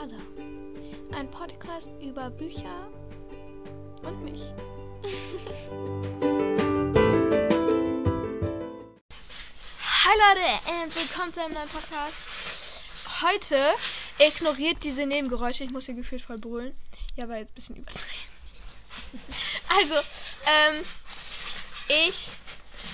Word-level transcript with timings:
Ada. 0.00 0.16
Ein 1.16 1.28
Podcast 1.28 1.88
über 2.00 2.30
Bücher 2.30 2.88
und 4.02 4.22
mich. 4.22 4.42
Hi 10.04 10.14
Leute 10.14 10.84
und 10.84 10.94
willkommen 10.94 11.34
zu 11.34 11.42
einem 11.42 11.54
neuen 11.54 11.68
Podcast. 11.68 12.22
Heute 13.22 13.74
ignoriert 14.20 14.84
diese 14.84 15.04
Nebengeräusche. 15.04 15.64
Ich 15.64 15.70
muss 15.70 15.86
hier 15.86 15.96
gefühlt 15.96 16.22
voll 16.22 16.38
brüllen. 16.38 16.78
Ja, 17.16 17.28
war 17.28 17.38
jetzt 17.38 17.50
ein 17.50 17.54
bisschen 17.54 17.76
übertrieben. 17.76 18.06
Also, 19.68 19.96
ähm, 19.96 20.84
ich. 21.88 22.30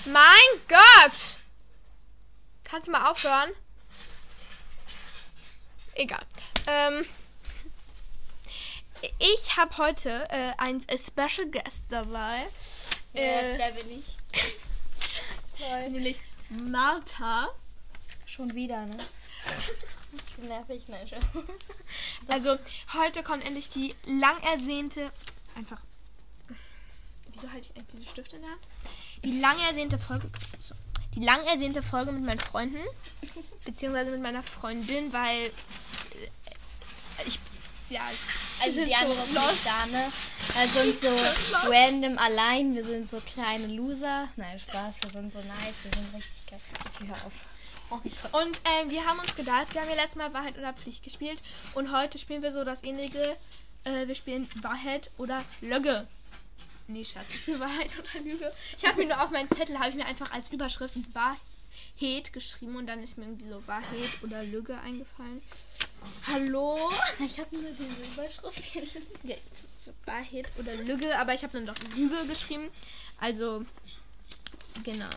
Mein 0.05 0.23
Gott! 0.67 1.37
Kannst 2.63 2.87
du 2.87 2.91
mal 2.91 3.11
aufhören? 3.11 3.51
Egal. 5.93 6.25
Ähm, 6.67 7.05
ich 9.19 9.55
habe 9.57 9.77
heute 9.77 10.27
äh, 10.29 10.53
einen 10.57 10.81
Special 10.81 11.47
Guest 11.51 11.83
dabei. 11.89 12.47
Yes, 13.13 13.45
Äh, 13.45 13.57
der 13.57 13.71
bin 13.71 13.99
ich. 13.99 14.05
nämlich 15.91 16.19
Martha. 16.49 17.49
Schon 18.25 18.53
wieder, 18.55 18.85
ne? 18.85 18.97
Nervig, 20.37 20.83
nein, 20.87 21.07
schon. 21.07 21.19
Also, 22.27 22.57
heute 22.93 23.23
kommt 23.23 23.45
endlich 23.45 23.69
die 23.69 23.95
lang 24.05 24.41
ersehnte. 24.43 25.11
Einfach. 25.55 25.79
Wieso 27.29 27.51
halte 27.51 27.67
ich 27.69 27.75
eigentlich 27.77 27.87
diese 27.99 28.09
Stifte 28.09 28.35
in 28.37 28.41
der 28.41 28.51
Hand? 28.51 28.61
Die 29.23 29.39
lang 29.39 29.59
ersehnte 29.59 29.97
Folge. 29.99 30.29
So, 30.59 30.73
die 31.13 31.23
lang 31.23 31.43
ersehnte 31.45 31.81
Folge 31.81 32.11
mit 32.11 32.23
meinen 32.23 32.39
Freunden. 32.39 32.81
Beziehungsweise 33.63 34.11
mit 34.11 34.21
meiner 34.21 34.43
Freundin, 34.43 35.13
weil. 35.13 35.51
Ich. 37.25 37.39
Ja, 37.89 38.09
Also 38.63 38.83
die 38.83 38.95
anderen 38.95 39.27
so 39.27 39.39
sind 39.39 39.59
da, 39.63 39.85
ne? 39.85 40.11
Wir 40.55 40.83
sind 40.83 40.99
so 40.99 41.69
random 41.69 42.17
allein. 42.17 42.73
Wir 42.73 42.83
sind 42.83 43.07
so 43.07 43.21
kleine 43.21 43.67
Loser. 43.67 44.27
Nein, 44.37 44.59
Spaß. 44.59 44.95
Wir 45.03 45.11
sind 45.11 45.31
so 45.31 45.39
nice. 45.39 45.83
Wir 45.83 45.91
sind 45.93 46.15
richtig 46.15 46.45
geil. 46.49 46.59
Okay, 46.79 47.07
hör 47.07 47.27
auf. 47.27 47.33
Oh. 47.91 48.39
Und 48.39 48.57
äh, 48.63 48.89
wir 48.89 49.05
haben 49.05 49.19
uns 49.19 49.35
gedacht, 49.35 49.73
wir 49.73 49.81
haben 49.81 49.89
ja 49.89 49.95
letztes 49.95 50.15
Mal 50.15 50.33
Wahrheit 50.33 50.57
oder 50.57 50.73
Pflicht 50.73 51.03
gespielt. 51.03 51.39
Und 51.75 51.95
heute 51.95 52.17
spielen 52.17 52.41
wir 52.41 52.51
so 52.51 52.63
das 52.63 52.83
ähnliche. 52.83 53.37
Äh, 53.83 54.07
wir 54.07 54.15
spielen 54.15 54.49
Wahrheit 54.61 55.11
oder 55.17 55.45
Lüge. 55.61 56.07
Nee, 56.87 57.05
Schatz, 57.05 57.25
ich 57.29 57.41
spiele 57.41 57.59
Wahrheit 57.59 57.93
oder 57.99 58.23
Lüge. 58.23 58.51
Ich 58.79 58.87
habe 58.87 59.01
mir 59.01 59.07
nur 59.07 59.21
auf 59.21 59.29
meinen 59.29 59.49
Zettel, 59.49 59.77
habe 59.77 59.89
ich 59.89 59.95
mir 59.95 60.05
einfach 60.05 60.31
als 60.31 60.49
Überschrift 60.51 60.97
Wahrheit 61.13 62.33
geschrieben. 62.33 62.75
Und 62.75 62.87
dann 62.87 63.03
ist 63.03 63.17
mir 63.17 63.25
irgendwie 63.25 63.49
so 63.49 63.67
Wahrheit 63.67 64.23
oder 64.23 64.43
Lüge 64.43 64.79
eingefallen. 64.79 65.41
Hallo? 66.27 66.91
Ich 67.19 67.39
habe 67.39 67.55
nur 67.57 67.71
diese 67.71 68.11
Überschrift 68.13 68.73
gelesen. 68.73 69.03
Ja, 69.23 69.35
Wahrheit 70.05 70.51
oder 70.57 70.75
Lüge, 70.75 71.17
aber 71.17 71.33
ich 71.33 71.43
habe 71.43 71.53
dann 71.53 71.65
doch 71.65 71.77
Lüge 71.95 72.25
geschrieben. 72.27 72.69
Also, 73.19 73.65
genau. 74.83 75.09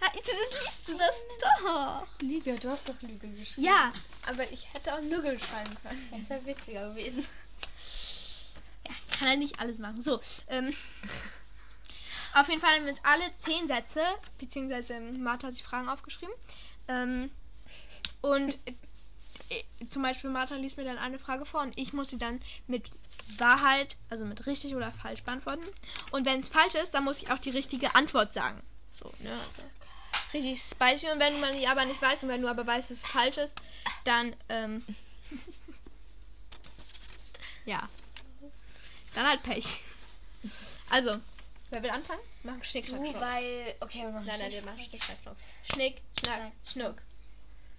Ja, 0.00 0.08
jetzt 0.14 0.28
liest 0.28 0.88
du 0.88 0.96
das 0.96 1.14
doch. 1.62 2.06
Lüge, 2.22 2.54
du 2.58 2.70
hast 2.70 2.88
doch 2.88 3.00
Lüge 3.02 3.28
geschrieben. 3.28 3.66
Ja, 3.66 3.92
aber 4.26 4.50
ich 4.50 4.72
hätte 4.72 4.94
auch 4.94 5.02
Lüge 5.02 5.38
schreiben 5.38 5.76
können. 5.82 6.08
Das 6.10 6.28
wäre 6.30 6.46
witziger 6.46 6.88
gewesen. 6.90 7.26
Ja, 8.86 8.94
kann 9.18 9.28
er 9.28 9.36
nicht 9.36 9.60
alles 9.60 9.78
machen. 9.78 10.00
So, 10.00 10.20
ähm. 10.48 10.74
Auf 12.32 12.48
jeden 12.48 12.60
Fall 12.60 12.76
haben 12.76 12.84
wir 12.84 12.92
uns 12.92 13.04
alle 13.04 13.34
zehn 13.34 13.66
Sätze, 13.66 14.02
beziehungsweise 14.38 15.00
Martha 15.00 15.48
hat 15.48 15.54
sich 15.54 15.64
Fragen 15.64 15.88
aufgeschrieben. 15.88 16.34
Ähm, 16.88 17.30
und 18.20 18.58
zum 19.90 20.02
Beispiel 20.02 20.30
Martha 20.30 20.56
liest 20.56 20.76
mir 20.76 20.84
dann 20.84 20.98
eine 20.98 21.18
Frage 21.18 21.44
vor 21.44 21.62
und 21.62 21.76
ich 21.76 21.92
muss 21.92 22.10
sie 22.10 22.18
dann 22.18 22.40
mit 22.66 22.90
Wahrheit, 23.38 23.96
also 24.08 24.24
mit 24.24 24.46
richtig 24.46 24.74
oder 24.74 24.92
falsch 24.92 25.22
beantworten. 25.22 25.64
Und 26.10 26.26
wenn 26.26 26.40
es 26.40 26.48
falsch 26.48 26.74
ist, 26.74 26.94
dann 26.94 27.04
muss 27.04 27.22
ich 27.22 27.30
auch 27.30 27.38
die 27.38 27.50
richtige 27.50 27.94
Antwort 27.94 28.34
sagen. 28.34 28.62
So, 28.98 29.12
ne? 29.20 29.32
Also 29.32 29.62
richtig 30.32 30.62
spicy. 30.62 31.10
Und 31.10 31.20
wenn 31.20 31.40
man 31.40 31.58
die 31.58 31.66
aber 31.66 31.84
nicht 31.84 32.00
weiß 32.00 32.22
und 32.22 32.28
wenn 32.28 32.42
du 32.42 32.48
aber 32.48 32.66
weißt, 32.66 32.90
dass 32.90 32.98
es 32.98 33.06
falsch 33.06 33.38
ist, 33.38 33.56
dann, 34.04 34.34
ähm, 34.48 34.84
ja. 37.64 37.88
Dann 39.14 39.26
halt 39.26 39.42
Pech. 39.42 39.80
Also, 40.88 41.18
wer 41.70 41.82
will 41.82 41.90
anfangen? 41.90 42.20
Machen 42.42 42.62
Schnick, 42.62 42.86
Schnack, 42.86 43.06
Schnuck. 43.06 43.20
weil. 43.20 43.74
Okay, 43.80 44.02
wir 44.02 44.10
machen 44.10 44.26
Nein, 44.26 44.38
nein, 44.38 44.52
wir 44.52 44.62
machen 44.62 44.80
Schnick, 44.80 45.02
Schnack, 45.02 45.18
Schnuck. 45.22 45.36
Schnick, 45.72 46.02
Schnack. 46.18 46.52
Schnuck. 46.64 47.02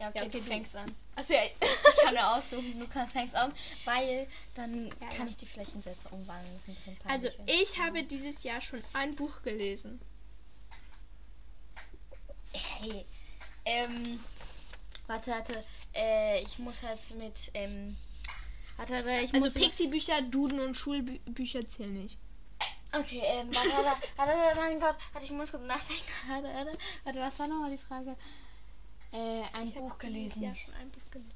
Ja, 0.02 0.10
okay, 0.10 0.18
Ja, 0.18 0.24
okay, 0.26 0.40
du 0.40 0.44
fängst 0.46 0.76
an. 0.76 0.96
Achso, 1.16 1.34
ja. 1.34 1.42
Ich 1.44 1.98
kann 2.04 2.14
mir 2.16 2.28
aussuchen, 2.36 2.80
du 2.80 2.88
kann, 2.88 3.08
fängst 3.08 3.36
an, 3.36 3.54
weil 3.86 4.28
dann 4.56 4.88
Ja, 5.00 5.10
kann 5.16 5.28
ich 5.28 5.38
die 5.38 5.46
Flächensätze 5.46 6.10
umwandeln. 6.10 6.52
Das 6.56 6.64
ist 6.64 6.70
ein 6.70 6.76
bisschen 6.76 6.98
Also, 7.08 7.30
peinlich. 7.38 7.62
ich 7.62 7.80
habe 7.80 8.04
dieses 8.04 8.42
Jahr 8.42 8.62
schon 8.62 8.84
ein 8.94 9.16
Buch 9.16 9.44
gelesen. 9.44 10.02
Hey, 12.54 13.06
ähm, 13.66 14.20
warte, 15.08 15.32
warte, 15.32 15.64
äh, 15.94 16.42
ich 16.42 16.58
muss 16.60 16.82
jetzt 16.82 17.14
mit, 17.16 17.52
ähm, 17.54 17.96
warte, 18.78 18.94
warte, 18.94 19.12
ich 19.24 19.34
Also, 19.34 19.46
muss... 19.46 19.54
Pixie-Bücher, 19.54 20.24
Duden 20.24 20.60
und 20.62 20.76
Schulbücher 20.76 21.68
zählen 21.68 21.94
nicht. 21.94 22.18
okay, 22.92 23.22
ähm, 23.24 23.54
warte, 23.54 23.70
warte, 23.70 24.02
warte, 24.18 24.32
warte, 24.38 24.60
mein 24.60 24.80
Gott, 24.80 24.96
warte, 25.14 25.26
ich 25.26 25.32
muss 25.32 25.52
kurz 25.52 25.64
nachdenken, 25.64 26.04
warte, 26.28 26.48
warte, 26.54 26.78
warte, 27.04 27.20
was 27.20 27.40
war 27.40 27.48
nochmal 27.48 27.70
die 27.72 27.78
Frage? 27.78 28.18
Äh, 29.12 29.44
ein 29.54 29.68
Ich 29.68 29.76
Buch 29.76 29.98
gelesen. 29.98 30.42
Jahr 30.42 30.56
schon 30.56 30.74
ein 30.76 30.90
Buch 30.90 31.12
gelesen. 31.12 31.36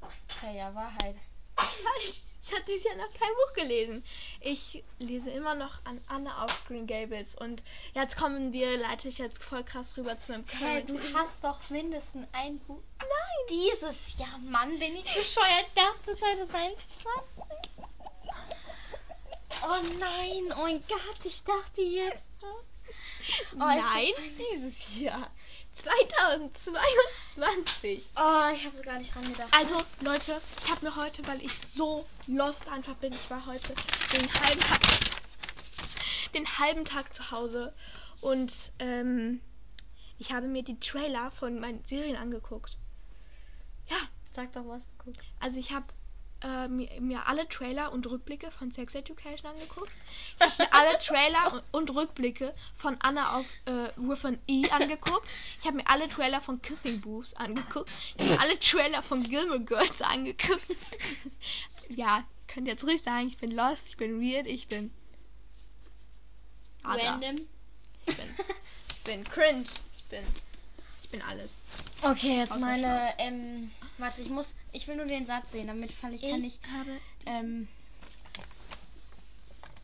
Okay, 0.00 0.58
ja, 0.58 0.74
Wahrheit. 0.74 1.16
Ich 2.46 2.52
habe 2.52 2.62
dieses 2.68 2.84
Jahr 2.84 2.96
noch 2.96 3.12
kein 3.14 3.30
Buch 3.30 3.54
gelesen. 3.54 4.04
Ich 4.40 4.84
lese 4.98 5.30
immer 5.30 5.54
noch 5.54 5.82
an 5.84 5.98
Anna 6.08 6.44
auf 6.44 6.66
Green 6.68 6.86
Gables. 6.86 7.34
Und 7.36 7.62
jetzt 7.94 8.18
kommen 8.18 8.52
wir, 8.52 8.76
leite 8.76 9.08
ich 9.08 9.16
jetzt 9.16 9.42
voll 9.42 9.64
krass 9.64 9.96
rüber 9.96 10.18
zu 10.18 10.30
meinem 10.30 10.44
Hä, 10.48 10.58
Current 10.58 10.90
du 10.90 10.98
hast 11.14 11.42
doch 11.42 11.70
mindestens 11.70 12.26
ein 12.32 12.58
Buch. 12.60 12.82
Nein! 12.98 13.08
Dieses 13.48 14.18
Jahr, 14.18 14.38
Mann, 14.40 14.78
bin 14.78 14.94
ich 14.94 15.04
bescheuert. 15.04 15.66
Dachte 15.74 16.14
2021. 16.18 16.84
Oh 19.62 19.98
nein, 19.98 20.52
oh 20.58 20.62
mein 20.64 20.82
Gott, 20.86 21.24
ich 21.24 21.42
dachte 21.44 21.80
jetzt. 21.80 22.18
Oh, 23.54 23.58
Nein, 23.58 24.12
dieses 24.52 25.00
Jahr. 25.00 25.30
2022. 25.74 28.02
Oh, 28.16 28.48
ich 28.54 28.64
habe 28.64 28.80
gar 28.82 28.98
nicht 28.98 29.14
dran 29.14 29.24
gedacht. 29.24 29.48
Also, 29.56 29.80
Leute, 30.00 30.40
ich 30.62 30.70
habe 30.70 30.84
mir 30.84 30.96
heute, 30.96 31.26
weil 31.26 31.42
ich 31.44 31.52
so 31.74 32.06
lost 32.26 32.68
einfach 32.68 32.94
bin, 32.96 33.12
ich 33.12 33.30
war 33.30 33.46
heute 33.46 33.74
den 34.12 34.32
halben 34.40 34.60
Tag, 34.60 34.80
den 36.34 36.58
halben 36.58 36.84
Tag 36.84 37.14
zu 37.14 37.30
Hause 37.30 37.72
und 38.20 38.52
ähm, 38.78 39.40
ich 40.18 40.32
habe 40.32 40.46
mir 40.46 40.62
die 40.62 40.78
Trailer 40.78 41.30
von 41.32 41.58
meinen 41.58 41.84
Serien 41.84 42.16
angeguckt. 42.16 42.76
Ja, 43.88 43.96
Sag 44.34 44.52
doch 44.52 44.66
was, 44.66 44.82
guck. 44.98 45.14
also 45.40 45.58
ich 45.58 45.72
habe 45.72 45.86
äh, 46.44 46.68
mir, 46.68 46.88
mir 47.00 47.26
alle 47.26 47.48
Trailer 47.48 47.92
und 47.92 48.06
Rückblicke 48.06 48.50
von 48.50 48.70
Sex 48.70 48.94
Education 48.94 49.50
angeguckt. 49.50 49.90
Ich 50.36 50.42
habe 50.42 50.52
mir 50.58 50.72
alle 50.72 50.98
Trailer 50.98 51.64
und, 51.72 51.90
und 51.90 51.96
Rückblicke 51.96 52.54
von 52.76 52.96
Anna 53.00 53.38
auf 53.38 53.46
äh, 53.64 53.90
Riffin 54.00 54.38
E 54.46 54.68
angeguckt. 54.70 55.26
Ich 55.60 55.66
habe 55.66 55.78
mir 55.78 55.86
alle 55.88 56.08
Trailer 56.08 56.40
von 56.40 56.60
Kissing 56.60 57.00
Booths 57.00 57.34
angeguckt. 57.34 57.90
Ich 58.16 58.22
habe 58.22 58.34
mir 58.34 58.40
alle 58.40 58.60
Trailer 58.60 59.02
von 59.02 59.22
Gilmore 59.22 59.60
Girls 59.60 60.02
angeguckt. 60.02 60.66
ja, 61.88 62.24
könnt 62.46 62.68
jetzt 62.68 62.84
ruhig 62.84 63.02
sagen, 63.02 63.28
ich 63.28 63.38
bin 63.38 63.50
lost, 63.50 63.82
ich 63.88 63.96
bin 63.96 64.20
weird, 64.20 64.46
ich 64.46 64.68
bin 64.68 64.92
Ada. 66.84 67.12
Random. 67.12 67.48
Ich 68.06 68.16
bin, 68.16 68.26
ich 68.90 69.00
bin 69.00 69.24
cringe, 69.24 69.64
ich 69.96 70.04
bin, 70.04 70.22
bin 71.14 71.22
alles. 71.22 71.50
Okay, 72.02 72.38
jetzt 72.38 72.50
Außer 72.50 72.60
meine, 72.60 73.14
ähm, 73.18 73.70
warte, 73.98 74.20
ich 74.20 74.28
muss, 74.28 74.52
ich 74.72 74.88
will 74.88 74.96
nur 74.96 75.06
den 75.06 75.26
Satz 75.26 75.52
sehen, 75.52 75.68
damit 75.68 75.98
kann 76.00 76.12
ich, 76.12 76.22
kann 76.22 76.42
ich, 76.42 76.58
habe 76.72 77.00
ähm, 77.26 77.68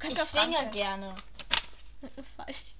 Könnt 0.01 0.19
ich 0.19 0.25
singe 0.25 0.59
Anschlag- 0.59 0.73
gerne. 0.73 1.15
falsch. 2.37 2.75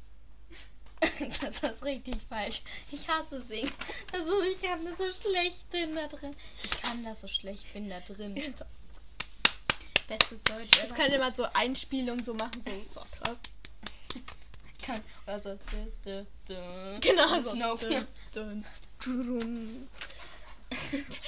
Das 1.41 1.73
ist 1.73 1.83
richtig 1.83 2.17
falsch. 2.29 2.63
Ich 2.91 3.09
hasse 3.09 3.41
singen. 3.43 3.73
Also 4.13 4.43
ich 4.43 4.61
kann 4.61 4.85
das 4.85 4.99
so 4.99 5.29
schlecht 5.29 5.71
bin 5.71 5.95
da 5.95 6.07
drin. 6.09 6.37
Ich 6.63 6.83
kann 6.83 7.03
das 7.05 7.23
so 7.23 7.29
schlecht 7.29 7.73
bin 7.73 7.89
da 7.89 8.01
drin. 8.01 8.35
Bestes 10.09 10.43
Deutsch. 10.43 10.77
Jetzt 10.77 10.95
ihr 11.13 11.19
mal 11.19 11.35
so 11.35 11.45
Einspielungen 11.55 12.23
so 12.23 12.35
machen, 12.35 12.63
so, 12.65 12.71
so 12.93 13.01
Applaus. 13.01 13.39
Kann. 14.93 15.01
Also. 15.27 15.59
dü, 15.73 15.93
dü, 16.05 16.27
dü. 16.49 17.01
Genau 17.01 17.41
so. 17.41 17.53
Snoke. 17.53 18.07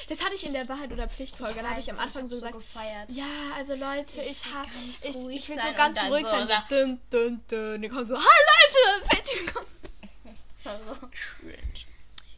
Das 0.08 0.22
hatte 0.22 0.34
ich 0.36 0.46
in 0.46 0.52
der 0.52 0.68
Wahrheit 0.68 0.92
oder 0.92 1.08
Pflichtfolge. 1.08 1.62
Da 1.62 1.70
habe 1.70 1.80
ich 1.80 1.90
am 1.90 1.98
Anfang 1.98 2.28
so 2.28 2.36
gesagt, 2.36 2.54
gefeiert. 2.54 3.10
ja, 3.10 3.24
also 3.56 3.74
Leute, 3.74 4.22
ich, 4.22 4.44
will 4.44 4.54
habe, 4.54 4.68
ich, 4.70 5.04
ich 5.04 5.48
will 5.48 5.60
so 5.60 5.72
ganz 5.74 5.98
ruhig 6.04 6.24
so, 6.24 6.30
sein. 6.30 6.44
oder? 6.44 6.64
Dun, 6.68 7.00
dun, 7.10 7.40
dun. 7.48 7.82
Dann 7.82 7.90
kommt 7.90 8.06
so, 8.08 8.16
hi 8.16 8.22
Leute, 8.22 9.08
Betty 9.08 9.46
kommt. 9.46 9.66
Also. 10.64 10.94
Cringe. 11.40 11.86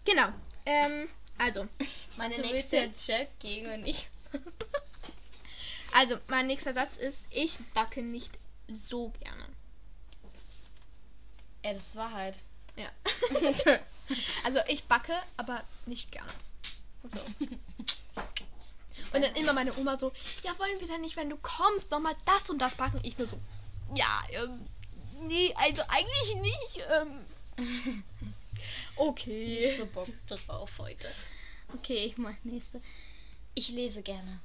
Genau. 0.07 0.29
Ähm, 0.65 1.09
Also, 1.37 1.67
meine 2.17 2.37
Du 2.37 2.43
bist 2.43 2.73
nächste. 2.73 2.77
der 2.77 2.97
Chef 2.97 3.29
gegen 3.39 3.71
und 3.71 3.87
ich. 3.87 4.09
Also, 5.93 6.17
mein 6.29 6.47
nächster 6.47 6.73
Satz 6.73 6.97
ist: 6.97 7.19
Ich 7.31 7.59
backe 7.75 8.03
nicht 8.03 8.39
so 8.69 9.13
gerne. 9.21 9.45
Ja, 11.65 11.73
das 11.73 11.87
ist 11.87 11.97
Wahrheit. 11.97 12.39
Ja. 12.77 12.89
also, 14.45 14.61
ich 14.69 14.85
backe, 14.85 15.15
aber 15.37 15.65
nicht 15.87 16.13
gerne. 16.13 16.31
So. 17.05 17.19
Und 19.13 19.23
dann 19.23 19.35
immer 19.35 19.53
meine 19.53 19.77
Oma 19.77 19.97
so: 19.97 20.13
Ja, 20.43 20.57
wollen 20.59 20.79
wir 20.81 20.89
dann 20.89 21.01
nicht, 21.01 21.17
wenn 21.17 21.31
du 21.31 21.37
kommst, 21.37 21.91
nochmal 21.91 22.15
das 22.27 22.51
und 22.51 22.59
das 22.59 22.75
backen? 22.75 23.01
Ich 23.03 23.19
nur 23.19 23.27
so: 23.27 23.39
Ja, 23.95 24.23
ähm, 24.31 24.67
nee, 25.23 25.53
also 25.57 25.83
eigentlich 25.89 26.37
nicht. 26.37 26.87
Ähm. 26.93 28.05
Okay. 28.97 29.73
Ich 29.73 29.79
so 29.79 29.87
Bock 29.87 30.09
drauf 30.27 30.71
heute. 30.79 31.09
Okay, 31.75 32.07
ich 32.07 32.17
mach 32.17 32.35
nächste. 32.45 32.81
Ich 33.55 33.69
lese 33.69 34.03
gerne. 34.03 34.41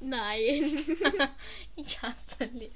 Nein. 0.00 0.78
ich 1.76 2.00
hasse 2.02 2.44
Lesen. 2.52 2.74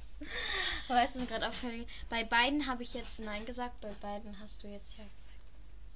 Aber 0.88 0.99
weißt 0.99 1.16
du, 1.16 1.26
gerade 1.26 1.49
aufgefallen, 1.49 1.87
bei 2.08 2.25
beiden 2.25 2.66
habe 2.66 2.82
ich 2.82 2.94
jetzt 2.94 3.20
Nein 3.20 3.44
gesagt, 3.46 3.81
bei 3.81 3.93
beiden 4.00 4.38
hast 4.40 4.62
du 4.62 4.69
jetzt 4.69 4.93
Ja 4.96 5.05
gesagt. 5.05 5.28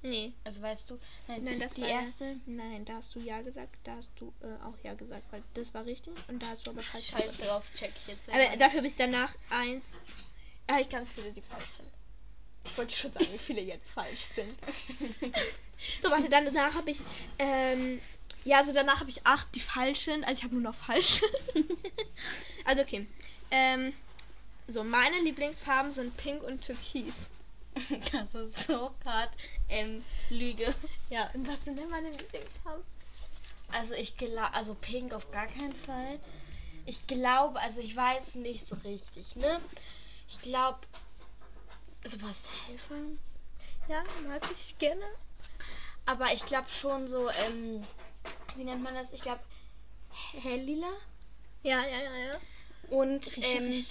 nee. 0.02 0.32
Also 0.44 0.62
weißt 0.62 0.90
du, 0.90 0.98
nein, 1.28 1.44
Nein, 1.44 1.60
das 1.60 1.74
die 1.74 1.82
war 1.82 1.88
erste. 1.88 2.36
Nein, 2.46 2.84
da 2.84 2.94
hast 2.94 3.14
du 3.14 3.20
ja 3.20 3.40
gesagt, 3.40 3.74
da 3.84 3.96
hast 3.96 4.10
du 4.16 4.32
äh, 4.42 4.64
auch 4.64 4.76
ja 4.82 4.94
gesagt, 4.94 5.24
weil 5.30 5.42
das 5.54 5.72
war 5.74 5.84
richtig 5.84 6.14
und 6.28 6.42
da 6.42 6.48
hast 6.48 6.66
du 6.66 6.70
aber 6.70 6.82
falsch 6.82 7.06
Scheiß 7.08 7.32
gesagt. 7.32 7.48
drauf, 7.48 7.64
check 7.74 7.92
ich 7.96 8.08
jetzt. 8.08 8.28
Aber 8.28 8.56
dafür 8.56 8.82
bist 8.82 8.98
danach 9.00 9.34
eins. 9.50 9.92
Da 10.66 10.74
habe 10.74 10.82
ich 10.82 10.90
ganz 10.90 11.10
viele, 11.12 11.32
die 11.32 11.42
falsch 11.42 11.70
sind. 11.76 11.88
Ich 12.64 12.78
wollte 12.78 12.94
schon 12.94 13.12
sagen, 13.12 13.26
wie 13.32 13.38
viele 13.38 13.60
jetzt 13.60 13.90
falsch 13.90 14.20
sind. 14.20 14.54
so, 16.02 16.10
warte, 16.10 16.28
dann 16.28 16.44
danach 16.44 16.74
habe 16.74 16.90
ich, 16.90 17.00
ähm, 17.38 18.00
ja, 18.44 18.58
also 18.58 18.72
danach 18.72 19.00
habe 19.00 19.10
ich 19.10 19.26
acht, 19.26 19.48
die 19.54 19.60
falsch 19.60 20.04
sind. 20.04 20.24
Also 20.24 20.38
ich 20.38 20.44
habe 20.44 20.54
nur 20.54 20.62
noch 20.62 20.74
falsche. 20.74 21.24
also 22.64 22.82
okay. 22.82 23.06
Ähm, 23.50 23.92
so, 24.66 24.84
meine 24.84 25.20
Lieblingsfarben 25.20 25.92
sind 25.92 26.16
Pink 26.16 26.42
und 26.42 26.62
Türkis. 26.62 27.28
das 28.12 28.34
ist 28.34 28.66
so 28.66 28.92
hart. 29.04 29.30
Ähm, 29.68 30.04
Lüge. 30.30 30.74
Ja, 31.10 31.30
und 31.34 31.46
was 31.46 31.64
sind 31.64 31.78
denn 31.78 31.88
meine 31.90 32.10
Lieblingsfarben? 32.10 32.82
Also 33.70 33.94
ich 33.94 34.16
glaube, 34.16 34.52
also 34.52 34.74
Pink 34.74 35.14
auf 35.14 35.30
gar 35.30 35.46
keinen 35.46 35.74
Fall. 35.74 36.20
Ich 36.84 37.06
glaube, 37.06 37.60
also 37.60 37.80
ich 37.80 37.94
weiß 37.94 38.34
nicht 38.36 38.66
so 38.66 38.76
richtig, 38.76 39.36
ne? 39.36 39.60
Ich 40.28 40.40
glaube, 40.42 40.80
so 42.04 42.18
Pastellfarben. 42.18 43.18
Ja, 43.88 44.02
mag 44.26 44.42
ich 44.56 44.78
gerne. 44.78 45.04
Aber 46.06 46.32
ich 46.32 46.44
glaube 46.44 46.68
schon 46.68 47.06
so, 47.06 47.30
ähm, 47.30 47.84
wie 48.56 48.64
nennt 48.64 48.82
man 48.82 48.94
das? 48.94 49.12
Ich 49.12 49.22
glaube, 49.22 49.40
helllila. 50.42 50.92
Ja, 51.62 51.80
ja, 51.86 52.02
ja, 52.02 52.16
ja. 52.16 52.40
Und 52.90 53.38
ähm, 53.38 53.84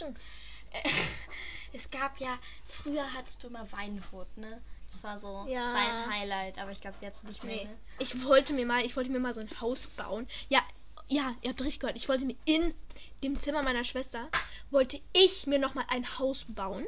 es 1.73 1.89
gab 1.89 2.19
ja, 2.19 2.37
früher 2.67 3.13
hattest 3.13 3.43
du 3.43 3.47
immer 3.47 3.69
Weinrot, 3.71 4.37
ne? 4.37 4.61
Das 4.91 5.03
war 5.03 5.17
so 5.17 5.45
Ja. 5.49 5.73
dein 5.73 6.13
Highlight, 6.13 6.57
aber 6.59 6.71
ich 6.71 6.81
glaube 6.81 6.97
jetzt 7.01 7.23
nicht 7.23 7.43
mehr. 7.43 7.55
Nee. 7.55 7.63
Ne? 7.65 7.77
Ich 7.99 8.23
wollte 8.25 8.53
mir 8.53 8.65
mal, 8.65 8.85
ich 8.85 8.95
wollte 8.97 9.09
mir 9.09 9.19
mal 9.19 9.33
so 9.33 9.39
ein 9.39 9.61
Haus 9.61 9.87
bauen. 9.87 10.27
Ja, 10.49 10.61
ja, 11.07 11.33
ihr 11.41 11.49
habt 11.49 11.61
richtig 11.61 11.79
gehört. 11.79 11.97
Ich 11.97 12.09
wollte 12.09 12.25
mir 12.25 12.35
in 12.45 12.73
dem 13.23 13.39
Zimmer 13.39 13.63
meiner 13.63 13.83
Schwester 13.83 14.27
wollte 14.69 14.99
ich 15.13 15.47
mir 15.47 15.59
noch 15.59 15.73
mal 15.73 15.85
ein 15.89 16.19
Haus 16.19 16.45
bauen. 16.47 16.85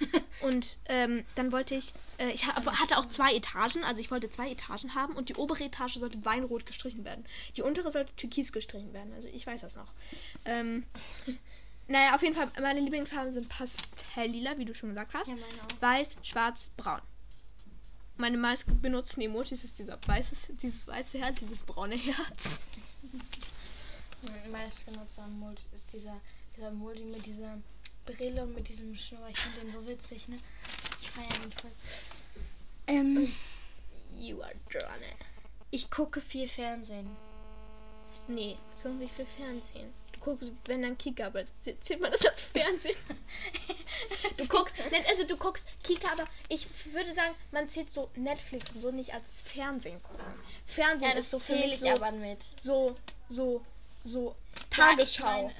und 0.42 0.76
ähm, 0.86 1.24
dann 1.34 1.52
wollte 1.52 1.74
ich, 1.74 1.92
äh, 2.18 2.30
ich 2.30 2.46
ha 2.46 2.54
hatte 2.78 2.98
auch 2.98 3.06
zwei 3.06 3.34
Etagen, 3.34 3.84
also 3.84 4.00
ich 4.00 4.10
wollte 4.10 4.30
zwei 4.30 4.50
Etagen 4.50 4.94
haben 4.94 5.14
und 5.14 5.28
die 5.28 5.34
obere 5.36 5.64
Etage 5.64 5.94
sollte 5.94 6.24
weinrot 6.24 6.66
gestrichen 6.66 7.04
werden. 7.04 7.24
Die 7.56 7.62
untere 7.62 7.90
sollte 7.90 8.14
türkis 8.16 8.52
gestrichen 8.52 8.92
werden. 8.92 9.12
Also 9.14 9.28
ich 9.28 9.46
weiß 9.46 9.62
das 9.62 9.76
noch. 9.76 9.92
Ähm, 10.44 10.84
naja, 11.88 12.14
auf 12.14 12.22
jeden 12.22 12.34
Fall, 12.34 12.50
meine 12.60 12.80
Lieblingsfarben 12.80 13.32
sind 13.32 13.48
Pastelllila, 13.48 14.58
wie 14.58 14.64
du 14.64 14.74
schon 14.74 14.90
gesagt 14.90 15.14
hast. 15.14 15.28
Ja. 15.28 15.36
Weiß, 15.80 16.16
schwarz, 16.22 16.68
braun. 16.76 17.00
Meine 18.18 18.36
meist 18.36 18.66
benutzten 18.82 19.22
Emojis 19.22 19.64
ist 19.64 19.78
dieser 19.78 19.98
weißes, 20.06 20.50
dieses 20.62 20.86
weiße 20.86 21.18
Herz, 21.18 21.38
dieses 21.40 21.60
braune 21.60 21.96
Herz. 21.96 22.60
Mein 24.22 24.50
meistgenutzter 24.52 25.26
Multi 25.26 25.64
ist 25.74 25.92
dieser, 25.92 26.20
dieser 26.56 26.70
Multi 26.70 27.02
mit 27.02 27.26
dieser 27.26 27.58
Brille 28.04 28.42
und 28.42 28.54
mit 28.54 28.68
diesem 28.68 28.94
Schnurr. 28.96 29.28
Ich 29.28 29.38
finde 29.38 29.60
den 29.60 29.72
so 29.72 29.86
witzig, 29.86 30.28
ne? 30.28 30.38
Ich 31.00 31.10
feiere 31.10 31.38
den 31.40 31.52
voll. 31.52 31.70
Ähm, 32.86 33.32
You 34.18 34.42
are 34.42 34.54
drawn 34.70 35.00
ich 35.74 35.90
gucke 35.90 36.20
viel 36.20 36.48
Fernsehen. 36.48 37.08
Nee, 38.28 38.56
ich 38.76 38.82
gucke 38.82 38.94
nicht 38.96 39.14
viel 39.14 39.26
Fernsehen. 39.26 39.92
Du 40.12 40.20
guckst, 40.20 40.52
wenn 40.66 40.82
dann 40.82 40.98
Kika, 40.98 41.26
aber 41.26 41.44
zählt 41.80 42.00
man 42.00 42.12
das 42.12 42.24
als 42.26 42.42
Fernsehen? 42.52 42.96
Du 44.36 44.46
guckst, 44.46 44.76
also 45.08 45.24
du 45.24 45.36
guckst 45.36 45.66
Kika, 45.82 46.12
aber 46.12 46.26
ich 46.48 46.66
würde 46.92 47.14
sagen, 47.14 47.34
man 47.50 47.68
zählt 47.70 47.92
so 47.92 48.10
Netflix 48.16 48.70
und 48.72 48.82
so 48.82 48.90
nicht 48.90 49.14
als 49.14 49.24
Fernsehen 49.44 50.00
gucken. 50.02 50.24
Fernsehen 50.66 51.10
Ja, 51.10 51.16
ist 51.18 51.30
so 51.30 51.38
für 51.38 51.54
mich 51.56 51.74
ich 51.74 51.80
so, 51.80 51.88
aber 51.88 52.12
mit. 52.12 52.38
so, 52.60 52.94
so, 53.30 53.64
so 54.04 54.34
Ja, 54.54 54.62
Tagesschau. 54.70 55.24
meine- 55.24 55.54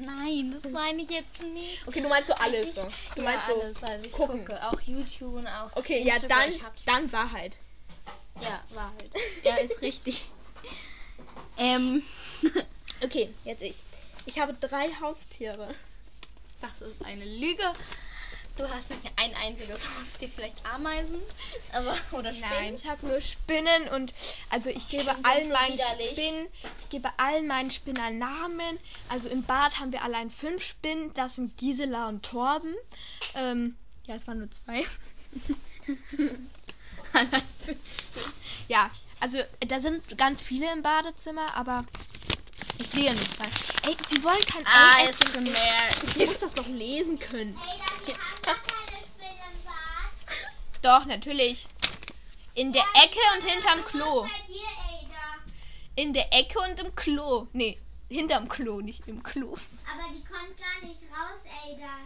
Nein, 0.00 0.52
das 0.52 0.64
meine 0.70 1.02
ich 1.02 1.10
jetzt 1.10 1.42
nicht. 1.42 1.86
okay, 1.86 2.00
du 2.00 2.08
meinst 2.08 2.28
so 2.28 2.34
alles 2.34 2.74
so. 2.74 2.88
Du 3.14 3.22
ja, 3.22 3.30
meinst 3.30 3.46
so. 3.46 3.60
alles. 3.60 3.82
Also 3.82 4.04
ich 4.06 4.12
gucken. 4.12 4.44
gucke 4.44 4.66
auch 4.68 4.80
YouTube 4.82 5.34
und 5.34 5.46
auch. 5.46 5.70
Okay, 5.76 6.02
ja, 6.02 6.14
Instagram. 6.14 6.38
dann, 6.40 6.52
Ich 6.52 6.62
hab's- 6.62 6.82
dann 6.86 7.12
Wahrheit. 7.12 7.58
Ja, 8.40 8.62
war 8.70 8.92
halt. 8.98 9.10
Ja, 9.44 9.56
ist 9.56 9.80
richtig. 9.82 10.24
ähm, 11.58 12.02
Okay, 13.02 13.30
jetzt 13.44 13.62
ich. 13.62 13.76
Ich 14.26 14.38
habe 14.38 14.52
drei 14.54 14.88
Haustiere. 15.00 15.74
das 16.60 16.86
ist 16.88 17.04
eine 17.04 17.24
Lüge. 17.24 17.62
Du 18.60 18.68
hast 18.68 18.90
nicht 18.90 19.10
ein 19.16 19.34
einziges 19.36 19.78
Haustier, 19.78 20.28
vielleicht 20.34 20.66
Ameisen, 20.66 21.22
aber 21.72 21.96
oder 22.12 22.30
Spinnen. 22.30 22.50
Nein, 22.50 22.74
ich 22.74 22.84
habe 22.84 23.06
nur 23.06 23.22
Spinnen 23.22 23.88
und 23.88 24.12
also 24.50 24.68
ich 24.68 24.86
gebe 24.86 25.04
Spinnen 25.04 25.24
allen 25.24 25.46
so 25.48 25.54
meinen 25.54 25.72
widerlich. 25.72 26.10
Spinnen, 26.10 26.46
ich 26.80 26.88
gebe 26.90 27.08
allen 27.16 27.46
meinen 27.46 27.70
Spinnern 27.70 28.18
Namen. 28.18 28.78
Also 29.08 29.30
im 29.30 29.44
Bad 29.44 29.80
haben 29.80 29.92
wir 29.92 30.04
allein 30.04 30.30
fünf 30.30 30.62
Spinnen. 30.62 31.14
Das 31.14 31.36
sind 31.36 31.56
Gisela 31.56 32.10
und 32.10 32.22
Torben. 32.22 32.74
Ähm, 33.34 33.76
ja, 34.04 34.16
es 34.16 34.26
waren 34.26 34.40
nur 34.40 34.50
zwei. 34.50 34.84
ja, 38.68 38.90
also 39.20 39.38
da 39.66 39.80
sind 39.80 40.18
ganz 40.18 40.42
viele 40.42 40.70
im 40.70 40.82
Badezimmer, 40.82 41.54
aber 41.54 41.86
ich 42.78 42.88
sehe 42.88 43.14
nur 43.14 43.30
zwei. 43.32 43.46
Ey, 43.88 43.96
die 44.10 44.22
wollen 44.22 44.44
kein 44.46 44.66
Ei 44.66 45.08
essen. 45.08 45.46
Ich 46.16 46.16
muss 46.16 46.38
das 46.38 46.54
doch 46.54 46.66
lesen 46.66 47.18
können. 47.18 47.56
Ey. 48.06 48.14
Doch, 50.82 51.04
natürlich. 51.04 51.68
In 52.54 52.72
der 52.72 52.84
Ecke 52.94 53.18
und 53.36 53.48
hinterm 53.48 53.84
Klo. 53.84 54.26
Dir. 54.48 54.60
In 55.96 56.14
der 56.14 56.32
Ecke 56.32 56.58
und 56.60 56.80
im 56.80 56.94
Klo. 56.94 57.46
Nee, 57.52 57.78
hinterm 58.08 58.48
Klo, 58.48 58.80
nicht 58.80 59.06
im 59.08 59.22
Klo. 59.22 59.52
Aber 59.52 60.08
die 60.14 60.24
kommt 60.24 60.56
gar 60.58 60.88
nicht 60.88 61.02
raus, 61.10 61.40
Ada. 61.64 61.98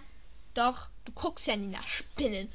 Doch, 0.54 0.88
du 1.04 1.12
guckst 1.12 1.46
ja 1.46 1.56
nie 1.56 1.68
nach 1.68 1.86
Spinnen. 1.86 2.52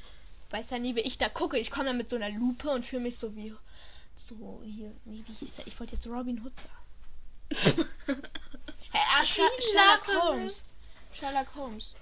Weißt 0.50 0.70
ja 0.70 0.78
nie, 0.78 0.96
wie 0.96 1.00
ich 1.00 1.18
da 1.18 1.28
gucke. 1.28 1.58
Ich 1.58 1.70
komme 1.70 1.86
da 1.86 1.92
mit 1.92 2.10
so 2.10 2.16
einer 2.16 2.30
Lupe 2.30 2.68
und 2.70 2.84
fühle 2.84 3.02
mich 3.02 3.16
so 3.16 3.34
wie. 3.36 3.54
So, 4.28 4.60
hier. 4.64 4.92
Nee, 5.04 5.24
wie 5.26 5.32
hieß 5.32 5.54
der? 5.54 5.66
Ich 5.66 5.78
wollte 5.80 5.94
jetzt 5.94 6.06
Robin 6.06 6.42
Hood 6.44 6.58
sagen. 6.58 6.79
Ah, 8.92 9.22
Ich 9.22 9.28
Sherlock 9.30 10.06
Holmes. 10.22 10.62
Sherlock 11.12 11.46
Holmes. 11.54 11.94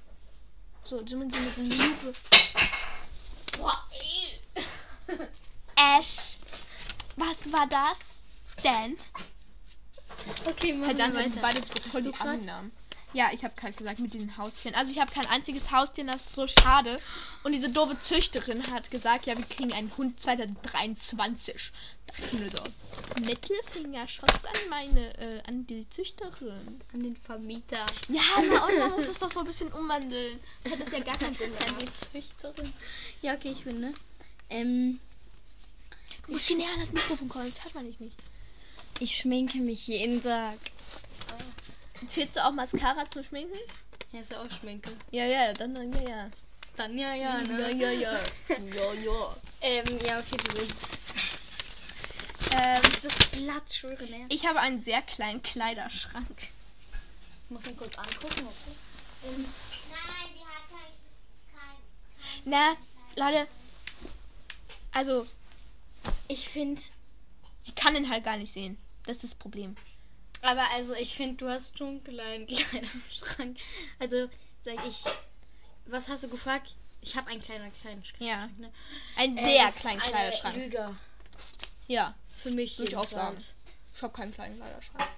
So, 0.85 1.05
so 1.07 1.17
mit 1.17 1.35
einer 1.35 1.51
Lupe. 1.77 2.15
Boah, 3.59 3.85
ey. 3.93 4.39
Ash. 5.77 6.37
Was 7.17 7.53
war 7.53 7.67
das 7.67 8.23
denn? 8.63 8.97
Okay, 10.47 10.73
machen 10.73 10.99
Halt 11.03 11.15
wir 11.15 11.25
weiter. 11.25 11.41
beide 11.41 11.63
voll 11.91 12.03
die? 12.03 12.15
Annahmen. 12.15 12.73
Ja, 13.15 13.31
ich 13.33 13.43
habe 13.43 13.55
gerade 13.57 13.73
gesagt 13.73 14.01
mit 14.01 14.15
den 14.15 14.37
Haustieren. 14.37 14.75
Also 14.75 14.93
ich 14.93 14.99
habe 14.99 15.11
kein 15.11 15.27
einziges 15.27 15.71
Haustier, 15.71 16.05
das 16.05 16.27
ist 16.27 16.35
so 16.35 16.47
schade. 16.47 17.01
Und 17.43 17.53
diese 17.53 17.71
doofe 17.71 17.99
Züchterin 18.01 18.71
hat 18.71 18.91
gesagt, 18.91 19.27
ja, 19.27 19.37
wir 19.37 19.45
kriegen 19.47 19.73
einen 19.73 19.97
Hund 19.97 20.21
2023. 20.21 21.73
Da 22.07 22.15
ich 22.25 22.33
mir 22.35 22.51
so, 22.51 22.63
Mittelfingerschuss 23.25 24.45
an 24.45 24.69
meine, 24.69 25.19
äh, 25.19 25.43
an 25.47 25.67
die 25.67 25.89
Züchterin. 25.89 26.81
An 26.93 27.03
den 27.03 27.17
Vermieter. 27.17 27.87
Ja, 28.09 28.23
na, 28.51 28.67
und 28.67 28.79
man 28.79 28.91
muss 28.93 29.07
es 29.07 29.19
doch 29.19 29.31
so 29.31 29.41
ein 29.41 29.47
bisschen 29.47 29.73
umwandeln. 29.73 30.39
Das 30.65 30.73
hat 30.73 30.81
das 30.81 30.93
ja 30.93 31.01
gar 31.01 31.17
keinen 31.17 31.35
Sinn 31.35 31.53
An 31.67 31.79
die 31.79 31.93
Züchterin. 31.93 32.73
Ja, 33.23 33.35
okay, 33.35 33.53
ich 33.53 33.63
finde. 33.63 33.95
Ähm, 34.51 35.01
Du 36.29 36.35
musst 36.35 36.47
hier 36.47 36.59
näher 36.59 36.73
an 36.75 36.81
das 36.81 36.93
Mikrofon 36.93 37.29
kommen, 37.31 37.47
das 37.49 37.65
hört 37.65 37.75
man 37.75 37.87
nicht. 37.87 38.03
nicht. 38.03 38.17
ich 39.01 39.17
schminke 39.17 39.57
mich 39.59 39.87
jeden 39.87 40.23
Tag. 40.23 40.59
Zählst 42.07 42.37
du 42.37 42.45
auch 42.45 42.53
Mascara 42.53 43.09
zum 43.11 43.25
Schminken? 43.25 43.59
Ja, 44.13 44.21
ist 44.21 44.31
ja 44.33 44.41
auch 44.41 44.51
Schminke. 44.51 44.91
Ja, 45.11 45.25
ja, 45.27 45.53
dann, 45.53 45.75
dann 45.75 45.93
ja, 45.93 46.09
ja. 46.09 46.31
Dann 46.77 46.97
ja, 46.97 47.15
ja, 47.15 47.41
Ja, 47.41 47.43
ne? 47.43 47.73
ja, 47.73 47.91
ja. 47.91 48.13
Ja, 48.49 48.93
ja. 48.93 49.37
Ähm, 49.61 49.99
ja, 50.05 50.21
okay, 50.21 50.37
du 50.37 50.55
bist. 50.55 50.75
Ähm, 52.53 52.81
Dieses 52.97 53.15
Blatt, 53.31 53.73
schwöre, 53.73 54.05
ne? 54.07 54.27
ich 54.29 54.47
habe 54.47 54.61
einen 54.61 54.83
sehr 54.83 55.03
kleinen 55.03 55.43
Kleiderschrank. 55.43 56.39
Ich 56.41 57.51
muss 57.51 57.67
ihn 57.67 57.77
kurz 57.77 57.97
angucken, 57.99 58.47
okay? 58.47 58.77
Ähm, 59.27 59.45
Nein, 59.91 60.31
die 60.35 60.45
hat 60.45 60.71
halt 60.71 60.95
kein. 61.53 62.45
Na, 62.45 62.77
Leute, 63.17 63.49
also, 64.93 65.27
ich 66.29 66.49
finde, 66.49 66.81
sie 67.63 67.73
kann 67.73 67.97
ihn 67.97 68.09
halt 68.09 68.25
gar 68.25 68.37
nicht 68.37 68.53
sehen. 68.53 68.79
Das 69.05 69.17
ist 69.19 69.25
das 69.25 69.35
Problem. 69.35 69.77
Aber 70.43 70.71
also 70.73 70.95
ich 70.95 71.15
finde, 71.15 71.37
du 71.37 71.49
hast 71.49 71.77
schon 71.79 71.89
einen 71.89 72.05
kleinen 72.05 72.47
Kleiderschrank. 72.47 73.57
Also, 73.99 74.29
sag 74.65 74.87
ich, 74.87 75.03
was 75.87 76.09
hast 76.09 76.23
du 76.25 76.29
gefragt? 76.29 76.75
Ich 77.01 77.17
habe 77.17 77.31
einen 77.31 77.43
kleinen, 77.43 77.73
kleinen 77.73 78.05
Schrank. 78.05 78.21
Ja. 78.21 78.49
Ne? 78.59 78.73
Einen 79.17 79.39
Äh, 79.39 79.45
sehr 79.45 79.69
ist 79.69 79.81
kleinen 79.81 80.01
eine 80.01 80.11
Kleiderschrank. 80.11 80.57
Lüge. 80.57 80.97
Ja, 81.87 82.15
Für 82.43 82.51
mich 82.51 82.79
würde 82.79 82.91
ich 82.91 82.97
auch 82.97 83.07
sagen. 83.09 83.37
Ich 83.95 84.03
habe 84.03 84.13
keinen 84.13 84.35
kleinen 84.35 84.57
Kleiderschrank. 84.57 85.09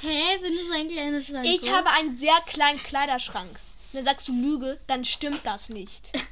Hä, 0.00 0.38
wenn 0.40 0.52
du 0.52 0.72
ein 0.72 0.88
kleiner 0.88 1.22
Schrank 1.22 1.46
Ich 1.46 1.70
habe 1.70 1.90
einen 1.90 2.18
sehr 2.18 2.38
kleinen 2.46 2.82
Kleiderschrank. 2.82 3.58
Dann 3.92 4.04
sagst 4.04 4.28
du 4.28 4.32
Lüge, 4.32 4.78
dann 4.86 5.04
stimmt 5.04 5.44
das 5.44 5.68
nicht. 5.68 6.10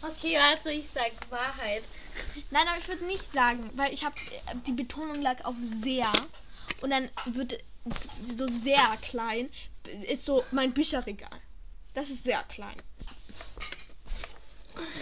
Okay, 0.00 0.36
warte, 0.38 0.70
ich 0.70 0.84
sag 0.94 1.10
Wahrheit. 1.28 1.82
Nein, 2.50 2.66
aber 2.68 2.78
ich 2.78 2.88
würde 2.88 3.04
nicht 3.04 3.32
sagen, 3.32 3.70
weil 3.74 3.92
ich 3.92 4.04
habe 4.04 4.14
die 4.66 4.72
Betonung 4.72 5.20
lag 5.22 5.44
auf 5.44 5.54
sehr 5.62 6.12
und 6.80 6.90
dann 6.90 7.10
wird 7.26 7.60
so 8.36 8.46
sehr 8.48 8.96
klein 9.02 9.48
ist 10.06 10.26
so 10.26 10.44
mein 10.50 10.72
Bücherregal. 10.72 11.40
Das 11.94 12.10
ist 12.10 12.24
sehr 12.24 12.42
klein. 12.44 12.76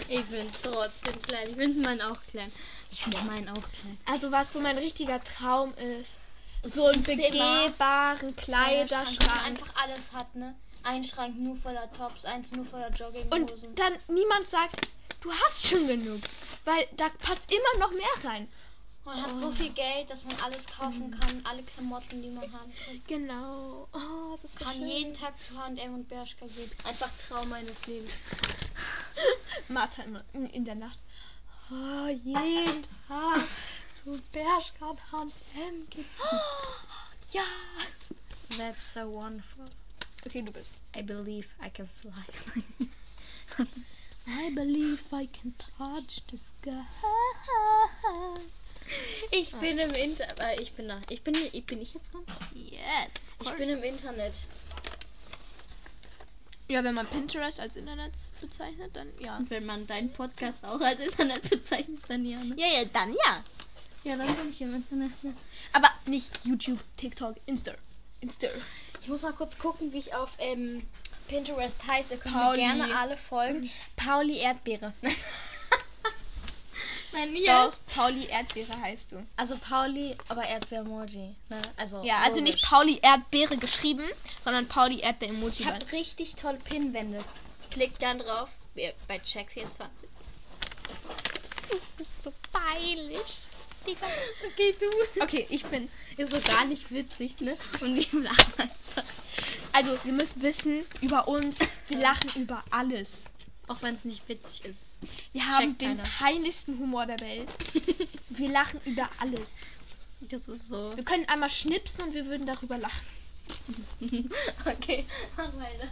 Ich 0.07 0.25
finde 0.25 0.51
trotzdem 0.63 1.21
klein. 1.21 1.49
Ich 1.49 1.55
finde 1.55 1.81
meinen 1.81 2.01
auch 2.01 2.17
klein. 2.31 2.51
Ich 2.91 3.03
finde 3.03 3.21
meinen 3.23 3.49
auch 3.49 3.53
klein. 3.53 3.97
Also 4.05 4.31
was 4.31 4.51
so 4.53 4.59
mein 4.59 4.77
richtiger 4.77 5.23
Traum 5.23 5.73
ist, 5.99 6.17
so 6.63 6.87
einen 6.87 7.03
Zimmer. 7.03 7.17
begehbaren 7.29 8.35
Kleiderschrank. 8.35 9.45
einfach 9.45 9.75
alles 9.75 10.13
hat, 10.13 10.33
ne? 10.35 10.55
Ein 10.83 11.03
Schrank 11.03 11.37
nur 11.37 11.57
voller 11.57 11.91
Tops, 11.93 12.25
eins 12.25 12.51
nur 12.51 12.65
voller 12.65 12.87
Und 12.87 12.97
Jogginghosen. 12.99 13.75
dann 13.75 13.93
niemand 14.07 14.49
sagt, 14.49 14.87
du 15.27 15.33
hast 15.33 15.67
schon 15.67 15.87
genug, 15.87 16.21
weil 16.63 16.87
da 16.95 17.09
passt 17.09 17.51
immer 17.51 17.85
noch 17.85 17.91
mehr 17.91 18.31
rein. 18.31 18.47
Man 19.03 19.21
hat 19.21 19.37
so 19.39 19.51
viel 19.51 19.69
Geld, 19.69 20.09
dass 20.09 20.25
man 20.25 20.35
alles 20.41 20.65
kaufen 20.67 21.17
kann, 21.17 21.41
alle 21.45 21.63
Klamotten, 21.63 22.21
die 22.21 22.29
man 22.29 22.51
haben 22.51 22.73
kann. 22.85 23.01
Genau. 23.07 23.87
Oh, 23.93 24.31
das 24.31 24.43
ist 24.43 24.59
so 24.59 24.65
Kann 24.65 24.75
schön. 24.75 24.87
jeden 24.87 25.13
Tag 25.13 25.33
zu 25.41 25.57
H&M 25.57 25.93
und 25.93 26.09
Bershka 26.09 26.45
gehen. 26.47 26.69
Einfach 26.83 27.09
Traum 27.27 27.47
meines 27.47 27.85
Lebens. 27.87 28.11
Martha 29.69 30.03
immer 30.03 30.25
in, 30.33 30.47
in 30.47 30.65
der 30.65 30.75
Nacht. 30.75 30.99
Oh, 31.71 32.07
jeden 32.09 32.85
Tag 33.07 33.47
zu 33.93 34.21
Bershka 34.33 34.89
und 34.89 35.11
H&M 35.11 35.89
gehen. 35.89 36.05
Oh, 36.21 37.37
ja. 37.37 37.43
That's 38.57 38.93
so 38.93 39.01
wonderful. 39.11 39.65
Okay, 40.25 40.41
du 40.41 40.51
bist. 40.51 40.71
I 40.95 41.01
believe 41.01 41.47
I 41.63 41.69
can 41.69 41.87
fly. 42.01 43.65
I 44.27 44.49
believe 44.53 45.03
I 45.13 45.27
can 45.27 45.53
touch 45.77 46.21
the 46.29 46.37
sky. 46.37 46.83
ich 49.31 49.53
bin 49.55 49.79
im 49.79 49.91
Internet. 49.91 50.39
Äh, 50.39 50.61
ich 50.61 50.73
bin 50.73 50.89
da. 50.89 50.99
Ich 51.09 51.21
bin, 51.23 51.33
ich 51.53 51.65
bin 51.65 51.81
ich 51.81 51.93
jetzt 51.93 52.13
dran? 52.13 52.23
Yes. 52.53 53.13
Ich 53.41 53.51
bin 53.53 53.69
im 53.69 53.83
Internet. 53.83 54.33
Ja, 56.67 56.83
wenn 56.83 56.95
man 56.95 57.07
Pinterest 57.07 57.61
als 57.61 57.77
Internet 57.77 58.11
bezeichnet, 58.41 58.91
dann 58.93 59.07
ja. 59.19 59.37
Und 59.37 59.49
wenn 59.49 59.65
man 59.65 59.87
deinen 59.87 60.11
Podcast 60.11 60.61
auch 60.63 60.81
als 60.81 60.99
Internet 60.99 61.49
bezeichnet, 61.49 62.01
dann 62.09 62.25
ja. 62.25 62.43
Ne? 62.43 62.55
Ja, 62.57 62.67
ja, 62.67 62.85
dann 62.85 63.11
ja. 63.13 63.43
Ja, 64.03 64.17
dann 64.17 64.35
bin 64.35 64.49
ich 64.49 64.61
im 64.61 64.75
Internet. 64.75 65.11
Ja. 65.23 65.31
Aber 65.71 65.89
nicht 66.05 66.29
YouTube, 66.43 66.79
TikTok, 66.97 67.37
Insta. 67.45 67.73
Insta. 68.19 68.47
Ich 69.01 69.07
muss 69.07 69.21
mal 69.21 69.31
kurz 69.31 69.57
gucken, 69.57 69.93
wie 69.93 69.99
ich 69.99 70.13
auf 70.13 70.29
ähm, 70.37 70.85
Pinterest 71.27 71.85
heiße. 71.85 72.15
Ihr 72.15 72.19
könnt 72.19 72.35
Pauli. 72.35 72.65
mir 72.65 72.75
gerne 72.75 72.97
alle 72.97 73.17
folgen. 73.17 73.69
Pauli 73.95 74.37
Erdbeere. 74.39 74.93
Nein, 77.13 77.35
Doch, 77.45 77.73
Pauli 77.95 78.25
Erdbeere 78.25 78.79
heißt 78.79 79.11
du. 79.13 79.25
Also 79.37 79.57
Pauli, 79.57 80.15
aber 80.27 80.43
Erdbeer-Emoji. 80.43 81.35
Ne? 81.49 81.61
Also 81.77 82.03
Ja, 82.03 82.17
also 82.19 82.41
nicht 82.41 82.57
logisch. 82.61 82.69
Pauli 82.69 82.99
Erdbeere 83.01 83.57
geschrieben, 83.57 84.03
sondern 84.43 84.67
Pauli 84.67 84.99
Erdbeer-Emoji. 84.99 85.63
Ich 85.63 85.65
habe 85.67 85.91
richtig 85.93 86.35
tolle 86.35 86.57
Pinwände. 86.59 87.23
Klickt 87.71 88.01
dann 88.01 88.19
drauf. 88.19 88.49
Bei 89.07 89.17
Check24. 89.17 89.87
Du 91.69 91.79
bist 91.97 92.11
so 92.23 92.31
peinlich. 92.51 93.47
Digga. 93.87 94.07
Okay, 94.51 94.75
du. 94.79 95.21
Okay, 95.23 95.47
ich 95.49 95.63
bin. 95.65 95.89
Ist 96.17 96.31
so 96.31 96.39
gar 96.41 96.65
nicht 96.65 96.91
witzig, 96.91 97.39
ne? 97.41 97.57
Und 97.81 97.95
wir 97.95 98.21
lachen 98.21 98.53
einfach. 98.57 99.03
Also, 99.73 99.97
ihr 100.03 100.13
müsst 100.13 100.41
wissen 100.41 100.83
über 101.01 101.27
uns, 101.27 101.59
wir 101.87 101.99
lachen 101.99 102.41
über 102.41 102.63
alles. 102.71 103.23
Auch 103.67 103.81
wenn 103.81 103.95
es 103.95 104.05
nicht 104.05 104.27
witzig 104.29 104.65
ist. 104.65 104.97
Wir 105.33 105.41
Checkt 105.41 105.51
haben 105.53 105.77
den 105.77 105.97
keiner. 105.97 106.09
peinlichsten 106.19 106.79
Humor 106.79 107.05
der 107.05 107.19
Welt. 107.19 107.49
Wir 108.29 108.49
lachen 108.49 108.79
über 108.85 109.09
alles. 109.19 109.55
Das 110.21 110.47
ist 110.47 110.67
so. 110.69 110.95
Wir 110.95 111.03
können 111.03 111.27
einmal 111.27 111.49
schnipsen 111.49 112.05
und 112.05 112.13
wir 112.13 112.25
würden 112.27 112.45
darüber 112.47 112.77
lachen. 112.77 113.05
Okay, 114.65 115.05
mach 115.35 115.53
weiter. 115.57 115.89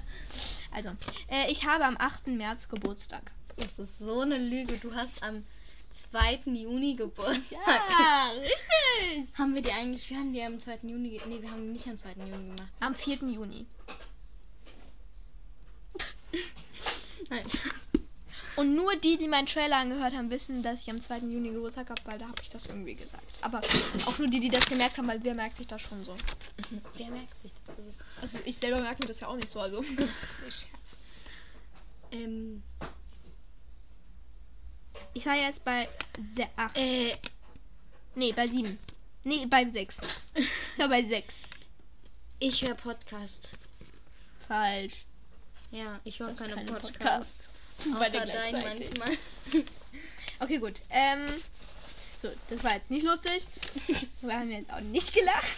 Also, 0.72 0.90
äh, 1.30 1.52
ich 1.52 1.66
habe 1.66 1.84
am 1.86 1.98
8. 1.98 2.28
März 2.28 2.70
Geburtstag. 2.70 3.32
Das 3.58 3.78
ist 3.80 4.00
so 4.00 4.22
eine 4.22 4.38
Lüge. 4.38 4.78
Du 4.78 4.94
hast 4.96 5.22
am 5.24 5.44
2. 5.96 6.42
Juni 6.46 6.96
Geburtstag. 6.96 7.42
Ja, 7.90 8.32
richtig. 8.32 9.34
Haben 9.38 9.56
wir 9.56 9.62
die 9.62 9.72
eigentlich, 9.72 10.10
wir 10.10 10.18
haben 10.18 10.34
die 10.34 10.42
am 10.42 10.60
2. 10.60 10.80
Juni, 10.84 11.22
nee, 11.28 11.42
wir 11.42 11.50
haben 11.52 11.62
die 11.64 11.74
nicht 11.74 11.88
am 11.88 11.98
2. 11.98 12.12
Juni 12.18 12.32
gemacht. 12.56 12.72
Am 12.82 12.94
4. 12.96 13.16
Juni. 13.16 13.66
Nein. 17.30 17.46
Und 18.58 18.74
nur 18.74 18.96
die, 18.96 19.18
die 19.18 19.28
meinen 19.28 19.48
Trailer 19.48 19.78
angehört 19.78 20.14
haben, 20.14 20.30
wissen, 20.30 20.64
dass 20.64 20.82
ich 20.82 20.90
am 20.90 21.02
2. 21.02 21.18
Juni 21.20 21.50
Geburtstag 21.50 21.90
habe, 21.90 22.02
weil 22.06 22.18
da 22.18 22.26
habe 22.28 22.42
ich 22.42 22.50
das 22.50 22.66
irgendwie 22.68 22.96
gesagt. 22.96 23.24
Aber 23.42 23.62
auch 24.06 24.18
nur 24.18 24.28
die, 24.28 24.40
die 24.40 24.50
das 24.50 24.66
gemerkt 24.66 24.98
haben, 24.98 25.08
weil 25.08 25.22
wer 25.24 25.34
merkt 25.34 25.58
sich 25.58 25.68
das 25.68 25.82
schon 25.82 26.04
so? 26.06 26.16
Wer 26.96 27.10
merkt 27.10 27.42
sich 27.42 27.52
das? 27.68 27.76
Also, 27.78 27.92
Also 28.22 28.40
ich 28.46 28.56
selber 28.56 28.80
merke 28.82 29.02
mir 29.04 29.08
das 29.08 29.20
ja 29.20 29.28
auch 29.28 29.36
nicht 29.36 29.50
so, 29.50 29.60
also. 29.60 29.84
Scherz. 30.44 30.98
ähm, 32.12 32.64
Ich 35.14 35.26
war 35.26 35.36
jetzt 35.36 35.64
bei 35.64 35.88
8. 36.56 36.78
äh, 36.78 37.16
nee, 38.16 38.34
bei 38.34 38.48
7. 38.48 38.78
Nee, 39.24 39.46
bei 39.48 39.66
6. 39.66 39.98
Ich 40.36 40.78
war 40.78 40.90
bei 40.90 41.04
6. 41.04 41.34
ich 42.40 42.62
höre 42.62 42.76
Podcast. 42.76 43.52
Falsch. 44.48 45.06
Ja, 45.72 46.00
ich 46.04 46.20
höre 46.20 46.34
keine, 46.34 46.56
keine 46.56 46.72
Podcasts. 46.72 47.50
Podcast. 47.78 48.00
Beide 48.00 48.24
Außer 48.24 48.32
dein 48.32 48.54
manchmal. 48.54 49.18
Okay, 50.40 50.58
gut. 50.58 50.82
Ähm, 50.90 51.28
so, 52.22 52.30
das 52.50 52.64
war 52.64 52.76
jetzt 52.76 52.92
nicht 52.92 53.06
lustig. 53.06 53.48
Wir 54.22 54.34
haben 54.34 54.52
jetzt 54.52 54.72
auch 54.72 54.82
nicht 54.82 55.14
gelacht. 55.14 55.58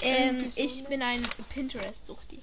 Ähm, 0.00 0.52
ich 0.54 0.84
bin 0.84 1.02
ein 1.02 1.22
Pinterest-Suchti. 1.50 2.40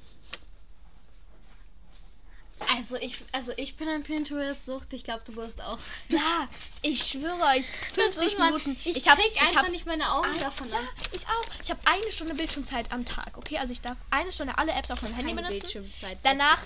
Also 2.73 2.95
ich, 2.95 3.17
also 3.33 3.51
ich 3.57 3.75
bin 3.75 3.87
ein 3.89 4.03
Pinterest-Sucht. 4.03 4.93
Ich 4.93 5.03
glaube, 5.03 5.21
du 5.25 5.35
wirst 5.35 5.61
auch. 5.61 5.77
Ja, 6.09 6.47
ich 6.81 7.03
schwöre 7.03 7.39
euch. 7.57 7.65
50 7.93 8.37
man- 8.37 8.47
Minuten. 8.53 8.77
Ich, 8.85 8.95
ich 8.97 9.07
habe 9.09 9.21
einfach 9.39 9.63
hab, 9.63 9.69
nicht 9.69 9.85
meine 9.85 10.09
Augen 10.11 10.29
ein- 10.29 10.39
davon 10.39 10.69
ja, 10.69 10.77
an. 10.79 10.87
ich 11.11 11.25
auch. 11.27 11.43
Ich 11.61 11.69
habe 11.69 11.79
eine 11.85 12.11
Stunde 12.11 12.33
Bildschirmzeit 12.33 12.91
am 12.91 13.03
Tag. 13.05 13.37
Okay, 13.37 13.57
also 13.57 13.73
ich 13.73 13.81
darf 13.81 13.97
eine 14.09 14.31
Stunde 14.31 14.57
alle 14.57 14.71
Apps 14.71 14.89
auf 14.89 15.01
meinem 15.01 15.15
Handy 15.15 15.33
benutzen. 15.33 15.59
Bildschirmzeit, 15.59 16.17
Danach, 16.23 16.61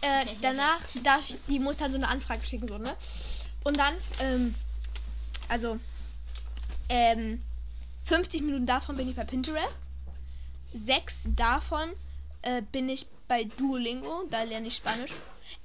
äh, 0.00 0.26
danach 0.40 0.78
darf 1.02 1.28
ich, 1.28 1.36
die 1.48 1.58
muss 1.58 1.76
dann 1.76 1.90
so 1.90 1.96
eine 1.96 2.08
Anfrage 2.08 2.46
schicken, 2.46 2.68
so, 2.68 2.78
ne? 2.78 2.96
Und 3.64 3.76
dann, 3.78 3.94
ähm, 4.20 4.54
also, 5.48 5.78
ähm, 6.88 7.42
50 8.04 8.42
Minuten 8.42 8.66
davon 8.66 8.96
bin 8.96 9.08
ich 9.08 9.16
bei 9.16 9.24
Pinterest. 9.24 9.78
Sechs 10.72 11.24
davon 11.36 11.92
äh, 12.42 12.62
bin 12.62 12.88
ich 12.88 13.06
bei 13.28 13.44
Duolingo, 13.44 14.24
da 14.30 14.42
lerne 14.44 14.68
ich 14.68 14.76
Spanisch. 14.76 15.10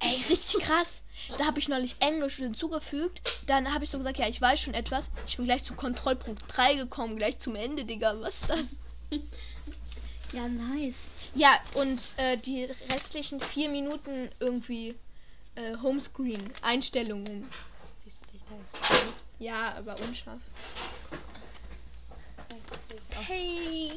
Ey, 0.00 0.22
richtig 0.28 0.60
krass. 0.62 1.02
Da 1.36 1.46
habe 1.46 1.58
ich 1.58 1.68
neulich 1.68 1.96
Englisch 2.00 2.36
hinzugefügt. 2.36 3.42
Dann 3.46 3.72
habe 3.74 3.84
ich 3.84 3.90
so 3.90 3.98
gesagt, 3.98 4.18
ja, 4.18 4.28
ich 4.28 4.40
weiß 4.40 4.60
schon 4.60 4.74
etwas. 4.74 5.10
Ich 5.26 5.36
bin 5.36 5.46
gleich 5.46 5.64
zu 5.64 5.74
Kontrollpunkt 5.74 6.42
3 6.48 6.74
gekommen, 6.74 7.16
gleich 7.16 7.38
zum 7.38 7.56
Ende, 7.56 7.84
Digga. 7.84 8.20
Was 8.20 8.42
ist 8.42 8.50
das? 8.50 8.76
Ja, 10.32 10.46
nice. 10.46 11.06
Ja, 11.34 11.58
und 11.72 12.00
äh, 12.18 12.36
die 12.36 12.64
restlichen 12.64 13.40
vier 13.40 13.70
Minuten 13.70 14.30
irgendwie 14.40 14.94
äh, 15.54 15.74
Homescreen, 15.82 16.52
Einstellungen. 16.60 17.48
Siehst 18.04 18.20
du 18.20 18.32
dich 18.32 18.42
da? 18.50 18.96
Ja, 19.38 19.74
aber 19.78 19.98
unscharf. 20.00 20.40
Hey. 23.26 23.92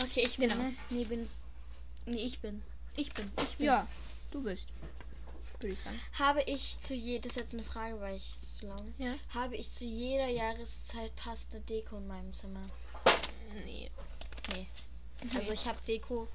Okay, 0.00 0.24
ich 0.26 0.36
bin. 0.36 0.48
Genau. 0.48 0.62
Ne? 0.62 0.74
Nee, 0.90 1.04
bin. 1.04 1.28
Nee, 2.06 2.18
ich 2.18 2.38
bin. 2.38 2.62
Ich 2.96 3.12
bin. 3.12 3.30
Ich 3.42 3.56
bin. 3.56 3.66
Ja, 3.66 3.86
du 4.30 4.42
bist. 4.42 4.68
Würde 5.60 5.72
ich 5.72 5.80
sagen. 5.80 6.00
Habe 6.18 6.42
ich 6.42 6.78
zu 6.80 6.94
je, 6.94 7.18
das 7.18 7.32
ist 7.32 7.36
jetzt 7.36 7.52
eine 7.52 7.62
Frage, 7.62 8.00
weil 8.00 8.16
ich 8.16 8.34
zu 8.58 8.66
lang. 8.66 8.94
Ja. 8.98 9.14
Habe 9.34 9.56
ich 9.56 9.70
zu 9.70 9.84
jeder 9.84 10.28
Jahreszeit 10.28 11.14
passende 11.16 11.60
Deko 11.60 11.98
in 11.98 12.06
meinem 12.06 12.32
Zimmer? 12.32 12.62
Nee. 13.64 13.90
Nee. 14.52 14.66
Also 15.34 15.52
ich 15.52 15.66
habe 15.66 15.78
Deko 15.86 16.28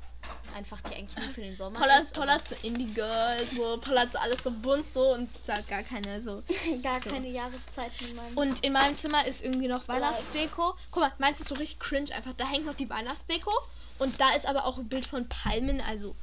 einfach, 0.56 0.80
die 0.82 0.96
eigentlich 0.96 1.18
nur 1.18 1.34
für 1.34 1.42
den 1.42 1.56
Sommer 1.56 1.80
Paula 1.80 1.98
ist. 2.00 2.18
ist 2.18 2.50
so 2.50 2.68
Indie-Girl, 2.68 3.48
so, 3.56 3.78
Paula 3.80 4.02
hat 4.02 4.14
so 4.14 4.20
alles 4.20 4.44
so 4.44 4.52
bunt 4.52 4.88
so 4.88 5.14
und 5.14 5.30
sagt 5.46 5.68
gar 5.68 5.84
keine 5.84 6.22
so. 6.22 6.44
gar 6.84 7.00
keine 7.00 7.30
Jahreszeiten 7.30 8.10
in 8.10 8.16
meinem 8.16 8.38
Und 8.38 8.64
in 8.64 8.74
meinem 8.74 8.96
Zimmer 8.96 9.26
ist 9.26 9.44
irgendwie 9.44 9.68
noch 9.68 9.88
Weihnachtsdeko. 9.88 10.76
Guck 10.92 11.04
mal, 11.04 11.12
meins 11.18 11.40
ist 11.40 11.50
so 11.50 11.56
richtig 11.56 11.80
cringe 11.80 12.14
einfach. 12.14 12.34
Da 12.34 12.48
hängt 12.48 12.66
noch 12.66 12.76
die 12.76 12.90
Weihnachtsdeko. 12.90 13.52
Und 14.00 14.20
da 14.20 14.36
ist 14.36 14.46
aber 14.46 14.66
auch 14.66 14.78
ein 14.78 14.88
Bild 14.88 15.06
von 15.06 15.28
Palmen. 15.28 15.82
Also, 15.82 16.16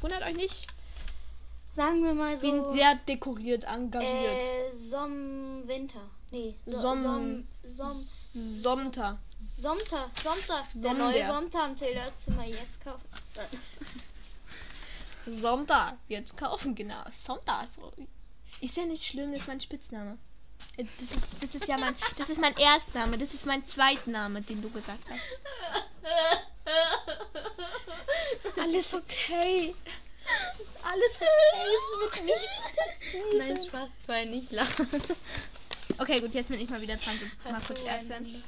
wundert 0.00 0.22
euch 0.22 0.36
nicht. 0.36 0.66
Sagen 1.70 2.02
wir 2.04 2.14
mal 2.14 2.36
so. 2.36 2.42
Bin 2.50 2.72
sehr 2.72 2.96
dekoriert, 3.06 3.64
engagiert. 3.64 4.40
äh, 4.42 4.72
Som 4.72 5.62
Winter. 5.66 6.02
Nee, 6.32 6.54
so, 6.66 6.80
Som- 6.80 7.02
Som 7.02 7.44
Som 7.74 8.06
Somter. 8.60 9.18
Somter, 9.56 10.10
Somter. 10.22 10.66
Der 10.74 10.90
Sommer. 10.90 11.12
neue 11.12 11.26
Somter 11.26 11.62
am 11.62 11.76
Taylors 11.76 12.12
Zimmer 12.24 12.44
jetzt 12.44 12.82
kaufen. 12.84 13.08
Somter. 15.26 15.96
Jetzt 16.08 16.36
kaufen, 16.36 16.74
genau. 16.74 17.02
Somter. 17.10 17.64
So. 17.70 17.92
Ist 18.60 18.76
ja 18.76 18.84
nicht 18.84 19.04
schlimm, 19.06 19.32
das 19.32 19.42
ist 19.42 19.48
mein 19.48 19.60
Spitzname. 19.60 20.18
Äh, 20.76 20.84
Das 21.00 21.10
ist, 21.16 21.26
das 21.42 21.54
ist 21.54 21.68
ja 21.68 21.78
mein, 21.78 21.94
das 22.18 22.28
ist 22.28 22.40
mein 22.40 22.56
Erstname, 22.56 23.16
das 23.18 23.32
ist 23.34 23.46
mein 23.46 23.64
Zweitname, 23.64 24.42
den 24.42 24.60
du 24.62 24.70
gesagt 24.70 25.08
hast. 25.08 25.20
Alles 28.60 28.92
okay. 28.94 29.74
Es 30.52 30.60
ist 30.60 30.70
alles 30.82 31.16
okay, 31.16 31.66
es 31.76 32.00
wird 32.00 32.24
nichts. 32.24 33.36
Nein, 33.36 33.66
Spaß, 33.66 33.88
war 34.06 34.24
nicht 34.24 34.52
lachen. 34.52 34.88
Okay, 35.98 36.20
gut, 36.20 36.34
jetzt 36.34 36.48
bin 36.48 36.60
ich 36.60 36.70
mal 36.70 36.80
wieder 36.80 36.96
dran. 36.96 37.18
So, 37.44 37.50
mal 37.50 37.60
kurz 37.60 37.84
werden. 37.84 38.42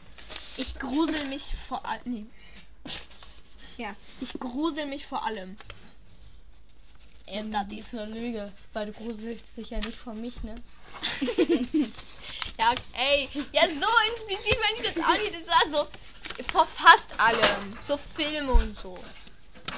Ich 0.57 0.79
grusel 0.79 1.25
mich 1.27 1.55
vor 1.69 1.85
allem. 1.85 2.03
Nee. 2.05 2.27
Ja, 3.77 3.95
ich 4.21 4.33
grusel 4.35 4.87
mich 4.87 5.07
vor 5.07 5.25
allem. 5.25 5.57
Ja, 7.27 7.43
das 7.43 7.73
ist 7.73 7.95
eine 7.95 8.12
Lüge, 8.12 8.53
weil 8.73 8.87
du 8.87 8.93
gruselst 8.93 9.45
dich 9.57 9.71
ja 9.71 9.79
nicht 9.79 9.97
vor 9.97 10.15
mich, 10.15 10.43
ne? 10.43 10.55
Ja, 12.59 12.75
ey, 12.93 13.29
ja, 13.53 13.62
so 13.62 13.87
explizit 14.12 14.59
meine 14.61 14.77
ich 14.77 14.95
das 14.95 15.05
auch 15.05 15.19
nicht. 15.19 15.35
Das 15.35 15.49
war 15.49 15.85
so 15.85 15.89
vor 16.53 16.67
fast 16.67 17.19
allem. 17.19 17.77
So 17.81 17.97
Filme 17.97 18.53
und 18.53 18.77
so. 18.77 18.99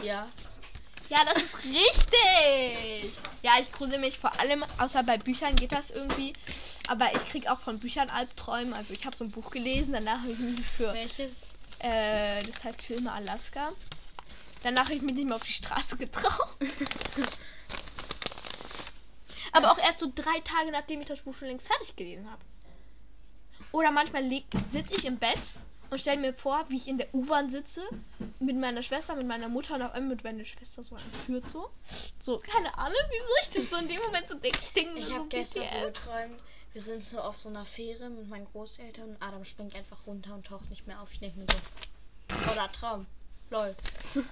Ja. 0.02 0.28
Ja, 1.08 1.18
das 1.24 1.42
ist 1.42 1.56
richtig. 1.64 3.12
Ja, 3.42 3.52
ich 3.60 3.70
grusel 3.72 3.98
mich 3.98 4.18
vor 4.18 4.38
allem, 4.40 4.64
außer 4.78 5.02
bei 5.02 5.18
Büchern 5.18 5.54
geht 5.56 5.72
das 5.72 5.90
irgendwie. 5.90 6.32
Aber 6.88 7.14
ich 7.14 7.24
krieg 7.28 7.48
auch 7.48 7.60
von 7.60 7.78
Büchern 7.78 8.10
Albträume. 8.10 8.74
Also 8.74 8.94
ich 8.94 9.04
habe 9.06 9.16
so 9.16 9.24
ein 9.24 9.30
Buch 9.30 9.50
gelesen, 9.50 9.92
danach 9.92 10.20
habe 10.20 10.32
ich 10.32 10.38
mich 10.38 10.66
für, 10.66 10.92
Welches? 10.92 11.32
äh, 11.78 12.42
das 12.42 12.64
heißt 12.64 12.82
Filme 12.82 13.12
Alaska. 13.12 13.72
Danach 14.62 14.84
habe 14.84 14.94
ich 14.94 15.02
mich 15.02 15.14
nicht 15.14 15.26
mehr 15.26 15.36
auf 15.36 15.42
die 15.42 15.52
Straße 15.52 15.96
getraut. 15.96 16.56
Aber 19.52 19.70
auch 19.72 19.78
erst 19.78 20.00
so 20.00 20.10
drei 20.12 20.40
Tage, 20.40 20.72
nachdem 20.72 21.00
ich 21.00 21.06
das 21.06 21.20
Buch 21.20 21.34
schon 21.34 21.48
längst 21.48 21.66
fertig 21.66 21.94
gelesen 21.94 22.28
habe. 22.30 22.42
Oder 23.72 23.90
manchmal 23.90 24.24
sitze 24.66 24.94
ich 24.94 25.04
im 25.04 25.18
Bett 25.18 25.38
und 25.90 25.98
stelle 25.98 26.20
mir 26.20 26.34
vor, 26.34 26.64
wie 26.68 26.76
ich 26.76 26.88
in 26.88 26.98
der 26.98 27.14
U-Bahn 27.14 27.50
sitze 27.50 27.82
mit 28.40 28.56
meiner 28.56 28.82
Schwester, 28.82 29.14
mit 29.14 29.26
meiner 29.26 29.48
Mutter 29.48 29.74
und 29.74 29.82
auf 29.82 29.92
einmal 29.92 30.16
mit 30.16 30.24
meiner 30.24 30.44
Schwester 30.44 30.82
so 30.82 30.96
entführt 30.96 31.50
so. 31.50 31.70
So, 32.20 32.38
keine 32.38 32.76
Ahnung, 32.76 32.96
wieso 33.10 33.26
ich 33.42 33.62
das 33.62 33.70
so 33.70 33.82
in 33.82 33.88
dem 33.88 34.00
Moment 34.02 34.28
so 34.28 34.34
denke. 34.36 34.58
Ich 34.62 34.72
denke 34.72 34.98
Ich 34.98 35.06
so 35.06 35.14
habe 35.14 35.28
gestern 35.28 35.64
so 35.70 35.86
geträumt, 35.86 36.42
wir 36.72 36.82
sind 36.82 37.06
so 37.06 37.20
auf 37.20 37.36
so 37.36 37.48
einer 37.48 37.64
Fähre 37.64 38.10
mit 38.10 38.28
meinen 38.28 38.46
Großeltern 38.46 39.10
und 39.10 39.22
Adam 39.22 39.44
springt 39.44 39.74
einfach 39.74 40.06
runter 40.06 40.34
und 40.34 40.46
taucht 40.46 40.68
nicht 40.70 40.86
mehr 40.86 41.00
auf. 41.00 41.12
Ich 41.12 41.20
denke 41.20 41.38
mir 41.38 41.46
so, 41.46 42.52
oder 42.52 42.70
Traum. 42.72 43.06
Lol. 43.50 43.76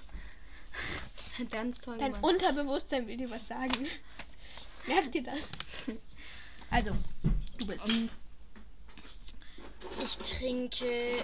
Ganz 1.51 1.81
toll 1.81 1.97
Dein 1.97 2.13
gemacht. 2.13 2.23
Unterbewusstsein 2.23 3.07
will 3.07 3.17
dir 3.17 3.29
was 3.29 3.47
sagen. 3.47 3.87
Merkt 4.87 5.15
ihr 5.15 5.23
das? 5.23 5.49
Also, 6.69 6.91
du 7.59 7.67
bist. 7.67 7.85
Ich 10.03 10.17
trinke. 10.17 11.23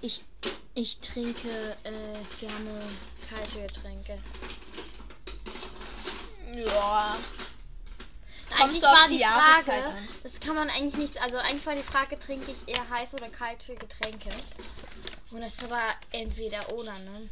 Ich, 0.00 0.22
ich 0.74 0.98
trinke 1.00 1.76
äh, 1.84 2.44
gerne 2.44 2.82
kalte 3.28 3.66
Getränke. 3.66 4.18
Ja. 6.54 7.16
Eigentlich 8.58 8.82
war 8.82 9.08
die 9.08 9.20
Frage, 9.20 9.94
das 10.22 10.40
kann 10.40 10.56
man 10.56 10.68
eigentlich 10.70 10.96
nicht, 10.96 11.22
also 11.22 11.36
eigentlich 11.36 11.66
war 11.66 11.76
die 11.76 11.82
Frage, 11.82 12.18
trinke 12.18 12.50
ich 12.50 12.74
eher 12.74 12.88
heiße 12.90 13.16
oder 13.16 13.28
kalte 13.28 13.76
Getränke? 13.76 14.30
Und 15.30 15.40
das 15.40 15.54
ist 15.54 15.64
aber 15.64 15.94
entweder 16.10 16.72
oder, 16.72 16.92
ne? 16.92 17.28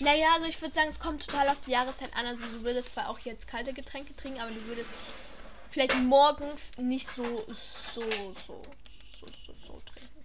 Naja, 0.00 0.34
also 0.34 0.46
ich 0.46 0.60
würde 0.60 0.74
sagen, 0.74 0.88
es 0.88 0.98
kommt 0.98 1.26
total 1.26 1.48
auf 1.48 1.60
die 1.66 1.72
Jahreszeit 1.72 2.14
an. 2.16 2.26
Also 2.26 2.44
du 2.44 2.62
würdest 2.62 2.90
zwar 2.90 3.08
auch 3.08 3.18
jetzt 3.20 3.48
kalte 3.48 3.72
Getränke 3.72 4.14
trinken, 4.14 4.40
aber 4.40 4.50
du 4.50 4.64
würdest 4.66 4.90
vielleicht 5.78 6.02
morgens 6.02 6.72
nicht 6.76 7.06
so, 7.06 7.44
so, 7.46 8.02
so, 8.02 8.02
so, 8.46 9.26
so, 9.46 9.54
so 9.64 9.82
trinken. 9.86 10.24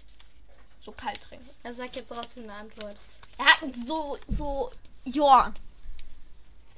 So 0.81 0.91
kalt 0.93 1.21
trinken. 1.21 1.47
Er 1.61 1.75
sagt 1.75 1.95
jetzt 1.95 2.09
trotzdem 2.09 2.45
eine 2.45 2.53
Antwort. 2.53 2.95
Ja, 3.37 3.69
so, 3.85 4.17
so, 4.27 4.71
ja. 5.05 5.53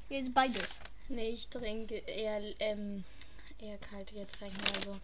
Jetzt 0.10 0.34
beides. 0.34 0.68
Nee, 1.08 1.30
ich 1.30 1.48
trinke 1.48 1.96
eher, 1.96 2.42
ähm, 2.60 3.06
eher 3.60 3.78
kalte 3.78 4.16
Getränke. 4.16 4.58
Also 4.76 5.00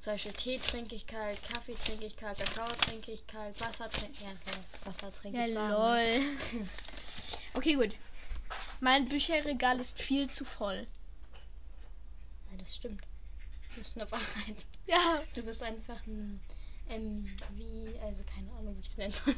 zum 0.00 0.12
Beispiel 0.12 0.32
Tee 0.32 0.58
trinke 0.58 0.96
ich 0.96 1.06
kalt, 1.06 1.38
Kaffee 1.44 1.76
trinke 1.76 2.06
ich 2.06 2.16
kalt, 2.16 2.38
Kakao 2.38 2.66
trinke 2.80 3.12
ich 3.12 3.24
kalt, 3.28 3.60
Wasser 3.60 3.88
trinke 3.90 4.24
ja, 4.24 4.30
okay, 4.30 4.58
Wasser 4.84 5.12
trinke 5.12 5.46
ich 5.46 5.54
warm. 5.54 5.94
ne? 5.94 6.36
Okay, 7.54 7.74
gut. 7.74 7.94
Mein 8.80 9.08
Bücherregal 9.08 9.78
ist 9.78 10.02
viel 10.02 10.28
zu 10.28 10.44
voll. 10.44 10.88
Das 12.64 12.76
stimmt. 12.76 13.02
Das 13.76 13.88
ist 13.88 14.00
eine 14.00 14.10
Wahrheit. 14.10 14.56
Ja. 14.86 15.22
Du 15.34 15.42
bist 15.42 15.62
einfach 15.62 16.00
ein, 16.06 16.40
ähm, 16.88 17.26
wie, 17.56 17.98
also 18.02 18.22
keine 18.34 18.50
Ahnung, 18.58 18.74
wie 18.76 18.80
ich 18.80 18.88
es 18.88 18.96
nennen 18.96 19.12
soll. 19.12 19.34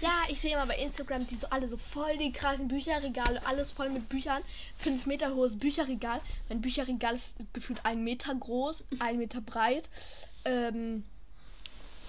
Ja, 0.00 0.22
ich 0.28 0.40
sehe 0.40 0.54
immer 0.54 0.66
bei 0.66 0.78
Instagram, 0.78 1.26
die 1.26 1.36
so 1.36 1.48
alle 1.48 1.68
so 1.68 1.76
voll 1.76 2.16
die 2.16 2.32
krassen 2.32 2.68
Bücherregale, 2.68 3.44
alles 3.46 3.72
voll 3.72 3.90
mit 3.90 4.08
Büchern. 4.08 4.42
Fünf 4.78 5.04
Meter 5.04 5.34
hohes 5.34 5.58
Bücherregal. 5.58 6.20
Mein 6.48 6.62
Bücherregal 6.62 7.14
ist 7.14 7.34
gefühlt 7.52 7.84
ein 7.84 8.02
Meter 8.02 8.34
groß, 8.34 8.84
ein 9.00 9.18
Meter 9.18 9.42
breit. 9.42 9.90
Ähm, 10.46 11.04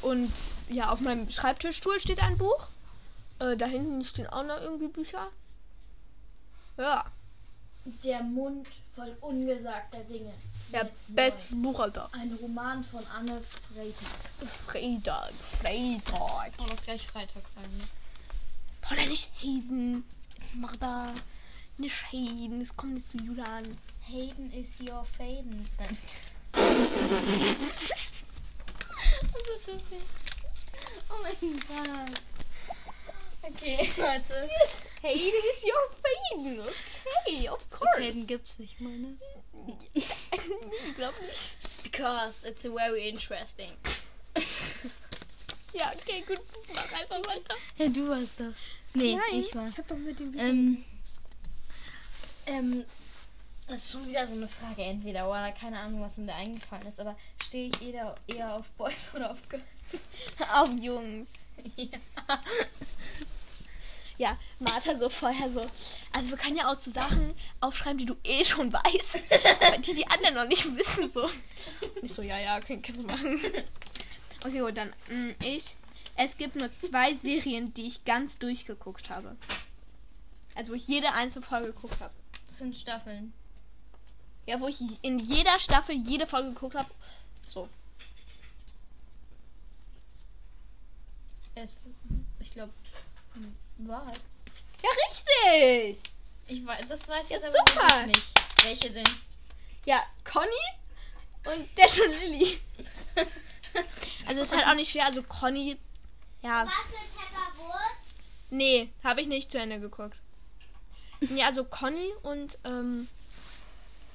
und 0.02 0.32
ja, 0.70 0.92
auf 0.92 1.02
meinem 1.02 1.30
Schreibtischstuhl 1.30 2.00
steht 2.00 2.24
ein 2.24 2.38
Buch. 2.38 2.70
Äh, 3.40 3.58
da 3.58 3.66
hinten 3.66 4.06
stehen 4.06 4.28
auch 4.28 4.46
noch 4.46 4.62
irgendwie 4.62 4.88
Bücher. 4.88 5.30
Ja, 6.78 7.04
Der 8.04 8.22
Mund 8.22 8.68
voll 8.96 9.16
ungesagter 9.22 10.00
Dinge. 10.00 10.34
ja 10.72 10.84
Jetzt 10.84 11.16
bestes 11.16 11.62
Buch, 11.62 11.80
Alter. 11.80 12.10
Ein 12.12 12.38
Roman 12.42 12.84
von 12.84 13.06
Anne 13.08 13.42
Freitag. 13.42 14.50
Freitag, 14.66 15.34
Freitag. 15.62 16.58
Kann 16.58 16.72
auch 16.72 16.84
gleich 16.84 17.08
Freitag 17.08 17.44
sagen, 17.56 17.78
ne? 17.78 17.84
Paula, 18.82 19.06
nicht 19.06 19.30
Hayden. 19.42 20.04
Mach 20.56 20.76
da. 20.76 21.14
Nicht 21.78 22.12
Hayden, 22.12 22.60
es 22.62 22.76
kommt 22.76 22.96
nicht 22.96 23.10
zu 23.10 23.18
Julian. 23.18 23.78
Hayden 24.02 24.52
is 24.52 24.68
your 24.82 25.06
Faden. 25.18 25.68
Was 29.32 29.42
ist 29.42 29.68
das 29.68 29.82
hier? 29.90 30.02
Oh 31.10 31.22
mein 31.22 31.60
Gott. 31.68 32.22
Okay, 33.48 33.90
warte. 33.98 34.50
Yes, 34.60 34.86
Hayden 35.02 35.42
is 35.56 35.64
your 35.64 35.84
Hayden. 36.04 36.62
Okay, 37.26 37.48
of 37.48 37.70
course. 37.70 37.98
Hayden 38.00 38.28
gibt's 38.28 38.60
nicht, 38.60 38.80
meine. 38.82 39.18
ich 39.94 40.96
glaube 40.96 41.16
nicht. 41.26 41.84
Because 41.84 42.44
it's 42.48 42.64
very 42.64 43.08
interesting. 43.10 43.72
Ja, 45.74 45.92
okay, 45.94 46.24
gut. 46.26 46.40
Mach 46.74 46.92
einfach 46.92 47.20
weiter. 47.28 47.56
Ja, 47.78 47.88
du 47.88 48.08
warst 48.08 48.40
doch. 48.40 48.54
Nee, 48.94 49.16
Nein, 49.16 49.42
ich 49.42 49.54
war. 49.54 49.68
ich 49.68 49.78
hab 49.78 49.88
doch 49.88 49.98
mit 49.98 50.20
dem 50.20 50.38
Ähm, 50.40 50.84
ähm, 52.48 52.86
das 53.68 53.84
ist 53.84 53.92
schon 53.92 54.08
wieder 54.08 54.26
so 54.26 54.34
eine 54.34 54.48
Frage, 54.48 54.82
entweder 54.82 55.30
oder 55.30 55.52
keine 55.52 55.80
Ahnung, 55.80 56.02
was 56.02 56.18
mir 56.18 56.28
da 56.28 56.36
eingefallen 56.36 56.88
ist, 56.88 57.00
aber 57.00 57.16
stehe 57.44 57.70
ich 57.70 57.94
eher, 57.94 58.16
eher 58.26 58.56
auf 58.56 58.66
Boys 58.78 59.12
oder 59.14 59.32
auf 59.32 59.38
Girls? 59.50 59.64
auf 60.52 60.70
Jungs. 60.80 61.28
ja. 61.76 62.00
Ja, 64.18 64.38
Martha 64.60 64.98
so 64.98 65.10
vorher 65.10 65.50
so. 65.52 65.68
Also 66.12 66.32
wir 66.32 66.38
können 66.38 66.58
ja 66.58 66.72
auch 66.72 66.80
so 66.80 66.90
Sachen 66.90 67.36
aufschreiben, 67.62 68.00
die 68.00 68.06
du 68.06 68.16
eh 68.24 68.44
schon 68.44 68.74
weißt, 68.74 69.20
aber 69.62 69.78
die 69.78 69.94
die 69.94 70.08
anderen 70.08 70.36
noch 70.36 70.48
nicht 70.48 70.76
wissen 70.76 71.08
so. 71.10 71.30
Ich 72.02 72.14
so, 72.14 72.24
ja, 72.24 72.40
ja, 72.40 72.60
können, 72.60 72.82
kannst 72.82 73.04
du 73.04 73.08
machen. 73.08 73.40
Okay, 74.44 74.60
gut, 74.60 74.78
dann 74.78 74.90
mm, 75.10 75.36
ich. 75.44 75.76
Es 76.16 76.36
gibt 76.36 76.56
nur 76.56 76.76
zwei 76.76 77.14
Serien, 77.14 77.74
die 77.76 77.86
ich 77.88 78.06
ganz 78.06 78.40
durchgeguckt 78.40 79.12
habe. 79.12 79.36
Also 80.56 80.72
wo 80.72 80.76
ich 80.76 80.88
jede 80.88 81.12
einzelne 81.14 81.46
Folge 81.46 81.68
geguckt 81.68 82.02
habe. 82.02 82.14
Das 82.48 82.58
sind 82.58 82.76
Staffeln. 82.76 83.34
Ja, 84.48 84.60
wo 84.60 84.68
ich 84.68 84.82
in 85.04 85.20
jeder 85.20 85.60
Staffel 85.60 85.96
jede 85.96 86.26
Folge 86.26 86.50
geguckt 86.50 86.76
habe. 86.76 86.90
So. 87.48 87.70
Es, 91.54 91.76
ich 92.40 92.52
glaube, 92.52 92.74
Wahrheit. 93.80 94.20
Ja, 94.84 94.90
richtig! 95.10 95.98
Ich 96.48 96.66
weiß, 96.66 96.86
das 96.88 97.08
weiß 97.08 97.30
Ja, 97.30 97.38
ich 97.38 97.44
aber 97.44 97.54
super. 97.54 97.88
wirklich 97.98 98.08
nicht. 98.08 98.64
Welche 98.64 98.90
denn? 98.92 99.04
Ja, 99.86 100.04
Conny 100.24 100.50
und 101.46 101.68
Dash 101.78 102.00
und 102.00 102.12
Lilly. 102.20 102.60
Also 104.26 104.42
ist 104.42 104.56
halt 104.56 104.66
auch 104.66 104.74
nicht 104.74 104.92
schwer. 104.92 105.06
Also 105.06 105.22
Conny, 105.24 105.78
ja, 106.42 106.66
Was 106.66 106.74
mit 106.90 107.16
Pepper 107.16 107.58
Woods? 107.64 108.08
nee, 108.50 108.90
habe 109.04 109.22
ich 109.22 109.28
nicht 109.28 109.52
zu 109.52 109.60
Ende 109.60 109.80
geguckt. 109.80 110.18
Nee, 111.20 111.44
also 111.44 111.64
Conny 111.64 112.12
und 112.24 112.58
ähm, 112.64 113.08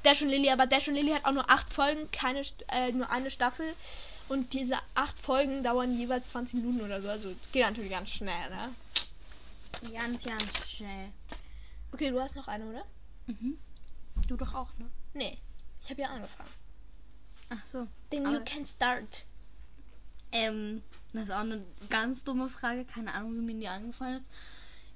Dash 0.03 0.21
und 0.23 0.29
Lilly, 0.31 0.51
aber 0.51 0.67
Dash 0.67 0.89
und 0.89 0.95
Lilly 0.95 1.13
hat 1.13 1.25
auch 1.25 1.33
nur 1.33 1.49
acht 1.49 1.73
Folgen, 1.73 2.11
keine, 2.11 2.41
St- 2.43 2.65
äh, 2.69 2.91
nur 2.93 3.09
eine 3.11 3.31
Staffel. 3.31 3.73
Und 4.29 4.53
diese 4.53 4.77
acht 4.95 5.19
Folgen 5.21 5.63
dauern 5.63 5.97
jeweils 5.97 6.27
20 6.29 6.55
Minuten 6.63 6.81
oder 6.85 7.01
so. 7.01 7.09
Also 7.09 7.29
es 7.31 7.53
geht 7.53 7.63
natürlich 7.63 7.91
ganz 7.91 8.11
schnell, 8.11 8.51
ne? 8.51 8.75
Ganz, 9.91 10.25
ganz 10.25 10.69
schnell. 10.69 11.13
Okay, 11.93 12.11
du 12.11 12.21
hast 12.21 12.37
noch 12.37 12.49
eine, 12.49 12.67
oder? 12.67 12.85
Mhm. 13.27 13.59
Du 14.27 14.37
doch 14.37 14.55
auch, 14.55 14.69
ne? 14.79 14.91
Nee, 15.15 15.39
ich 15.83 15.91
habe 15.91 16.03
ja 16.03 16.09
angefangen. 16.09 16.51
Ach 17.51 17.67
so. 17.67 17.87
Then 18.11 18.31
you 18.31 18.41
can 18.45 18.65
start. 18.65 19.25
Ähm, 20.31 20.83
das 21.13 21.25
ist 21.25 21.31
auch 21.31 21.41
eine 21.41 21.65
ganz 21.91 22.25
dumme 22.25 22.49
Frage. 22.49 22.85
Keine 22.85 23.13
Ahnung, 23.13 23.35
wie 23.35 23.55
mir 23.55 23.61
die 23.61 23.69
angefallen 23.69 24.23
ist. 24.23 24.31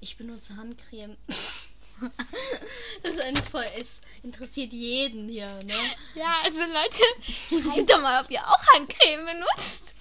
Ich 0.01 0.17
benutze 0.17 0.57
Handcreme. 0.57 1.17
das 3.03 3.17
ist 3.17 3.49
voll, 3.49 3.65
es 3.79 4.01
interessiert 4.23 4.73
jeden 4.73 5.29
hier, 5.29 5.63
ne? 5.65 5.75
Ja, 6.15 6.41
also 6.45 6.61
Leute, 6.61 7.03
schreibt 7.49 7.91
doch 7.91 8.01
mal, 8.01 8.23
ob 8.23 8.31
ihr 8.31 8.47
auch 8.47 8.67
Handcreme 8.75 9.27
benutzt. 9.27 9.95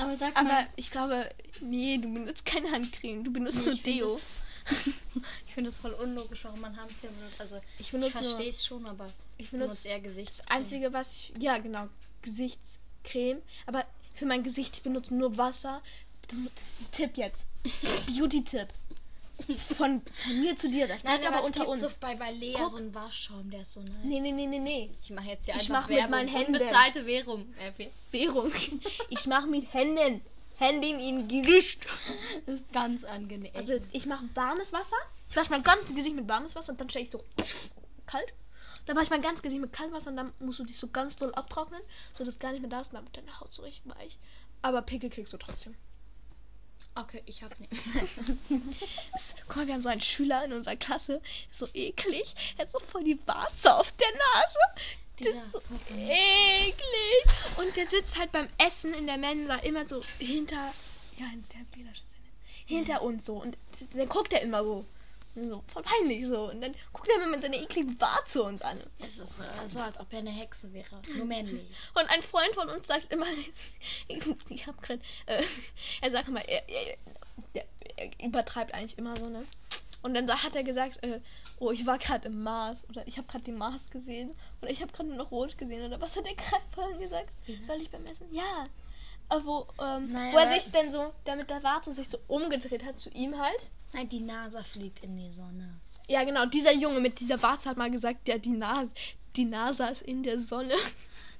Aber 0.00 0.16
sag 0.16 0.36
Aber 0.36 0.48
mal, 0.48 0.66
ich 0.76 0.90
glaube, 0.90 1.28
nee, 1.60 1.98
du 1.98 2.12
benutzt 2.12 2.44
keine 2.46 2.70
Handcreme, 2.70 3.22
du 3.24 3.32
benutzt 3.32 3.64
nur 3.64 3.74
ich 3.74 3.82
Deo. 3.82 4.20
ich 5.46 5.54
finde 5.54 5.68
es 5.68 5.76
voll 5.76 5.92
unlogisch, 5.92 6.44
warum 6.44 6.60
man 6.60 6.76
Handcreme 6.76 7.14
benutzt. 7.14 7.40
Also, 7.40 7.56
Ich 7.78 7.86
ich 7.86 7.92
benutze 7.92 8.12
verstehe 8.12 8.46
nur, 8.46 8.54
es 8.54 8.64
schon, 8.64 8.86
aber 8.86 9.12
ich 9.36 9.46
ich 9.46 9.50
benutze 9.50 9.88
eher 9.88 10.00
Gesicht. 10.00 10.38
das 10.38 10.50
einzige, 10.50 10.92
was 10.92 11.12
ich, 11.16 11.32
ja 11.38 11.58
genau, 11.58 11.88
Gesichtscreme. 12.22 13.42
Aber 13.66 13.84
für 14.14 14.26
mein 14.26 14.42
Gesicht, 14.42 14.76
ich 14.78 14.82
benutze 14.82 15.14
nur 15.14 15.36
Wasser. 15.36 15.82
Das, 16.28 16.38
das 16.54 16.64
ist 16.64 16.80
ein 16.80 16.92
Tipp 16.92 17.16
jetzt. 17.16 17.44
Beauty-Tipp. 18.06 18.68
Von, 19.76 20.02
von 20.02 20.40
mir 20.40 20.56
zu 20.56 20.68
dir, 20.70 20.86
das 20.88 21.02
Nein, 21.04 21.20
bleibt 21.20 21.34
aber 21.36 21.44
unter 21.46 21.68
uns. 21.68 21.80
so 21.80 21.88
bei, 22.00 22.14
bei 22.14 22.30
Lea 22.32 22.54
Guck. 22.56 22.70
so 22.70 22.76
einen 22.76 22.94
Waschschaum, 22.94 23.50
der 23.50 23.62
ist 23.62 23.74
so 23.74 23.80
nice. 23.80 23.92
Nee, 24.04 24.20
nee, 24.20 24.32
nee, 24.32 24.46
nee, 24.46 24.58
nee. 24.58 24.90
Ich 25.02 25.10
mache 25.10 25.26
jetzt 25.28 25.44
hier 25.46 25.54
Ich 25.56 25.62
einfach 25.62 25.82
mach 25.82 25.88
mit 25.88 25.96
Werbung. 25.98 26.10
meinen 26.10 26.28
Händen. 26.28 26.52
Unbezahlte 26.54 27.06
Währung. 27.06 27.54
Äh, 27.58 27.88
Währung. 28.12 28.52
Ich 29.08 29.26
mache 29.26 29.46
mit 29.46 29.72
Händen. 29.72 30.20
Hände 30.58 30.88
in 30.88 31.26
Gesicht. 31.26 31.86
Das 32.44 32.56
ist 32.60 32.72
ganz 32.72 33.02
angenehm. 33.04 33.50
Also 33.54 33.74
ich 33.92 34.04
mache 34.06 34.28
warmes 34.34 34.72
Wasser. 34.74 34.96
Ich 35.30 35.36
wasche 35.36 35.50
mein 35.50 35.62
ganzes 35.62 35.94
Gesicht 35.94 36.14
mit 36.14 36.28
warmes 36.28 36.54
Wasser 36.54 36.72
und 36.72 36.80
dann 36.80 36.90
stelle 36.90 37.04
ich 37.06 37.10
so 37.10 37.24
kalt. 38.06 38.32
Dann 38.84 38.94
wasche 38.96 39.04
ich 39.04 39.10
mein 39.10 39.22
ganzes 39.22 39.42
Gesicht 39.42 39.60
mit 39.60 39.72
kaltem 39.72 39.94
Wasser 39.94 40.10
und 40.10 40.16
dann 40.16 40.32
musst 40.38 40.58
du 40.58 40.64
dich 40.64 40.76
so 40.78 40.88
ganz 40.88 41.16
doll 41.16 41.32
abtrocknen, 41.34 41.80
sodass 42.16 42.38
gar 42.38 42.52
nicht 42.52 42.60
mehr 42.60 42.68
da 42.70 42.80
ist 42.80 42.88
und 42.88 42.96
dann 42.96 43.04
wird 43.04 43.16
deine 43.16 43.40
Haut 43.40 43.54
so 43.54 43.62
richtig 43.62 43.82
weich. 43.96 44.18
Aber 44.62 44.82
Pickel 44.82 45.08
kriegst 45.08 45.32
du 45.32 45.38
trotzdem. 45.38 45.74
Okay, 47.02 47.22
ich 47.26 47.42
hab 47.42 47.58
nicht. 47.60 47.72
Das, 49.12 49.34
guck 49.48 49.56
mal, 49.56 49.66
wir 49.66 49.74
haben 49.74 49.82
so 49.82 49.88
einen 49.88 50.00
Schüler 50.00 50.44
in 50.44 50.52
unserer 50.52 50.76
Klasse, 50.76 51.20
ist 51.50 51.60
so 51.60 51.68
eklig. 51.74 52.34
Er 52.56 52.64
hat 52.64 52.70
so 52.70 52.78
voll 52.80 53.04
die 53.04 53.18
Warze 53.26 53.74
auf 53.74 53.92
der 53.92 54.08
Nase. 54.12 54.58
Das 55.18 55.44
ist 55.44 55.52
so 55.52 55.60
eklig. 55.94 57.24
Und 57.58 57.76
der 57.76 57.86
sitzt 57.86 58.16
halt 58.16 58.32
beim 58.32 58.48
Essen 58.58 58.94
in 58.94 59.06
der 59.06 59.18
Mensa 59.18 59.56
immer 59.56 59.86
so 59.86 60.02
hinter, 60.18 60.72
ja, 61.18 61.26
hinter 61.26 61.60
hinter 62.70 63.02
uns 63.02 63.26
so. 63.26 63.34
Und 63.34 63.58
dann 63.94 64.08
guckt 64.08 64.32
er 64.32 64.42
immer 64.42 64.62
so. 64.62 64.84
So, 65.34 65.62
voll 65.68 65.82
peinlich 65.82 66.26
so. 66.26 66.50
Und 66.50 66.60
dann 66.60 66.74
guckt 66.92 67.08
er 67.08 67.16
immer 67.16 67.28
mit 67.28 67.42
seiner 67.42 67.56
ekligen 67.56 68.00
Warze 68.00 68.42
uns 68.42 68.62
an. 68.62 68.80
Es 68.98 69.18
ist 69.18 69.40
äh, 69.40 69.68
so, 69.68 69.78
als 69.78 69.98
ob 70.00 70.12
er 70.12 70.18
eine 70.18 70.30
Hexe 70.30 70.72
wäre. 70.72 71.00
Nur 71.16 71.26
männlich. 71.26 71.66
Und 71.94 72.10
ein 72.10 72.22
Freund 72.22 72.54
von 72.54 72.68
uns 72.68 72.86
sagt 72.86 73.12
immer, 73.12 73.26
ich 74.48 74.66
hab 74.66 74.82
grad, 74.82 74.98
äh, 75.26 75.42
er 76.00 76.10
sagt 76.10 76.28
immer, 76.28 76.46
er, 76.48 76.68
er, 76.68 76.96
er, 77.54 77.64
er 77.96 78.26
übertreibt 78.26 78.74
eigentlich 78.74 78.98
immer 78.98 79.16
so, 79.16 79.28
ne? 79.28 79.46
Und 80.02 80.14
dann 80.14 80.28
hat 80.30 80.56
er 80.56 80.64
gesagt, 80.64 81.02
äh, 81.04 81.20
oh, 81.58 81.70
ich 81.70 81.86
war 81.86 81.98
gerade 81.98 82.26
im 82.28 82.42
Mars 82.42 82.82
oder 82.88 83.06
ich 83.06 83.18
habe 83.18 83.28
gerade 83.28 83.44
den 83.44 83.56
Mars 83.58 83.88
gesehen 83.90 84.34
oder 84.62 84.70
ich 84.70 84.80
habe 84.80 84.90
gerade 84.92 85.08
nur 85.08 85.18
noch 85.18 85.30
rot 85.30 85.58
gesehen 85.58 85.84
oder 85.84 86.00
was 86.00 86.16
hat 86.16 86.26
er 86.26 86.34
gerade 86.34 86.62
vorhin 86.74 86.98
gesagt? 86.98 87.30
Weil 87.66 87.82
ich 87.82 87.90
beim 87.90 88.04
Essen, 88.06 88.32
ja. 88.32 88.66
Aber 89.28 89.44
wo, 89.44 89.66
ähm, 89.82 90.10
Naja, 90.10 90.32
wo 90.32 90.38
er 90.38 90.52
sich 90.52 90.72
denn 90.72 90.90
so, 90.90 91.12
der 91.26 91.36
mit 91.36 91.50
der 91.50 91.62
Warte 91.62 91.92
sich 91.92 92.08
so 92.08 92.18
umgedreht 92.26 92.84
hat 92.84 92.98
zu 92.98 93.10
ihm 93.10 93.38
halt. 93.38 93.70
Nein, 93.92 94.08
die 94.08 94.20
NASA 94.20 94.62
fliegt 94.62 95.02
in 95.04 95.16
die 95.16 95.32
Sonne. 95.32 95.80
Ja, 96.08 96.24
genau, 96.24 96.46
dieser 96.46 96.72
Junge 96.72 97.00
mit 97.00 97.20
dieser 97.20 97.40
Warte 97.42 97.68
hat 97.68 97.76
mal 97.76 97.90
gesagt, 97.90 98.26
ja, 98.28 98.38
die 98.38 98.50
NASA, 98.50 98.88
die 99.36 99.44
NASA 99.44 99.88
ist 99.88 100.02
in 100.02 100.22
der 100.22 100.38
Sonne. 100.38 100.74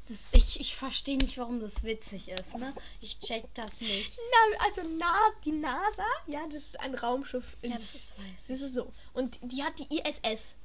Das, 0.09 0.27
ich 0.33 0.59
ich 0.59 0.75
verstehe 0.75 1.19
nicht, 1.19 1.39
warum 1.39 1.61
das 1.61 1.85
witzig 1.85 2.31
ist, 2.31 2.59
ne? 2.59 2.75
Ich 3.01 3.21
check 3.21 3.45
das 3.55 3.81
nicht. 3.81 4.19
Na, 4.19 4.67
also 4.67 4.81
na, 4.99 5.15
die 5.45 5.53
NASA, 5.53 6.05
ja, 6.27 6.41
das 6.47 6.65
ist 6.65 6.81
ein 6.81 6.97
Raumschiff. 6.97 7.57
Ja, 7.63 7.75
das 7.77 7.95
ist 7.95 8.19
weiß. 8.19 8.47
Das 8.49 8.61
ist 8.61 8.75
so. 8.75 8.91
Und 9.13 9.39
die 9.41 9.63
hat 9.63 9.79
die 9.79 9.87
ISS. 9.97 10.57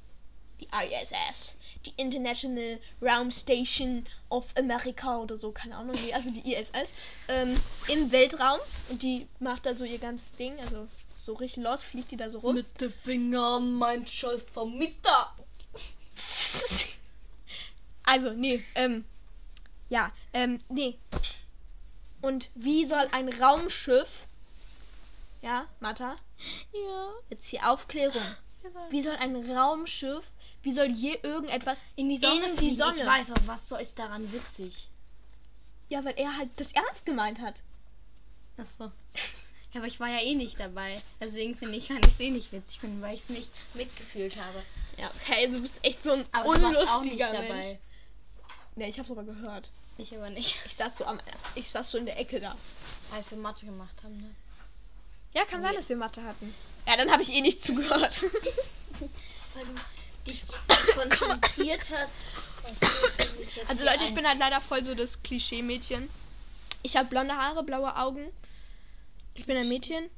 Die 0.60 0.66
ISS. 0.66 1.54
Die 1.84 1.92
International 1.96 2.80
Round 3.00 3.32
Station 3.32 4.04
of 4.30 4.46
America 4.58 5.18
oder 5.18 5.36
so, 5.36 5.52
keine 5.52 5.76
Ahnung. 5.76 5.96
Also 6.12 6.30
die 6.30 6.52
ISS. 6.52 6.92
Ähm, 7.28 7.54
Im 7.86 8.10
Weltraum. 8.10 8.58
Und 8.88 9.00
die 9.00 9.28
macht 9.38 9.64
da 9.64 9.74
so 9.74 9.84
ihr 9.84 9.98
ganzes 9.98 10.32
Ding. 10.32 10.58
Also 10.58 10.88
so 11.26 11.34
richtig 11.34 11.64
los 11.64 11.82
fliegt 11.82 12.12
die 12.12 12.16
da 12.16 12.30
so 12.30 12.38
rum. 12.38 12.54
Mit 12.54 12.80
den 12.80 12.92
Fingern, 12.92 13.74
mein 13.74 14.06
scheiß 14.06 14.44
Vermieter. 14.44 15.34
Also, 18.08 18.32
nee, 18.32 18.64
ähm. 18.76 19.04
Ja, 19.88 20.12
ähm, 20.32 20.60
nee. 20.68 20.96
Und 22.22 22.50
wie 22.54 22.86
soll 22.86 23.08
ein 23.10 23.28
Raumschiff. 23.28 24.28
Ja, 25.42 25.66
Martha? 25.80 26.14
Ja. 26.72 27.10
Jetzt 27.30 27.50
die 27.50 27.60
Aufklärung. 27.60 28.22
Wie 28.90 29.02
soll 29.02 29.16
ein 29.16 29.34
Raumschiff, 29.50 30.30
wie 30.62 30.72
soll 30.72 30.86
je 30.86 31.18
irgendetwas 31.20 31.78
In 31.96 32.08
die 32.08 32.18
Sonne 32.18 32.46
in 32.46 32.52
die 32.52 32.58
fliegen. 32.58 32.76
Sonne? 32.76 32.98
Ich 33.00 33.06
weiß 33.06 33.32
auch, 33.32 33.46
was 33.46 33.68
so 33.68 33.76
ist 33.76 33.98
daran 33.98 34.32
witzig. 34.32 34.88
Ja, 35.88 36.04
weil 36.04 36.14
er 36.16 36.36
halt 36.36 36.50
das 36.56 36.70
ernst 36.70 37.04
gemeint 37.04 37.40
hat. 37.40 37.56
Achso. 38.56 38.92
Ja, 39.72 39.80
aber 39.80 39.88
ich 39.88 40.00
war 40.00 40.08
ja 40.08 40.20
eh 40.20 40.34
nicht 40.34 40.58
dabei. 40.58 41.02
Deswegen 41.20 41.56
finde 41.56 41.76
ich, 41.76 41.88
kann 41.88 41.98
ich 41.98 42.06
es 42.06 42.20
eh 42.20 42.30
nicht 42.30 42.52
witzig 42.52 42.80
finden, 42.80 43.02
weil 43.02 43.14
ich 43.14 43.22
es 43.22 43.28
nicht 43.28 43.50
mitgefühlt 43.74 44.36
habe. 44.36 44.62
Ja, 44.96 45.10
okay, 45.20 45.48
du 45.48 45.60
bist 45.60 45.74
echt 45.82 46.02
so 46.02 46.12
ein 46.12 46.24
Aber 46.32 46.54
du 46.54 46.62
warst 46.62 46.90
auch 46.90 47.02
nicht 47.02 47.12
unlustiger 47.12 47.32
dabei. 47.32 47.48
Mensch. 47.48 47.78
Nee, 48.76 48.88
ich 48.90 48.98
hab's 48.98 49.10
aber 49.10 49.24
gehört. 49.24 49.70
Ich 49.98 50.14
aber 50.14 50.30
nicht. 50.30 50.56
Ich 50.66 50.74
saß 50.76 50.98
so 50.98 51.04
am 51.04 51.18
ich 51.54 51.70
saß 51.70 51.90
so 51.90 51.98
in 51.98 52.06
der 52.06 52.18
Ecke 52.18 52.40
da. 52.40 52.56
Weil 53.10 53.24
wir 53.28 53.38
Mathe 53.38 53.66
gemacht 53.66 53.94
haben, 54.02 54.16
ne? 54.18 54.34
Ja, 55.32 55.44
kann 55.44 55.62
sein, 55.62 55.74
dass 55.74 55.88
wir 55.88 55.96
Mathe 55.96 56.22
hatten. 56.22 56.54
Ja, 56.86 56.96
dann 56.96 57.10
habe 57.10 57.22
ich 57.22 57.32
eh 57.32 57.40
nicht 57.40 57.62
zugehört. 57.62 58.22
Weil 59.54 59.64
du 59.66 60.30
dich 60.30 60.42
konzentriert 60.94 61.90
hast. 61.90 62.12
Also 63.68 63.84
Leute, 63.84 64.04
ich 64.04 64.14
bin 64.14 64.26
halt 64.26 64.38
leider 64.38 64.60
voll 64.60 64.84
so 64.84 64.94
das 64.94 65.22
Klischee-Mädchen. 65.22 66.10
Ich 66.82 66.96
habe 66.96 67.08
blonde 67.08 67.34
Haare, 67.34 67.62
blaue 67.62 67.96
Augen. 67.96 68.26
Ich 69.36 69.46
bin 69.46 69.56
ein 69.56 69.68
Mädchen. 69.68 70.10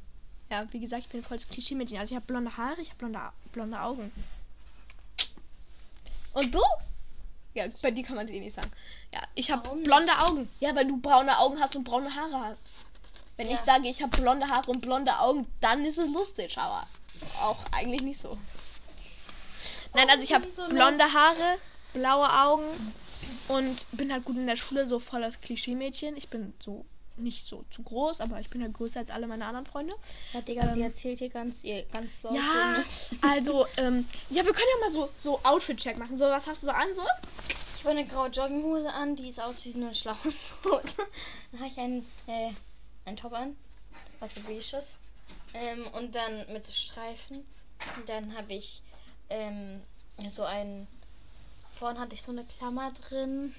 Ja, 0.51 0.67
wie 0.73 0.81
gesagt, 0.81 1.03
ich 1.03 1.09
bin 1.09 1.23
voll 1.23 1.37
das 1.37 1.49
Klischee-Mädchen. 1.49 1.99
Also 1.99 2.13
ich 2.13 2.17
habe 2.17 2.27
blonde 2.27 2.57
Haare, 2.57 2.81
ich 2.81 2.89
habe 2.89 2.99
blonde, 2.99 3.21
blonde 3.53 3.81
Augen. 3.81 4.13
Und 6.33 6.55
du? 6.55 6.63
Ja, 7.55 7.67
bei 7.83 7.91
dir 7.91 8.05
kann 8.05 8.17
man 8.17 8.29
es 8.29 8.35
eh 8.35 8.41
nicht 8.41 8.55
sagen. 8.55 8.71
Ja, 9.13 9.21
ich 9.35 9.51
habe 9.51 9.77
blonde 9.83 10.13
Augen. 10.19 10.49
Ja, 10.61 10.75
weil 10.75 10.87
du 10.87 10.97
braune 10.99 11.37
Augen 11.39 11.61
hast 11.61 11.77
und 11.77 11.85
braune 11.85 12.15
Haare 12.15 12.41
hast. 12.45 12.63
Wenn 13.37 13.49
Ja. 13.49 13.55
ich 13.55 13.61
sage, 13.61 13.89
ich 13.89 14.03
habe 14.03 14.17
blonde 14.17 14.47
Haare 14.49 14.71
und 14.71 14.81
blonde 14.81 15.19
Augen, 15.19 15.47
dann 15.61 15.85
ist 15.85 15.99
es 15.99 16.09
lustig, 16.11 16.57
aber 16.57 16.87
auch 17.43 17.59
eigentlich 17.73 18.03
nicht 18.03 18.21
so. 18.21 18.39
Nein, 19.95 20.09
also 20.11 20.23
ich 20.23 20.33
habe 20.33 20.47
blonde 20.69 21.05
Haare, 21.13 21.59
blaue 21.93 22.29
Augen 22.43 22.95
und 23.49 23.79
bin 23.93 24.13
halt 24.13 24.25
gut 24.25 24.37
in 24.37 24.47
der 24.47 24.57
Schule, 24.57 24.87
so 24.87 24.99
voll 24.99 25.21
das 25.23 25.41
Klischee-Mädchen. 25.41 26.17
Ich 26.17 26.29
bin 26.29 26.53
so 26.61 26.85
nicht 27.19 27.47
so 27.47 27.65
zu 27.71 27.83
groß, 27.83 28.21
aber 28.21 28.41
ich 28.41 28.49
bin 28.51 28.63
halt 28.63 28.75
größer 28.75 29.01
als 29.01 29.11
alle 29.11 29.27
meine 29.27 29.45
anderen 29.47 29.67
Freunde. 29.67 29.95
Ja, 30.33 30.41
Digga, 30.41 30.73
sie 30.73 30.81
Ähm, 30.81 30.87
erzählt 30.87 31.19
hier 31.19 31.29
ganz, 31.29 31.65
ihr 31.65 31.83
ganz 31.85 32.23
so 32.23 32.29
Ja, 32.35 32.43
schöne- 32.43 33.21
also, 33.23 33.67
ähm, 33.77 34.07
ja, 34.31 34.45
wir 34.45 34.53
können 34.53 34.67
ja 34.81 34.87
mal 34.87 34.93
so, 34.93 35.09
so 35.19 35.41
Outfit-Check 35.45 35.99
machen. 35.99 36.19
So, 36.19 36.25
was 36.25 36.47
hast 36.47 36.63
du 36.63 36.67
so 36.67 36.73
an, 36.73 36.87
so? 36.95 37.03
Ich 37.77 37.85
habe 37.85 37.91
eine 37.91 38.07
graue 38.07 38.29
Jogginghose 38.29 38.93
an, 38.93 39.15
die 39.17 39.29
ist 39.29 39.41
aus 39.41 39.65
wie 39.65 39.75
eine 39.75 39.95
Schlafhose. 39.95 40.33
Dann 41.53 41.61
habe 41.61 41.69
ich 41.71 41.79
einen, 41.79 42.07
äh, 42.27 42.51
einen 43.05 43.17
Top 43.17 43.33
an, 43.33 43.57
was 44.21 44.35
so 44.35 44.41
beige 44.41 44.59
ist. 44.59 44.95
Ähm, 45.55 45.87
und 45.93 46.15
dann 46.15 46.53
mit 46.53 46.67
Streifen. 46.67 47.39
Und 47.97 48.09
dann 48.09 48.37
habe 48.37 48.53
ich 48.53 48.83
ähm, 49.31 49.81
so 50.29 50.45
ein. 50.45 50.87
Vorhin 51.79 51.99
hatte 52.01 52.15
ich 52.15 52.23
so 52.23 52.33
eine 52.33 52.45
Klammer 52.45 52.91
drin. 52.91 53.55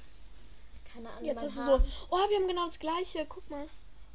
Keine 0.93 1.10
Ahnung. 1.10 1.25
Jetzt 1.25 1.41
hast 1.41 1.58
du 1.58 1.65
so. 1.65 1.82
Oh, 2.10 2.17
wir 2.30 2.38
haben 2.38 2.47
genau 2.47 2.67
das 2.67 2.80
gleiche. 2.80 3.25
Guck 3.28 3.49
mal. 3.49 3.65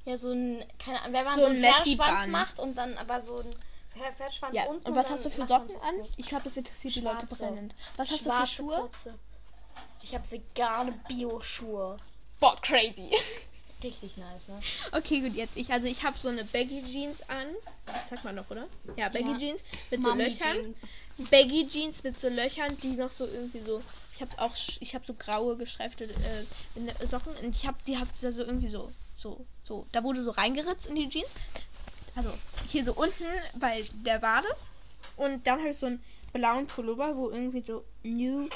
Ja, 0.04 0.16
so 0.16 0.30
ein. 0.32 0.64
Keine 0.78 1.00
Ahnung. 1.00 1.14
Wenn 1.14 1.24
man 1.24 1.34
So 1.36 1.42
so, 1.42 1.46
ein 1.48 1.56
einen. 1.64 1.74
Pferdeschwanz 1.74 2.26
macht 2.28 2.58
und 2.58 2.76
dann 2.76 2.96
aber 2.98 3.20
so 3.20 3.36
ein 3.38 3.50
Pfer- 3.96 4.12
Pferdeschwanz 4.16 4.54
Ja. 4.54 4.64
unten. 4.64 4.86
Und 4.88 4.96
was 4.96 5.10
hast 5.10 5.24
du 5.24 5.30
für 5.30 5.46
Socken 5.46 5.70
so 5.70 5.80
an? 5.80 5.94
Ich 6.16 6.26
glaube, 6.26 6.44
das 6.44 6.56
interessiert 6.56 6.94
die 6.96 7.00
Leute 7.00 7.26
brennend. 7.26 7.74
Was 7.96 8.10
hast 8.10 8.22
Schwarze, 8.24 8.40
du 8.62 8.68
für 8.68 8.74
Schuhe? 8.74 8.80
kurze. 8.80 9.14
Ich 10.02 10.14
habe 10.14 10.30
vegane 10.30 10.92
Bio-Schuhe. 11.08 11.96
Boah, 12.40 12.56
crazy. 12.60 13.10
Richtig 13.82 14.16
nice, 14.16 14.48
ne? 14.48 14.60
Okay, 14.92 15.20
gut, 15.20 15.34
jetzt 15.34 15.56
ich. 15.56 15.70
Also 15.72 15.86
ich 15.88 16.02
habe 16.04 16.16
so 16.18 16.28
eine 16.28 16.44
Baggy 16.44 16.82
Jeans 16.84 17.18
an. 17.28 17.48
Das 17.86 18.08
sagt 18.10 18.24
man 18.24 18.34
noch, 18.34 18.48
oder? 18.50 18.66
Ja, 18.96 19.08
Baggy 19.10 19.32
Ja. 19.32 19.38
Jeans 19.38 19.60
mit 19.90 20.02
so 20.02 20.08
Mami 20.08 20.24
Löchern. 20.24 20.74
Jeans. 21.16 21.30
Baggy 21.30 21.68
Jeans 21.68 22.02
mit 22.02 22.18
so 22.20 22.28
Löchern, 22.28 22.76
die 22.78 22.92
noch 22.92 23.10
so 23.10 23.26
irgendwie 23.26 23.60
so. 23.60 23.82
Ich 24.14 24.20
habe 24.20 24.30
auch, 24.38 24.52
ich 24.80 24.94
habe 24.94 25.04
so 25.06 25.14
graue 25.14 25.56
gestreifte 25.56 26.04
äh, 26.04 26.44
der- 26.76 27.06
Socken 27.06 27.32
und 27.42 27.56
ich 27.56 27.66
habe, 27.66 27.76
die 27.86 27.98
hat 27.98 28.08
da 28.22 28.30
so 28.30 28.42
irgendwie 28.44 28.68
so, 28.68 28.92
so, 29.16 29.44
so. 29.64 29.86
Da 29.92 30.02
wurde 30.04 30.22
so 30.22 30.30
reingeritzt 30.30 30.86
in 30.86 30.94
die 30.94 31.08
Jeans. 31.08 31.28
Also 32.14 32.32
hier 32.68 32.84
so 32.84 32.92
unten 32.94 33.24
bei 33.56 33.84
der 34.04 34.22
Wade 34.22 34.46
und 35.16 35.44
dann 35.46 35.58
habe 35.58 35.70
ich 35.70 35.76
so 35.78 35.86
einen 35.86 36.02
blauen 36.32 36.66
Pullover, 36.68 37.16
wo 37.16 37.30
irgendwie 37.30 37.60
so 37.60 37.84
New 38.04 38.48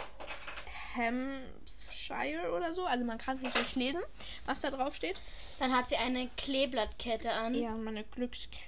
Hampshire 0.94 2.52
oder 2.56 2.72
so. 2.72 2.84
Also 2.86 3.04
man 3.04 3.18
kann 3.18 3.36
es 3.36 3.42
nicht 3.42 3.56
richtig 3.56 3.76
lesen, 3.76 4.00
was 4.46 4.60
da 4.60 4.70
drauf 4.70 4.94
steht. 4.94 5.20
Dann 5.58 5.74
hat 5.74 5.88
sie 5.88 5.96
eine 5.96 6.28
Kleeblattkette 6.36 7.32
an. 7.32 7.54
Ja, 7.54 7.70
meine 7.70 8.04
Glückskette. 8.04 8.67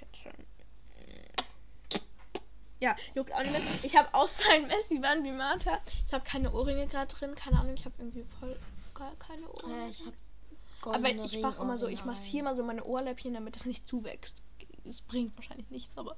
Ja, 2.81 2.95
juckt 3.13 3.31
auch 3.31 3.41
nicht 3.41 3.51
mehr. 3.51 3.61
Ich 3.83 3.95
habe 3.95 4.09
auch 4.13 4.27
so 4.27 4.43
ein 4.49 4.65
Messi-Band 4.67 5.23
wie 5.23 5.31
Martha. 5.31 5.79
Ich 6.07 6.13
habe 6.13 6.25
keine 6.25 6.51
Ohrringe 6.51 6.87
gerade 6.87 7.13
drin. 7.13 7.35
Keine 7.35 7.59
Ahnung, 7.59 7.75
ich 7.75 7.85
habe 7.85 7.93
irgendwie 7.99 8.25
voll 8.39 8.57
gar 8.95 9.15
keine 9.17 9.47
Ohrringe. 9.47 9.85
Äh, 9.85 9.89
ich 9.89 10.03
habe 10.03 10.97
Aber 10.97 11.09
ich 11.09 11.39
mache 11.39 11.61
immer 11.61 11.77
so, 11.77 11.87
ich 11.87 12.03
massiere 12.05 12.45
mal 12.45 12.55
so 12.55 12.63
meine 12.63 12.83
Ohrläppchen, 12.83 13.35
damit 13.35 13.55
es 13.55 13.65
nicht 13.65 13.87
zuwächst. 13.87 14.41
Es 14.83 15.01
bringt 15.01 15.35
wahrscheinlich 15.37 15.69
nichts, 15.69 15.95
aber 15.95 16.17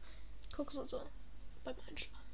guck 0.56 0.70
so 0.70 0.84
so 0.84 1.00
beim 1.64 1.74
Einschlafen. 1.88 2.24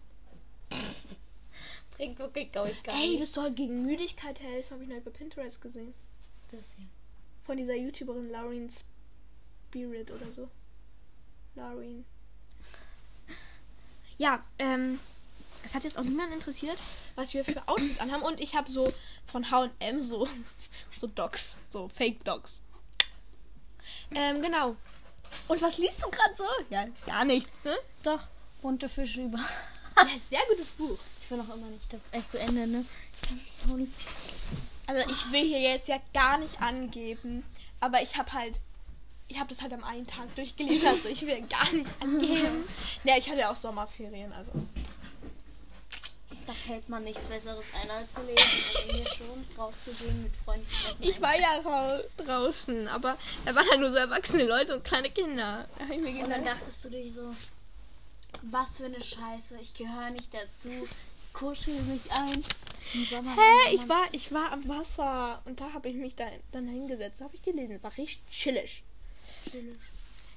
Bringt 1.93 2.19
wirklich 2.19 2.53
gar 2.53 2.67
nicht. 2.67 2.87
Ey, 2.87 3.19
das 3.19 3.33
soll 3.33 3.51
gegen 3.53 3.83
Müdigkeit 3.83 4.41
helfen, 4.41 4.73
habe 4.73 4.83
ich 4.85 4.91
noch 4.91 5.01
bei 5.01 5.11
Pinterest 5.11 5.61
gesehen. 5.61 5.95
das 6.51 6.75
hier. 6.77 6.87
Von 7.45 7.57
dieser 7.57 7.75
YouTuberin 7.75 8.31
Lauren 8.31 8.69
Spirit 8.71 10.11
oder 10.11 10.31
so. 10.31 10.51
Lauren. 11.55 12.05
Ja, 14.21 14.43
ähm, 14.59 15.01
es 15.65 15.73
hat 15.73 15.85
jetzt 15.85 15.97
auch 15.97 16.03
niemand 16.03 16.31
interessiert, 16.31 16.79
was 17.15 17.33
wir 17.33 17.43
für 17.43 17.67
Outfits 17.67 17.99
anhaben. 18.01 18.23
Und 18.23 18.39
ich 18.39 18.55
habe 18.55 18.71
so 18.71 18.93
von 19.25 19.51
H&M 19.51 19.99
so, 20.03 20.29
so 21.01 21.07
Docs, 21.07 21.57
so 21.71 21.89
Fake 21.89 22.23
Docs. 22.23 22.61
Ähm, 24.15 24.43
genau. 24.43 24.77
Und 25.49 25.63
was 25.63 25.79
liest 25.79 26.05
du 26.05 26.11
gerade 26.11 26.35
so? 26.37 26.45
Ja, 26.69 26.85
gar 27.07 27.25
nichts, 27.25 27.51
ne? 27.65 27.75
Doch, 28.03 28.29
bunte 28.61 28.91
Fische 28.91 29.23
über. 29.23 29.39
Ja, 29.97 30.07
sehr 30.29 30.47
gutes 30.51 30.69
Buch. 30.73 30.99
Ich 31.23 31.29
bin 31.31 31.39
noch 31.39 31.55
immer 31.55 31.69
nicht 31.69 31.97
echt 32.13 32.31
zu 32.31 32.39
Ende, 32.39 32.67
ne? 32.67 32.85
Ich 33.15 33.27
kann 33.27 33.37
mich 33.39 33.53
so 33.67 33.75
nicht. 33.75 33.93
Also 34.87 35.11
ich 35.11 35.33
will 35.33 35.47
hier 35.47 35.61
jetzt 35.61 35.89
ja 35.89 35.97
gar 36.13 36.37
nicht 36.37 36.61
angeben, 36.61 37.43
aber 37.81 38.03
ich 38.03 38.17
habe 38.19 38.31
halt, 38.35 38.57
ich 39.31 39.39
habe 39.39 39.49
das 39.49 39.63
halt 39.63 39.73
am 39.73 39.85
einen 39.85 40.07
Tag 40.07 40.35
durchgelesen, 40.35 40.87
also 40.89 41.09
ich 41.09 41.23
will 41.27 41.41
gar 41.49 41.73
nicht 41.73 41.89
angeben. 42.01 42.69
Ja, 43.05 43.17
ich 43.17 43.29
hatte 43.29 43.41
ja 43.41 43.51
auch 43.53 43.57
Sommerferien, 43.57 44.33
also. 44.33 44.51
Da 46.47 46.53
fällt 46.55 46.89
man 46.89 47.05
nichts 47.05 47.21
Besseres 47.29 47.65
ein, 47.81 47.91
als 47.91 48.13
zu 48.13 48.21
lesen. 48.23 48.43
Also 48.77 48.93
mir 48.93 49.07
schon, 49.07 49.47
rauszugehen, 49.57 50.23
mit 50.25 50.33
Freunden. 50.45 50.67
Ich 51.01 51.21
war 51.21 51.39
ja 51.39 51.59
rau- 51.61 52.03
draußen, 52.25 52.89
aber 52.89 53.17
da 53.45 53.55
waren 53.55 53.69
halt 53.71 53.81
nur 53.81 53.91
so 53.91 53.97
erwachsene 53.99 54.45
Leute 54.45 54.75
und 54.75 54.85
kleine 54.85 55.11
Kinder. 55.11 55.69
Da 55.79 55.85
hab 55.85 55.91
ich 55.93 55.99
mir 56.01 56.11
Und 56.25 56.31
dann 56.31 56.41
gedacht, 56.43 56.61
dachtest 56.63 56.85
du 56.85 56.89
dir 56.91 57.13
so, 57.13 57.35
was 58.43 58.75
für 58.75 58.87
eine 58.87 59.01
Scheiße, 59.01 59.59
ich 59.63 59.75
gehöre 59.75 60.11
nicht 60.11 60.33
dazu. 60.35 60.71
Kuschel 61.33 61.75
mich 61.83 62.11
ein. 62.11 62.43
Hä, 62.93 63.75
ich 63.75 63.89
war, 63.89 64.09
ich 64.11 64.33
war 64.33 64.51
am 64.51 64.67
Wasser 64.69 65.41
und 65.45 65.61
da 65.61 65.73
habe 65.73 65.89
ich 65.89 65.95
mich 65.95 66.17
da, 66.17 66.27
dann 66.51 66.67
hingesetzt, 66.67 67.21
habe 67.21 67.35
ich 67.37 67.43
gelesen. 67.43 67.81
War 67.83 67.97
richtig 67.97 68.21
chillig. 68.33 68.83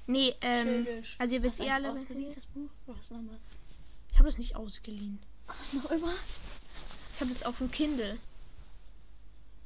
Nee, 0.06 0.34
ähm, 0.42 0.84
Chillig. 0.84 1.16
also 1.18 1.34
ihr 1.34 1.42
wisst 1.42 1.60
eh 1.60 1.64
du 1.64 1.72
alle, 1.72 1.92
ausgeliehen, 1.92 2.34
das 2.34 2.46
Buch? 2.46 2.70
Du 2.86 2.92
nochmal? 3.14 3.38
ich 4.10 4.18
habe 4.18 4.28
das 4.28 4.38
nicht 4.38 4.54
ausgeliehen. 4.54 5.18
Was 5.46 5.72
noch 5.72 5.90
immer? 5.90 6.14
Ich 7.14 7.20
habe 7.20 7.30
das 7.32 7.42
auf 7.42 7.58
dem 7.58 7.70
Kindle. 7.70 8.18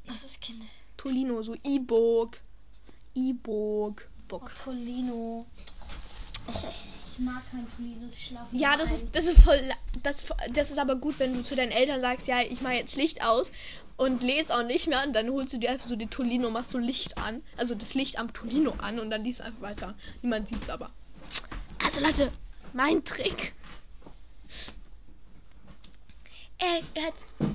Das 0.07 0.25
ist 0.25 0.41
Kinder. 0.41 0.67
Tolino, 0.97 1.43
so 1.43 1.55
E-Book. 1.55 2.39
E-Book. 3.15 4.09
Oh, 4.09 4.23
Book. 4.29 4.55
Tolino. 4.55 5.47
Ich 7.19 7.25
mag 7.25 7.43
kein 7.51 7.67
Tolino, 7.77 8.07
ich 8.13 8.27
schlafe 8.29 8.57
Ja, 8.57 8.77
das 8.77 8.91
ein. 8.91 8.95
ist, 8.95 9.09
das 9.13 9.27
ist 9.27 9.41
voll. 9.41 9.61
Das, 10.05 10.25
das 10.53 10.71
ist 10.71 10.79
aber 10.79 10.95
gut, 10.95 11.19
wenn 11.19 11.35
du 11.35 11.43
zu 11.43 11.57
deinen 11.57 11.73
Eltern 11.73 12.01
sagst, 12.01 12.29
ja, 12.29 12.43
ich 12.43 12.61
mache 12.61 12.75
jetzt 12.75 12.97
Licht 12.97 13.23
aus 13.25 13.51
und 13.97 14.23
lese 14.23 14.55
auch 14.55 14.63
nicht 14.63 14.87
mehr. 14.87 15.03
Und 15.05 15.15
dann 15.15 15.29
holst 15.31 15.53
du 15.53 15.59
dir 15.59 15.71
einfach 15.71 15.89
so 15.89 15.97
die 15.97 16.07
Tolino, 16.07 16.49
machst 16.51 16.73
du 16.75 16.79
Licht 16.79 17.19
an. 17.19 17.43
Also 17.57 17.75
das 17.75 17.95
Licht 17.95 18.21
am 18.21 18.33
Tolino 18.33 18.73
an 18.79 19.01
und 19.01 19.11
dann 19.11 19.25
liest 19.25 19.41
du 19.41 19.45
einfach 19.45 19.61
weiter. 19.63 19.95
Niemand 20.23 20.47
sieht's 20.49 20.71
aber. 20.71 20.91
Also 21.85 22.01
Leute, 22.01 22.31
mein 22.73 23.05
Trick. 23.05 23.53
Ey, 26.59 26.85
jetzt. 26.95 27.27
Hä, 27.41 27.47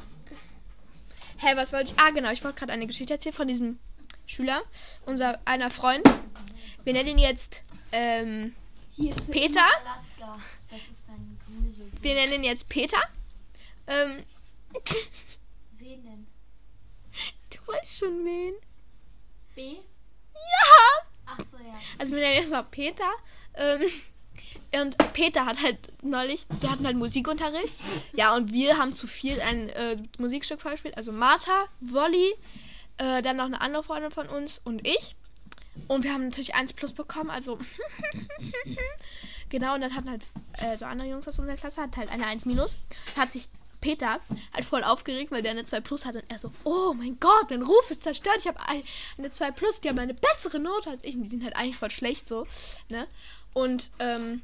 hey, 1.37 1.55
was 1.55 1.71
wollte 1.71 1.93
ich? 1.93 1.99
Ah, 1.99 2.09
genau, 2.09 2.31
ich 2.31 2.43
wollte 2.43 2.59
gerade 2.59 2.73
eine 2.73 2.87
Geschichte 2.87 3.13
erzählen 3.13 3.35
von 3.35 3.47
diesem 3.47 3.79
Schüler, 4.25 4.61
unser 5.05 5.39
einer 5.45 5.69
Freund. 5.69 6.03
Wir 6.83 6.93
nennen 6.93 7.09
ihn 7.09 7.17
jetzt 7.17 7.63
ähm, 7.93 8.53
Peter? 9.31 9.65
Alaska. 9.85 10.39
Das 10.69 10.79
ist 10.79 11.07
ein 11.07 11.39
Gemüse. 11.45 11.83
Wir 12.01 12.13
nennen 12.13 12.33
ihn 12.33 12.43
jetzt 12.43 12.67
Peter. 12.69 13.01
Ähm, 13.87 14.23
Wen 15.77 16.03
denn? 16.03 16.27
du 17.49 17.71
weißt 17.71 17.99
schon 17.99 18.25
wen. 18.25 18.53
B? 19.55 19.73
Ja! 20.33 21.05
Ach 21.25 21.39
so, 21.51 21.57
ja. 21.57 21.79
Also 21.97 22.13
wir 22.13 22.21
nennen 22.21 22.33
ihn 22.33 22.39
erstmal 22.39 22.63
Peter. 22.65 23.11
Ähm, 23.55 23.81
und 24.81 24.97
Peter 25.13 25.45
hat 25.45 25.61
halt 25.61 25.77
neulich, 26.01 26.47
wir 26.59 26.71
hatten 26.71 26.85
halt 26.85 26.97
Musikunterricht. 26.97 27.75
Ja, 28.13 28.35
und 28.35 28.51
wir 28.51 28.77
haben 28.77 28.93
zu 28.93 29.07
viel 29.07 29.39
ein 29.41 29.69
äh, 29.69 29.97
Musikstück 30.17 30.61
vorgespielt. 30.61 30.97
Also 30.97 31.11
Martha, 31.11 31.65
Wolli, 31.79 32.33
äh, 32.97 33.21
dann 33.21 33.37
noch 33.37 33.45
eine 33.45 33.61
andere 33.61 33.83
Freundin 33.83 34.11
von 34.11 34.27
uns 34.27 34.59
und 34.63 34.87
ich. 34.87 35.15
Und 35.87 36.03
wir 36.03 36.13
haben 36.13 36.25
natürlich 36.25 36.55
1 36.55 36.73
plus 36.73 36.93
bekommen, 36.93 37.29
also 37.29 37.59
genau, 39.49 39.75
und 39.75 39.81
dann 39.81 39.95
hatten 39.95 40.09
halt 40.09 40.23
äh, 40.53 40.77
so 40.77 40.85
andere 40.85 41.09
Jungs 41.09 41.27
aus 41.27 41.39
unserer 41.39 41.57
Klasse, 41.57 41.81
hat 41.81 41.97
halt 41.97 42.09
eine 42.09 42.25
1 42.25 42.45
minus. 42.45 42.77
Hat 43.17 43.31
sich 43.31 43.49
Peter 43.81 44.21
halt 44.53 44.65
voll 44.65 44.83
aufgeregt, 44.83 45.31
weil 45.31 45.41
der 45.41 45.51
eine 45.51 45.65
2 45.65 45.81
plus 45.81 46.05
hatte 46.05 46.19
und 46.19 46.31
er 46.31 46.39
so, 46.39 46.51
oh 46.63 46.93
mein 46.93 47.19
Gott, 47.19 47.49
mein 47.49 47.63
Ruf 47.63 47.91
ist 47.91 48.03
zerstört, 48.03 48.37
ich 48.39 48.47
habe 48.47 48.59
eine 49.17 49.31
2 49.31 49.51
plus, 49.51 49.81
die 49.81 49.89
haben 49.89 49.99
eine 49.99 50.13
bessere 50.13 50.59
Note 50.59 50.89
als 50.89 51.03
ich 51.03 51.15
und 51.15 51.23
die 51.23 51.29
sind 51.29 51.43
halt 51.43 51.57
eigentlich 51.57 51.75
voll 51.75 51.91
schlecht 51.91 52.27
so, 52.27 52.47
ne? 52.89 53.07
Und 53.53 53.91
ähm 53.99 54.41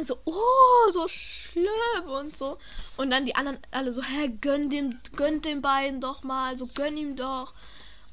so, 0.00 0.16
oh, 0.24 0.90
so 0.90 1.06
schlimm 1.08 1.66
und 2.06 2.36
so. 2.36 2.58
Und 2.96 3.10
dann 3.10 3.26
die 3.26 3.34
anderen 3.34 3.58
alle 3.70 3.92
so, 3.92 4.02
hä, 4.02 4.28
gönn 4.40 4.70
dem, 4.70 4.98
gönnt 5.16 5.44
den 5.44 5.60
beiden 5.60 6.00
doch 6.00 6.22
mal, 6.22 6.56
so 6.56 6.66
gönn 6.66 6.96
ihm 6.96 7.16
doch. 7.16 7.52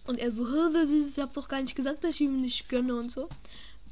Und 0.10 0.18
er 0.18 0.32
so, 0.32 0.44
ich 1.08 1.20
hab 1.20 1.36
doch 1.36 1.48
gar 1.48 1.62
nicht 1.62 1.76
gesagt, 1.76 2.04
dass 2.04 2.16
ich 2.16 2.22
ihm 2.22 2.42
nicht 2.42 2.68
gönne 2.68 2.96
und 2.96 3.12
so. 3.12 3.30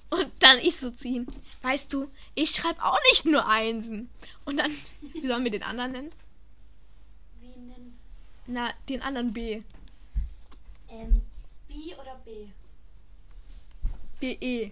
Und 0.10 0.32
dann 0.40 0.58
ich 0.58 0.76
so 0.76 0.90
zu 0.90 1.08
ihm, 1.08 1.28
weißt 1.62 1.94
du, 1.94 2.10
ich 2.34 2.50
schreibe 2.50 2.84
auch 2.84 2.98
nicht 3.12 3.26
nur 3.26 3.48
Einsen. 3.48 4.10
Und 4.44 4.58
dann, 4.58 4.76
wie 5.14 5.28
sollen 5.28 5.44
wir 5.44 5.52
den 5.52 5.62
anderen 5.62 5.92
nennen? 5.92 6.10
Wen 7.40 7.68
denn? 7.68 7.94
Na, 8.48 8.74
den 8.90 9.04
anderen 9.04 9.32
B. 9.32 9.62
Ähm, 10.90 11.22
B 11.68 11.94
oder 11.94 12.20
B? 12.26 12.48
BE. 14.20 14.72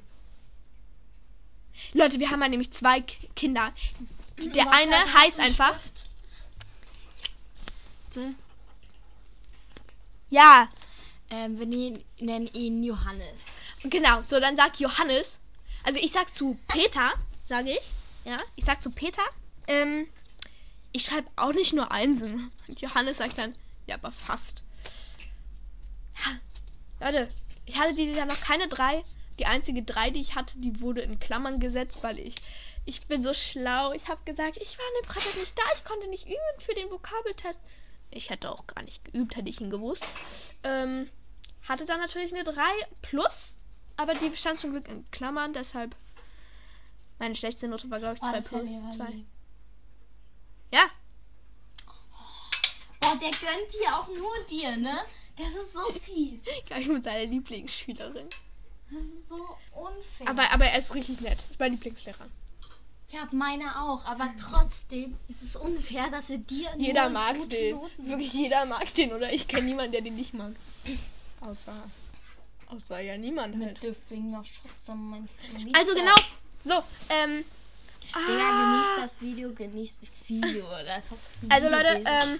Leute, 1.93 2.19
wir 2.19 2.31
haben 2.31 2.41
ja 2.41 2.47
nämlich 2.47 2.71
zwei 2.71 3.01
K 3.01 3.17
Kinder. 3.36 3.71
Der 4.39 4.65
Warte, 4.65 4.77
eine 4.77 5.13
heißt 5.13 5.39
einfach. 5.39 5.79
Ja, 10.31 10.69
Ähm, 11.29 11.59
wir 11.59 11.65
nennen, 12.19 12.47
ihn 12.53 12.83
Johannes. 12.83 13.41
Genau, 13.83 14.21
so 14.23 14.39
dann 14.39 14.55
sagt 14.55 14.79
Johannes, 14.79 15.38
also 15.83 15.99
ich 15.99 16.11
sag 16.11 16.35
zu 16.35 16.57
Peter, 16.67 17.13
sage 17.45 17.71
ich, 17.71 17.91
ja, 18.25 18.38
ich 18.55 18.65
sag 18.65 18.81
zu 18.81 18.89
Peter, 18.89 19.21
ähm, 19.67 20.07
ich 20.91 21.05
schreibe 21.05 21.29
auch 21.35 21.53
nicht 21.53 21.73
nur 21.73 21.91
Einsen. 21.91 22.51
Und 22.67 22.81
Johannes 22.81 23.17
sagt 23.17 23.38
dann, 23.38 23.55
ja, 23.88 23.95
aber 23.95 24.11
fast. 24.11 24.63
Ja, 26.23 27.05
Leute, 27.05 27.29
ich 27.65 27.77
hatte 27.77 27.93
dieses 27.93 28.15
Jahr 28.15 28.25
noch 28.25 28.39
keine 28.41 28.67
drei, 28.67 29.03
Die 29.38 29.47
einzige 29.47 29.83
3, 29.83 30.11
die 30.11 30.21
ich 30.21 30.35
hatte, 30.35 30.57
die 30.57 30.79
wurde 30.79 31.01
in 31.01 31.19
Klammern 31.19 31.59
gesetzt, 31.59 31.99
weil 32.03 32.19
ich 32.19 32.35
ich 32.85 33.01
bin 33.07 33.23
so 33.23 33.33
schlau. 33.33 33.91
Ich 33.93 34.07
habe 34.07 34.21
gesagt, 34.25 34.57
ich 34.57 34.77
war 34.77 34.85
an 34.85 35.01
dem 35.01 35.09
Freitag 35.09 35.35
nicht 35.35 35.57
da, 35.57 35.63
ich 35.75 35.83
konnte 35.83 36.07
nicht 36.07 36.27
üben 36.27 36.59
für 36.59 36.75
den 36.75 36.89
Vokabeltest. 36.89 37.61
Ich 38.15 38.30
hätte 38.30 38.49
auch 38.49 38.65
gar 38.65 38.82
nicht 38.82 39.04
geübt, 39.04 39.36
hätte 39.36 39.49
ich 39.49 39.60
ihn 39.60 39.69
gewusst. 39.69 40.06
Ähm, 40.63 41.10
hatte 41.67 41.86
dann 41.86 41.99
natürlich 41.99 42.34
eine 42.34 42.45
3 42.45 42.62
plus, 43.01 43.56
aber 43.97 44.13
die 44.13 44.36
stand 44.38 44.60
zum 44.60 44.71
Glück 44.71 44.88
in 44.88 45.10
Klammern, 45.12 45.51
deshalb 45.51 45.95
meine 47.19 47.36
schlechteste 47.36 47.67
Note 47.67 47.89
war, 47.91 47.99
glaube 47.99 48.15
ich, 48.15 48.21
2 48.21 48.32
plus. 48.41 48.49
2. 48.95 49.25
Ja. 50.71 50.86
Boah, 53.01 53.15
der 53.17 53.32
gönnt 53.32 53.71
hier 53.71 53.97
auch 53.97 54.08
nur 54.08 54.43
dir, 54.49 54.78
ne? 54.78 55.01
Das 55.38 55.49
ist 55.49 55.73
so 55.73 55.91
fies. 56.01 56.41
Ich 56.60 56.65
glaube, 56.65 56.82
ich 56.82 56.88
bin 56.88 57.04
seine 57.04 57.25
Lieblingsschülerin. 57.25 58.30
Das 58.89 59.01
ist 59.01 59.28
so 59.30 59.58
unfair. 59.73 60.30
Aber, 60.30 60.51
aber 60.51 60.65
er 60.65 60.80
ist 60.80 60.93
richtig 60.93 61.19
nett. 61.19 61.38
Das 61.39 61.49
ist 61.51 61.60
mein 61.60 61.73
Lieblingslehrer. 61.73 62.28
Ja, 63.15 63.25
meiner 63.32 63.82
auch, 63.82 64.04
aber 64.04 64.30
trotzdem 64.38 65.17
ist 65.30 65.41
es 65.41 65.56
unfair, 65.56 66.10
dass 66.10 66.30
er 66.30 66.38
dir 66.38 66.69
nur 66.71 66.86
Jeder 66.86 67.10
mag 67.10 67.38
gute 67.38 67.47
den. 67.56 67.75
Noten 67.75 68.10
Wirklich 68.10 68.34
jeder 68.34 68.65
mag 68.65 68.93
den, 68.93 69.13
oder? 69.13 69.32
Ich 69.32 69.47
kenne 69.47 69.67
niemanden, 69.67 69.93
der 69.93 70.01
den 70.01 70.15
nicht 70.15 70.34
mag. 70.34 70.51
Außer. 71.39 71.73
Außer 72.67 72.99
ja 72.99 73.17
niemand 73.17 73.56
halt. 73.56 73.73
Mit 73.73 73.84
dem 73.84 73.95
Fingerschutz 73.95 74.89
an 74.89 75.10
mein 75.10 75.30
Also 75.73 75.93
genau. 75.93 76.15
So, 76.65 76.84
ähm. 77.10 77.45
Digga, 78.13 78.49
ah. 78.49 78.97
genießt 78.97 79.01
das 79.04 79.21
Video, 79.21 79.54
genießt 79.54 79.97
das 80.01 80.10
Video. 80.28 80.65
Oder 80.65 81.01
Also 81.47 81.69
Leute, 81.69 82.04
ähm. 82.06 82.39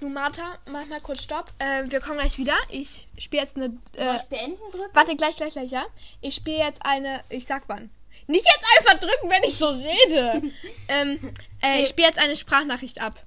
Du 0.00 0.08
Martha, 0.08 0.58
mach 0.66 0.86
mal 0.86 1.00
kurz 1.02 1.22
Stopp. 1.22 1.52
Ähm, 1.60 1.90
wir 1.90 2.00
kommen 2.00 2.18
gleich 2.18 2.38
wieder. 2.38 2.56
Ich 2.70 3.06
spiele 3.18 3.42
jetzt 3.42 3.56
eine. 3.56 3.76
Soll 3.94 4.06
Äh, 4.06 4.16
ich 4.16 4.22
beenden 4.22 4.70
drücken? 4.72 4.94
warte, 4.94 5.14
gleich, 5.14 5.36
gleich, 5.36 5.52
gleich, 5.52 5.70
ja? 5.70 5.84
Ich 6.22 6.36
spiele 6.36 6.58
jetzt 6.58 6.84
eine. 6.84 7.22
Ich 7.28 7.44
sag 7.46 7.64
wann. 7.68 7.90
Nicht 8.26 8.46
jetzt 8.46 8.64
einfach 8.78 9.00
drücken, 9.00 9.30
wenn 9.30 9.44
ich 9.44 9.56
so 9.58 9.68
rede. 9.68 10.50
ähm, 10.88 11.34
äh, 11.62 11.82
ich 11.82 11.88
spiele 11.88 12.08
jetzt 12.08 12.18
eine 12.18 12.36
Sprachnachricht 12.36 13.00
ab. 13.00 13.22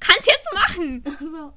Kannst 0.00 0.26
jetzt 0.28 0.48
machen. 0.52 1.04
So. 1.28 1.52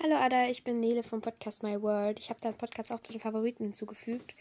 Hallo 0.00 0.14
Ada, 0.14 0.46
ich 0.48 0.62
bin 0.62 0.78
Nele 0.78 1.02
vom 1.02 1.20
Podcast 1.20 1.64
My 1.64 1.82
World. 1.82 2.20
Ich 2.20 2.30
habe 2.30 2.40
deinen 2.40 2.54
Podcast 2.54 2.92
auch 2.92 3.00
zu 3.00 3.10
den 3.10 3.20
Favoriten 3.20 3.64
hinzugefügt. 3.64 4.34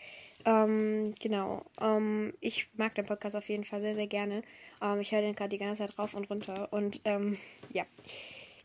Ähm, 0.45 1.15
genau. 1.19 1.65
Ähm, 1.81 2.33
ich 2.39 2.69
mag 2.75 2.93
den 2.93 3.07
Podcast 3.07 3.35
auf 3.35 3.49
jeden 3.49 3.63
Fall 3.63 3.81
sehr, 3.81 3.95
sehr 3.95 4.05
gerne. 4.05 4.43
Ähm, 4.81 4.99
ich 4.99 5.11
höre 5.11 5.21
den 5.21 5.33
gerade 5.33 5.49
die 5.49 5.57
ganze 5.57 5.85
Zeit 5.85 5.97
rauf 5.97 6.13
und 6.13 6.29
runter. 6.29 6.71
Und 6.71 7.01
ähm, 7.05 7.37
ja. 7.73 7.85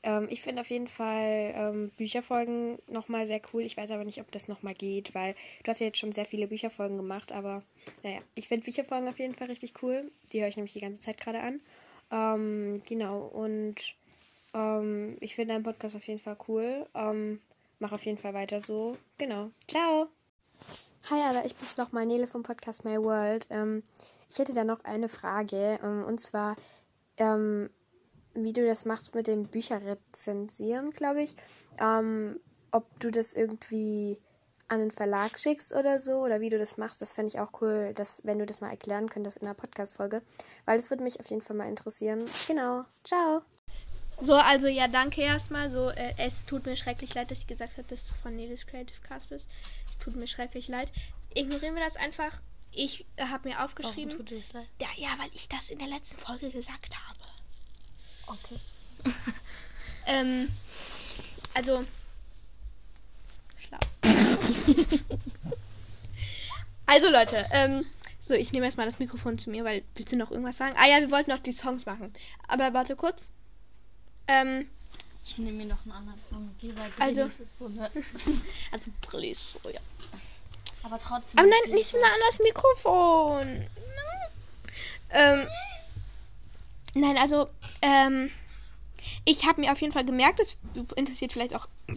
Ähm, 0.02 0.26
ich 0.30 0.42
finde 0.42 0.62
auf 0.62 0.70
jeden 0.70 0.88
Fall 0.88 1.52
ähm, 1.54 1.90
Bücherfolgen 1.96 2.78
nochmal 2.88 3.26
sehr 3.26 3.40
cool. 3.52 3.62
Ich 3.62 3.76
weiß 3.76 3.90
aber 3.90 4.04
nicht, 4.04 4.20
ob 4.20 4.30
das 4.32 4.48
nochmal 4.48 4.74
geht, 4.74 5.14
weil 5.14 5.34
du 5.62 5.70
hast 5.70 5.80
ja 5.80 5.86
jetzt 5.86 5.98
schon 5.98 6.12
sehr 6.12 6.24
viele 6.24 6.48
Bücherfolgen 6.48 6.96
gemacht. 6.96 7.32
Aber 7.32 7.62
naja, 8.02 8.18
ich 8.34 8.48
finde 8.48 8.64
Bücherfolgen 8.64 9.08
auf 9.08 9.18
jeden 9.18 9.34
Fall 9.34 9.48
richtig 9.48 9.74
cool. 9.82 10.10
Die 10.32 10.40
höre 10.40 10.48
ich 10.48 10.56
nämlich 10.56 10.72
die 10.72 10.80
ganze 10.80 11.00
Zeit 11.00 11.20
gerade 11.20 11.40
an. 11.40 11.60
Ähm, 12.10 12.82
genau. 12.86 13.20
Und 13.20 13.94
ähm, 14.54 15.16
ich 15.20 15.34
finde 15.34 15.54
deinen 15.54 15.64
Podcast 15.64 15.96
auf 15.96 16.06
jeden 16.06 16.20
Fall 16.20 16.36
cool. 16.48 16.86
Ähm, 16.94 17.40
mach 17.78 17.92
auf 17.92 18.04
jeden 18.04 18.18
Fall 18.18 18.34
weiter 18.34 18.60
so. 18.60 18.96
Genau. 19.18 19.50
Ciao. 19.68 20.08
Hi 21.10 21.20
Ada, 21.20 21.44
ich 21.44 21.56
bin's 21.56 21.76
nochmal 21.76 22.06
Nele 22.06 22.28
vom 22.28 22.44
Podcast 22.44 22.84
My 22.84 22.96
World. 22.96 23.46
Ähm, 23.50 23.82
ich 24.30 24.38
hätte 24.38 24.52
da 24.52 24.62
noch 24.64 24.84
eine 24.84 25.08
Frage. 25.08 25.80
Ähm, 25.82 26.04
und 26.04 26.20
zwar, 26.20 26.56
ähm, 27.16 27.70
wie 28.34 28.52
du 28.52 28.66
das 28.66 28.84
machst 28.84 29.14
mit 29.14 29.26
dem 29.26 29.44
Bücherrezensieren, 29.44 30.90
glaube 30.90 31.22
ich. 31.22 31.34
Ähm, 31.80 32.40
ob 32.70 32.98
du 33.00 33.10
das 33.10 33.34
irgendwie 33.34 34.20
an 34.68 34.80
den 34.80 34.90
Verlag 34.90 35.38
schickst 35.38 35.74
oder 35.74 35.98
so, 35.98 36.20
oder 36.20 36.40
wie 36.40 36.48
du 36.48 36.58
das 36.58 36.78
machst, 36.78 37.02
das 37.02 37.12
fände 37.12 37.28
ich 37.28 37.38
auch 37.38 37.60
cool, 37.60 37.92
dass, 37.94 38.24
wenn 38.24 38.38
du 38.38 38.46
das 38.46 38.62
mal 38.62 38.70
erklären 38.70 39.10
könntest 39.10 39.36
in 39.36 39.46
einer 39.46 39.54
Podcast-Folge. 39.54 40.22
Weil 40.64 40.78
das 40.78 40.88
würde 40.88 41.02
mich 41.02 41.20
auf 41.20 41.28
jeden 41.28 41.42
Fall 41.42 41.56
mal 41.56 41.68
interessieren. 41.68 42.24
Genau. 42.46 42.84
Ciao. 43.04 43.42
So, 44.20 44.34
also 44.34 44.68
ja, 44.68 44.88
danke 44.88 45.20
erstmal. 45.20 45.70
So, 45.70 45.90
äh, 45.90 46.14
es 46.16 46.46
tut 46.46 46.64
mir 46.64 46.76
schrecklich 46.76 47.14
leid, 47.14 47.30
dass 47.30 47.38
ich 47.38 47.46
gesagt 47.46 47.76
habe, 47.76 47.88
dass 47.88 48.06
du 48.06 48.14
von 48.22 48.34
Nelis 48.34 48.66
Creative 48.66 49.00
Cast 49.06 49.28
bist. 49.28 49.46
Es 49.90 49.98
tut 49.98 50.16
mir 50.16 50.26
schrecklich 50.26 50.68
leid. 50.68 50.90
Ignorieren 51.34 51.74
wir 51.74 51.84
das 51.84 51.96
einfach. 51.96 52.40
Ich 52.70 53.04
äh, 53.16 53.24
habe 53.24 53.50
mir 53.50 53.62
aufgeschrieben. 53.62 54.12
Warum 54.12 54.26
tut 54.26 54.30
dir 54.30 54.38
das 54.38 54.52
leid? 54.54 54.68
Ja, 54.80 54.88
ja, 54.96 55.08
weil 55.18 55.30
ich 55.34 55.48
das 55.48 55.68
in 55.68 55.78
der 55.78 55.88
letzten 55.88 56.18
Folge 56.18 56.50
gesagt 56.50 56.94
habe. 56.96 57.21
Okay. 58.26 58.60
Ähm, 60.04 60.48
also. 61.54 61.84
Schlau. 63.56 63.78
also, 66.86 67.08
Leute, 67.08 67.46
ähm. 67.52 67.86
So, 68.24 68.34
ich 68.34 68.52
nehme 68.52 68.66
erstmal 68.66 68.86
das 68.86 68.98
Mikrofon 69.00 69.38
zu 69.38 69.50
mir, 69.50 69.64
weil 69.64 69.82
willst 69.94 70.12
du 70.12 70.16
noch 70.16 70.30
irgendwas 70.30 70.56
sagen? 70.56 70.74
Ah 70.76 70.86
ja, 70.86 71.00
wir 71.00 71.10
wollten 71.10 71.30
noch 71.30 71.40
die 71.40 71.52
Songs 71.52 71.86
machen. 71.86 72.12
Aber 72.48 72.72
warte 72.72 72.94
kurz. 72.96 73.26
Ähm, 74.28 74.68
Ich 75.24 75.38
nehme 75.38 75.58
mir 75.58 75.66
noch 75.66 75.82
einen 75.82 75.92
anderen 75.92 76.20
Song. 76.28 76.50
Weil 76.60 76.90
Also- 76.98 77.22
Brillis 77.22 77.40
ist 77.40 77.58
so 77.58 77.66
also 78.72 78.90
Brilli 79.06 79.30
ist 79.30 79.52
so, 79.52 79.68
ja. 79.70 79.80
Aber 80.84 80.98
trotzdem. 80.98 81.38
Aber 81.38 81.48
nein, 81.48 81.74
nicht 81.74 81.90
so 81.90 81.98
nah 81.98 82.06
an 82.08 82.20
das 82.28 82.38
Mikrofon. 82.40 83.66
Ähm, 85.10 85.46
nein, 86.94 87.16
also, 87.18 87.48
ähm, 87.80 88.30
ich 89.24 89.46
habe 89.46 89.60
mir 89.60 89.72
auf 89.72 89.80
jeden 89.80 89.92
Fall 89.92 90.04
gemerkt, 90.04 90.40
das 90.40 90.56
interessiert 90.96 91.32
vielleicht 91.32 91.54
auch. 91.54 91.68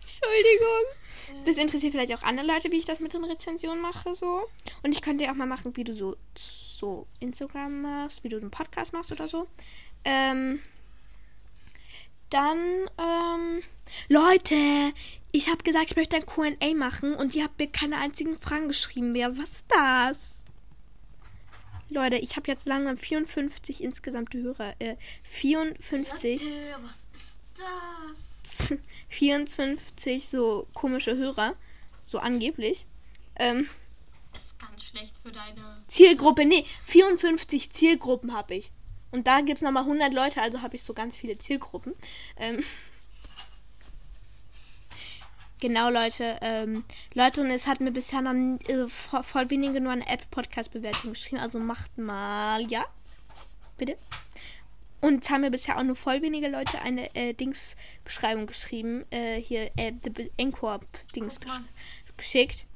Entschuldigung. 0.00 0.84
Das 1.44 1.56
interessiert 1.56 1.92
vielleicht 1.92 2.14
auch 2.14 2.22
andere 2.22 2.46
Leute, 2.46 2.70
wie 2.70 2.78
ich 2.78 2.84
das 2.84 3.00
mit 3.00 3.12
den 3.12 3.24
Rezensionen 3.24 3.80
mache, 3.80 4.14
so. 4.14 4.42
Und 4.82 4.92
ich 4.92 5.02
könnte 5.02 5.24
ja 5.24 5.32
auch 5.32 5.36
mal 5.36 5.46
machen, 5.46 5.76
wie 5.76 5.84
du 5.84 5.94
so, 5.94 6.16
so 6.34 7.06
Instagram 7.20 7.82
machst, 7.82 8.24
wie 8.24 8.28
du 8.28 8.36
einen 8.36 8.50
Podcast 8.50 8.92
machst 8.92 9.12
oder 9.12 9.28
so. 9.28 9.46
Ähm, 10.04 10.60
dann, 12.30 12.58
ähm, 12.98 13.62
Leute, 14.08 14.92
ich 15.32 15.48
habe 15.48 15.62
gesagt, 15.62 15.90
ich 15.90 15.96
möchte 15.96 16.16
ein 16.16 16.26
Q&A 16.26 16.74
machen 16.74 17.14
und 17.14 17.34
ihr 17.34 17.44
habt 17.44 17.58
mir 17.58 17.68
keine 17.68 17.98
einzigen 17.98 18.36
Fragen 18.38 18.68
geschrieben 18.68 19.12
mehr. 19.12 19.36
Was 19.36 19.50
ist 19.50 19.64
das? 19.68 20.31
Leute, 21.92 22.16
ich 22.16 22.36
habe 22.36 22.50
jetzt 22.50 22.66
langsam 22.66 22.96
54 22.96 23.82
insgesamte 23.82 24.38
Hörer. 24.38 24.74
Äh, 24.78 24.96
54. 25.24 26.42
Leute, 26.42 26.76
was 26.82 27.04
ist 27.14 27.36
das? 28.58 28.78
54 29.08 30.28
so 30.28 30.66
komische 30.74 31.16
Hörer. 31.16 31.54
So 32.04 32.18
angeblich. 32.18 32.86
Ähm, 33.36 33.68
ist 34.34 34.58
ganz 34.58 34.82
schlecht 34.82 35.14
für 35.22 35.32
deine. 35.32 35.82
Zielgruppe, 35.88 36.44
nee, 36.44 36.64
54 36.84 37.70
Zielgruppen 37.70 38.32
habe 38.32 38.54
ich. 38.54 38.72
Und 39.10 39.26
da 39.26 39.42
gibt 39.42 39.58
es 39.58 39.62
nochmal 39.62 39.82
100 39.82 40.12
Leute, 40.14 40.40
also 40.40 40.62
habe 40.62 40.76
ich 40.76 40.82
so 40.82 40.94
ganz 40.94 41.16
viele 41.16 41.38
Zielgruppen. 41.38 41.94
Ähm, 42.36 42.64
genau, 45.62 45.88
Leute. 45.88 46.38
Ähm, 46.42 46.84
Leute, 47.14 47.40
und 47.40 47.50
es 47.50 47.66
hat 47.66 47.80
mir 47.80 47.92
bisher 47.92 48.20
noch 48.20 48.34
äh, 48.68 48.88
voll, 48.88 49.22
voll 49.22 49.48
wenige 49.48 49.80
nur 49.80 49.92
eine 49.92 50.06
App-Podcast-Bewertung 50.06 51.12
geschrieben. 51.12 51.40
Also 51.40 51.58
macht 51.58 51.96
mal, 51.96 52.66
ja? 52.70 52.84
Bitte? 53.78 53.96
Und 55.00 55.24
es 55.24 55.30
haben 55.30 55.40
mir 55.40 55.50
bisher 55.50 55.78
auch 55.78 55.82
nur 55.82 55.96
voll 55.96 56.20
wenige 56.20 56.48
Leute 56.48 56.82
eine 56.82 57.14
äh, 57.14 57.32
Dings-Beschreibung 57.32 58.46
geschrieben. 58.46 59.04
Äh, 59.10 59.40
hier, 59.40 59.70
äh, 59.76 59.92
the 60.02 60.30
Encore-Dings 60.36 61.40
gesch 61.40 61.60
geschickt. 62.16 62.66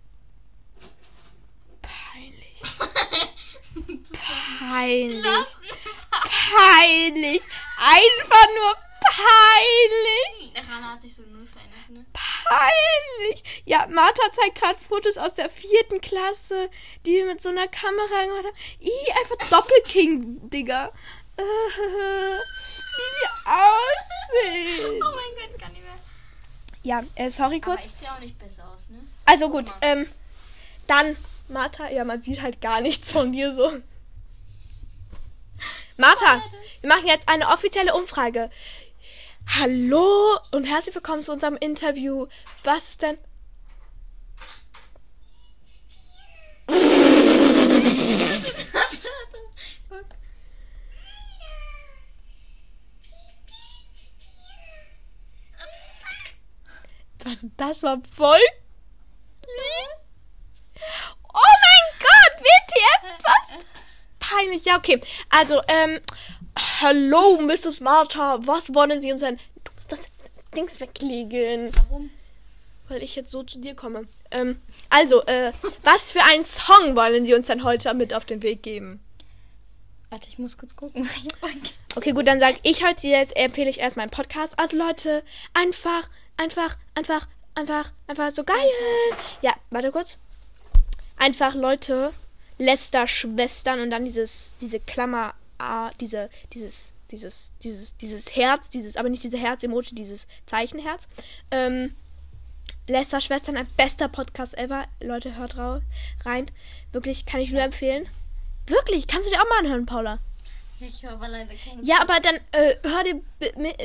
Peinlich. 1.82 2.62
Peinlich. 4.58 5.22
Peinlich. 6.56 7.42
Einfach 7.78 8.46
nur 8.56 8.74
peinlich. 9.00 10.68
Rana 10.68 10.92
hat 10.94 11.02
sich 11.02 11.14
so 11.14 11.22
null 11.22 11.45
ne? 11.88 12.04
Peinlich. 12.12 13.42
Ja, 13.64 13.86
Martha 13.88 14.22
zeigt 14.32 14.58
gerade 14.60 14.78
Fotos 14.78 15.18
aus 15.18 15.34
der 15.34 15.50
vierten 15.50 16.00
Klasse, 16.00 16.70
die 17.04 17.14
wir 17.14 17.26
mit 17.26 17.42
so 17.42 17.48
einer 17.48 17.68
Kamera 17.68 18.24
gemacht 18.24 18.44
haben. 18.46 18.56
Ih, 18.80 19.12
einfach 19.18 19.48
Doppelking, 19.48 20.50
Digga. 20.50 20.92
Äh, 21.36 21.42
wie 21.42 23.12
wir 23.20 23.30
aussehen. 23.44 25.02
Oh 25.02 25.14
mein 25.14 25.50
Gott, 25.50 25.60
kann 25.60 25.72
nicht 25.72 25.82
mehr. 25.82 25.98
Ja, 26.82 27.04
äh, 27.14 27.30
sorry 27.30 27.60
Aber 27.62 27.72
kurz. 27.76 27.86
ich 27.86 27.92
sehe 27.92 28.10
auch 28.10 28.20
nicht 28.20 28.38
besser 28.38 28.64
aus, 28.72 28.88
ne? 28.88 28.98
Also 29.24 29.50
gut, 29.50 29.74
ähm, 29.80 30.08
dann, 30.86 31.16
Martha, 31.48 31.90
ja, 31.90 32.04
man 32.04 32.22
sieht 32.22 32.42
halt 32.42 32.60
gar 32.60 32.80
nichts 32.80 33.10
von 33.10 33.32
dir 33.32 33.52
so. 33.52 33.72
Martha, 35.96 36.42
wir 36.80 36.88
machen 36.88 37.06
jetzt 37.06 37.28
eine 37.28 37.48
offizielle 37.48 37.94
Umfrage. 37.94 38.50
Hallo 39.48 40.38
und 40.50 40.64
herzlich 40.64 40.94
willkommen 40.94 41.22
zu 41.22 41.32
unserem 41.32 41.56
Interview. 41.56 42.26
Was 42.64 42.98
denn. 42.98 43.16
Was, 57.24 57.38
das 57.56 57.82
war 57.82 58.02
voll. 58.14 58.38
Oh 61.32 61.54
mein 61.62 61.98
Gott, 61.98 62.40
WTF, 62.40 63.24
was? 63.24 63.64
Peinlich. 64.18 64.64
Ja, 64.64 64.76
okay. 64.76 65.00
Also, 65.30 65.62
ähm 65.68 66.00
hallo, 66.80 67.40
Mrs. 67.40 67.80
Martha, 67.80 68.38
was 68.42 68.74
wollen 68.74 69.00
Sie 69.00 69.12
uns 69.12 69.22
denn? 69.22 69.38
Du 69.64 69.72
musst 69.74 69.92
das 69.92 70.00
Dings 70.56 70.80
weglegen. 70.80 71.70
Warum? 71.74 72.10
Weil 72.88 73.02
ich 73.02 73.16
jetzt 73.16 73.30
so 73.30 73.42
zu 73.42 73.58
dir 73.58 73.74
komme. 73.74 74.06
Ähm, 74.30 74.60
also, 74.90 75.22
äh, 75.26 75.52
was 75.82 76.12
für 76.12 76.22
einen 76.22 76.44
Song 76.44 76.94
wollen 76.94 77.24
Sie 77.24 77.34
uns 77.34 77.46
denn 77.46 77.64
heute 77.64 77.92
mit 77.94 78.14
auf 78.14 78.24
den 78.24 78.42
Weg 78.42 78.62
geben? 78.62 79.00
Warte, 80.10 80.28
ich 80.28 80.38
muss 80.38 80.56
kurz 80.56 80.74
gucken. 80.76 81.08
Okay, 81.96 82.12
gut, 82.12 82.28
dann 82.28 82.40
sage 82.40 82.58
ich 82.62 82.84
heute 82.84 83.06
jetzt, 83.06 83.34
empfehle 83.34 83.70
ich 83.70 83.78
erst 83.78 83.96
meinen 83.96 84.10
Podcast. 84.10 84.52
Also 84.58 84.76
Leute, 84.76 85.22
einfach, 85.54 86.10
einfach, 86.36 86.76
einfach, 86.94 87.26
einfach, 87.54 87.90
einfach 88.06 88.30
so 88.32 88.44
geil. 88.44 88.56
Ja, 89.40 89.54
warte 89.70 89.90
kurz. 89.90 90.18
Einfach 91.16 91.54
Leute, 91.54 92.12
Lester 92.58 93.06
Schwestern 93.06 93.80
und 93.80 93.90
dann 93.90 94.04
dieses, 94.04 94.54
diese 94.60 94.78
Klammer, 94.78 95.32
ah, 95.58 95.90
diese, 96.00 96.30
dieses, 96.52 96.90
dieses, 97.10 97.50
dieses, 97.62 97.96
dieses 97.96 98.36
Herz, 98.36 98.68
dieses, 98.68 98.96
aber 98.96 99.08
nicht 99.08 99.24
diese 99.24 99.38
Herz-Emoji, 99.38 99.94
dieses 99.94 100.26
Zeichenherz. 100.46 101.06
Ähm, 101.50 101.94
Lester 102.88 103.20
Schwestern, 103.20 103.56
ein 103.56 103.66
bester 103.76 104.08
Podcast 104.08 104.56
ever. 104.56 104.86
Leute, 105.00 105.36
hört 105.36 105.56
rein. 106.24 106.50
Wirklich, 106.92 107.26
kann 107.26 107.40
ich 107.40 107.50
nur 107.50 107.62
empfehlen. 107.62 108.08
Wirklich, 108.66 109.06
kannst 109.06 109.28
du 109.28 109.34
dir 109.34 109.42
auch 109.42 109.48
mal 109.48 109.58
anhören, 109.58 109.86
Paula. 109.86 110.18
Ich 110.78 111.02
höre 111.02 111.16
leider 111.28 111.54
keine 111.54 111.82
Ja, 111.82 112.00
aber 112.02 112.20
dann 112.20 112.36
äh, 112.52 112.76
hör 112.82 113.02
dir 113.02 113.22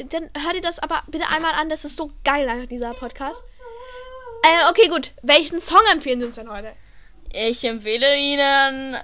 dann 0.09 0.29
hör 0.37 0.53
dir 0.53 0.61
das 0.61 0.77
aber 0.79 1.03
bitte 1.07 1.27
einmal 1.29 1.53
an. 1.53 1.69
Das 1.69 1.85
ist 1.85 1.95
so 1.95 2.11
geil, 2.23 2.49
einfach 2.49 2.67
dieser 2.67 2.93
Podcast. 2.93 3.41
Äh, 4.43 4.69
okay, 4.69 4.89
gut. 4.89 5.13
Welchen 5.21 5.61
Song 5.61 5.81
empfehlen 5.91 6.19
Sie 6.19 6.25
uns 6.25 6.35
denn 6.35 6.49
heute? 6.49 6.73
Ich 7.31 7.63
empfehle 7.63 8.17
Ihnen 8.17 8.97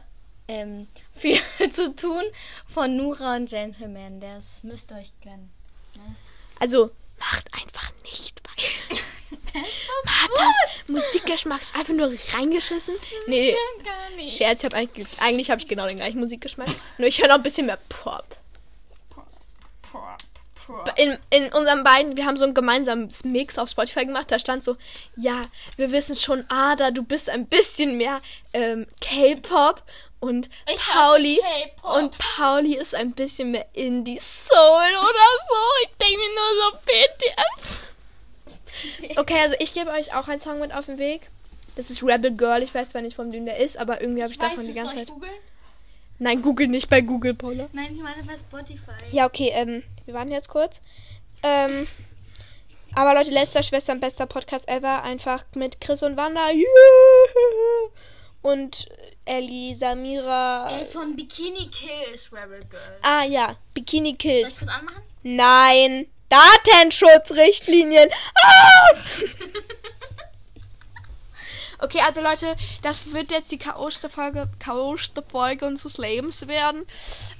ähm, 0.49 0.87
viel 1.17 1.39
zu 1.71 1.95
tun 1.95 2.23
von 2.73 2.95
Nura 2.95 3.35
und 3.35 3.49
Gentleman. 3.49 4.19
Das 4.19 4.63
müsst 4.63 4.91
ihr 4.91 4.97
euch 4.97 5.11
gönnen. 5.21 5.51
Also, 6.59 6.91
macht 7.19 7.53
einfach 7.53 7.91
nicht, 8.03 8.41
weil 8.45 8.97
Marthas 10.05 10.55
Musikgeschmack 10.87 11.61
ist 11.61 11.75
einfach 11.77 11.93
nur 11.93 12.13
reingeschissen. 12.33 12.95
Nee, 13.27 13.55
Gar 13.83 14.15
nicht. 14.15 14.37
Scherz, 14.37 14.59
ich 14.59 14.65
hab 14.65 14.73
eigentlich, 14.73 15.07
eigentlich 15.19 15.51
habe 15.51 15.61
ich 15.61 15.67
genau 15.67 15.87
den 15.87 15.97
gleichen 15.97 16.19
Musikgeschmack. 16.19 16.69
Nur 16.97 17.07
ich 17.07 17.19
höre 17.19 17.27
noch 17.27 17.35
ein 17.35 17.43
bisschen 17.43 17.65
mehr 17.65 17.79
Pop. 17.89 18.25
In, 20.97 21.17
in 21.29 21.45
unseren 21.53 21.85
beiden, 21.85 22.17
wir 22.17 22.25
haben 22.25 22.35
so 22.37 22.43
ein 22.43 22.53
gemeinsames 22.53 23.23
Mix 23.23 23.57
auf 23.57 23.69
Spotify 23.69 24.05
gemacht, 24.05 24.29
da 24.29 24.37
stand 24.37 24.65
so, 24.65 24.75
ja, 25.15 25.43
wir 25.77 25.93
wissen 25.93 26.13
schon, 26.15 26.43
Ada, 26.49 26.91
du 26.91 27.03
bist 27.03 27.29
ein 27.29 27.45
bisschen 27.45 27.97
mehr 27.97 28.21
ähm, 28.51 28.85
K-Pop 28.99 29.81
und 30.19 30.49
Ich 30.71 30.77
Pauli 30.77 31.39
und 31.83 32.17
Pauli 32.17 32.75
ist 32.75 32.95
ein 32.95 33.11
bisschen 33.11 33.51
mehr 33.51 33.67
Indie 33.73 34.19
Soul 34.19 34.57
oder 34.57 35.27
so. 35.47 35.55
Ich 35.83 35.89
denke 35.97 36.17
mir 36.17 36.29
nur 36.35 36.71
so 36.71 36.77
BTF. 36.85 37.81
Okay, 39.17 39.39
also 39.41 39.55
ich 39.57 39.73
gebe 39.73 39.89
euch 39.89 40.13
auch 40.13 40.27
einen 40.27 40.39
Song 40.39 40.59
mit 40.59 40.71
auf 40.71 40.85
den 40.85 40.99
Weg. 40.99 41.29
Das 41.75 41.89
ist 41.89 42.03
Rebel 42.03 42.35
Girl. 42.35 42.61
Ich 42.61 42.75
weiß 42.75 42.89
zwar 42.89 43.01
nicht, 43.01 43.15
von 43.15 43.31
wem 43.31 43.45
der 43.45 43.57
ist, 43.57 43.75
aber 43.75 44.01
irgendwie 44.01 44.21
habe 44.21 44.31
ich, 44.31 44.37
davon 44.37 44.67
die 44.67 44.73
ganze 44.73 44.97
Zeit. 44.97 45.07
Google? 45.07 45.29
Nein, 46.19 46.41
Google 46.41 46.67
nicht 46.67 46.89
bei 46.89 47.01
Google, 47.01 47.33
Paula. 47.33 47.69
Nein, 47.73 47.95
ich 47.95 48.01
meine 48.01 48.23
bei 48.23 48.37
Spotify. 48.37 48.91
Ja, 49.11 49.25
okay, 49.25 49.51
ähm, 49.53 49.83
wir 50.05 50.13
warten 50.13 50.31
jetzt 50.31 50.49
kurz. 50.49 50.79
Ähm, 51.41 51.87
aber 52.95 53.13
Leute, 53.13 53.31
letzter 53.31 53.61
Schwestern, 53.61 53.99
bester 53.99 54.25
Podcast 54.25 54.67
ever. 54.67 55.03
Einfach 55.03 55.43
mit 55.53 55.79
Chris 55.81 56.01
und 56.01 56.17
Wanda. 56.17 56.49
Yeah. 56.49 56.65
Und 58.47 58.87
Ellie, 59.25 59.75
Samira. 59.75 60.69
Äh, 60.71 60.85
von 60.85 61.15
Bikini 61.17 61.69
Kills 61.69 62.31
Rebel 62.31 62.63
Girl. 62.69 62.97
Ah 63.01 63.23
ja, 63.25 63.57
Bikini 63.73 64.11
Soll 64.11 64.13
ich 64.13 64.17
Kills. 64.19 64.59
kurz 64.59 64.71
anmachen? 64.71 65.01
Nein. 65.23 66.07
Datenschutzrichtlinien. 66.29 68.09
Ah! 68.41 68.87
Okay, 71.79 71.99
also 72.01 72.21
Leute, 72.21 72.55
das 72.81 73.13
wird 73.13 73.29
jetzt 73.29 73.51
die 73.51 73.59
chaotischste 73.59 74.09
Folge, 74.09 74.49
chaotischste 74.57 75.21
Folge 75.21 75.67
unseres 75.67 75.99
Lebens 75.99 76.47
werden. 76.47 76.87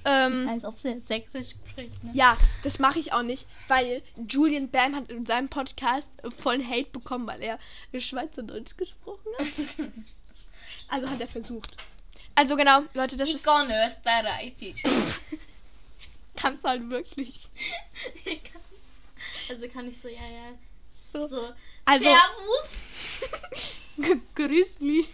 Ähm, 0.05 0.47
Als 0.47 0.63
ob 0.63 0.79
sie 0.79 0.89
jetzt 0.89 1.07
sächsisch 1.07 1.55
spricht, 1.71 2.03
ne? 2.03 2.11
Ja, 2.13 2.37
das 2.63 2.77
mache 2.77 2.99
ich 2.99 3.13
auch 3.13 3.23
nicht, 3.23 3.47
weil 3.67 4.03
Julian 4.29 4.69
Bam 4.69 4.95
hat 4.95 5.09
in 5.09 5.25
seinem 5.25 5.49
Podcast 5.49 6.07
vollen 6.37 6.69
Hate 6.69 6.91
bekommen, 6.91 7.25
weil 7.25 7.41
er 7.41 7.57
Schweizerdeutsch 7.99 8.77
gesprochen 8.77 9.31
hat. 9.39 9.47
Also 10.89 11.09
hat 11.09 11.19
er 11.19 11.27
versucht. 11.27 11.75
Also 12.35 12.55
genau, 12.55 12.81
Leute, 12.93 13.17
das 13.17 13.29
Ich 13.29 13.35
ist 13.35 13.45
kann 13.45 13.69
Österreichisch. 13.71 14.83
kannst 16.35 16.63
halt 16.63 16.87
wirklich 16.89 17.49
also 19.49 19.67
kann 19.69 19.89
ich 19.89 19.95
so, 20.01 20.07
ja, 20.07 20.21
ja. 20.21 20.53
so. 21.11 21.27
So. 21.27 21.49
Also 21.85 22.03
Servus. 22.03 22.69
G- 23.97 24.21
Grüß 24.35 24.79
mich. 24.81 25.07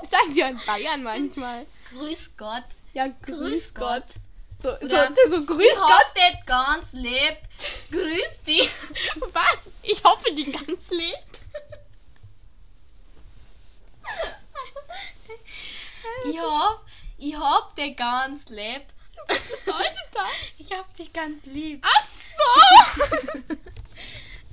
Das 0.00 0.10
sagen 0.10 0.32
die 0.34 0.40
in 0.40 0.60
Bayern 0.64 1.02
manchmal. 1.02 1.66
Grüß 1.90 2.30
Gott. 2.36 2.64
Ja, 2.94 3.08
grüß, 3.08 3.72
Grüß 3.72 3.74
Gott. 3.74 4.04
So, 4.62 4.70
so, 4.80 4.86
Oder- 4.86 5.12
so 5.28 5.44
grüß 5.44 5.62
Ich 5.66 5.74
Gott. 5.74 6.12
das 6.14 6.46
ganz 6.46 6.92
lieb. 6.92 7.36
Grüß 7.90 8.42
dich. 8.46 8.70
Was? 9.32 9.70
Ich 9.82 10.02
hoffe, 10.04 10.32
die 10.32 10.50
ganz 10.52 10.88
lebt. 10.90 11.35
Ich 16.24 16.38
hab, 16.40 16.84
ich 17.18 17.34
hab 17.36 17.76
dich 17.76 17.96
ganz 17.96 18.48
lieb. 18.48 18.82
Bedeutet 19.26 20.08
das? 20.12 20.24
Ich 20.58 20.72
hab 20.72 20.94
dich 20.96 21.12
ganz 21.12 21.44
lieb. 21.46 21.84
Ach 21.84 22.06
so. 22.06 23.54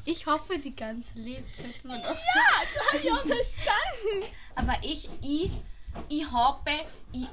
Ich 0.06 0.26
hoffe, 0.26 0.60
die 0.60 0.76
ganz 0.76 1.06
lieb. 1.16 1.46
Ja, 1.86 1.98
das 1.98 2.88
habe 2.88 2.98
ich 3.02 3.10
auch 3.10 3.22
verstanden. 3.26 4.34
Aber 4.54 4.76
ich, 4.82 5.10
ich, 5.22 5.50
ich 6.10 6.30
hoffe, 6.30 6.86
ich, 7.14 7.28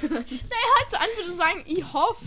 Nein, 0.00 0.24
halt 0.78 0.90
so 0.90 0.96
an, 0.96 1.08
würde 1.18 1.32
sagen, 1.34 1.62
ich 1.66 1.84
hoffe. 1.92 2.24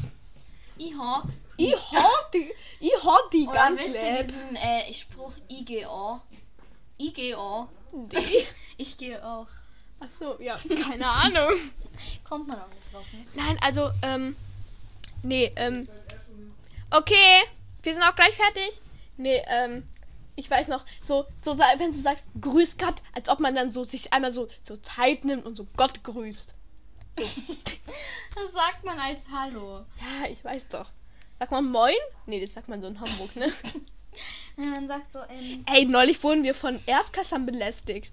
ich 0.78 0.94
hab, 0.96 1.24
Ich 1.58 1.74
hoffe, 1.76 2.30
die, 2.32 2.54
ich 2.80 3.04
hoffe 3.04 3.30
die 3.34 3.48
oder 3.48 3.54
ganz 3.54 3.82
lieb. 3.82 4.28
diesen 4.28 4.56
äh, 4.56 4.94
Spruch, 4.94 5.34
ich 5.48 5.66
gehe 5.66 5.90
auch. 7.94 8.10
Ich 8.78 8.98
gehe 8.98 9.24
auch. 9.26 9.48
Ach 10.00 10.12
so, 10.12 10.38
ja, 10.40 10.60
keine 10.68 11.08
Ahnung. 11.08 11.60
Kommt 12.24 12.48
man 12.48 12.60
auch 12.62 12.70
nicht 12.70 12.94
drauf, 12.94 13.06
ne? 13.12 13.26
Nein, 13.34 13.58
also, 13.62 13.90
ähm, 14.04 14.36
nee, 15.24 15.52
ähm, 15.56 15.88
okay, 16.92 17.44
wir 17.82 17.94
sind 17.94 18.04
auch 18.04 18.16
gleich 18.16 18.36
fertig. 18.36 18.80
Nee, 19.18 19.42
ähm, 19.48 19.84
ich 20.36 20.50
weiß 20.50 20.68
noch, 20.68 20.86
so, 21.04 21.26
so, 21.44 21.58
wenn 21.58 21.92
du 21.92 21.98
sagst, 21.98 22.24
grüß 22.40 22.78
Gott, 22.78 23.02
als 23.14 23.28
ob 23.28 23.40
man 23.40 23.56
dann 23.56 23.72
so 23.72 23.84
sich 23.84 24.14
einmal 24.14 24.32
so, 24.32 24.48
so 24.62 24.78
Zeit 24.78 25.26
nimmt 25.26 25.46
und 25.46 25.56
so 25.56 25.66
Gott 25.76 26.04
grüßt. 26.04 26.54
Das 28.36 28.52
sagt 28.52 28.84
man 28.84 29.00
als 29.00 29.20
Hallo. 29.32 29.84
Ja, 30.00 30.30
ich 30.30 30.44
weiß 30.46 30.68
doch. 30.70 30.92
Sagt 31.40 31.52
man 31.52 31.72
Moin? 31.72 31.96
Nee, 32.28 32.40
das 32.40 32.54
sagt 32.54 32.68
man 32.68 32.84
so 32.84 32.88
in 32.88 33.00
Hamburg, 33.00 33.36
ne? 33.36 33.52
Man 34.56 34.88
sagt 34.88 35.12
so, 35.14 35.20
ähm, 35.30 35.64
Ey, 35.68 35.86
neulich 35.86 36.22
wurden 36.24 36.44
wir 36.44 36.54
von 36.56 36.80
Erstklässlern 36.86 37.46
belästigt. 37.46 38.12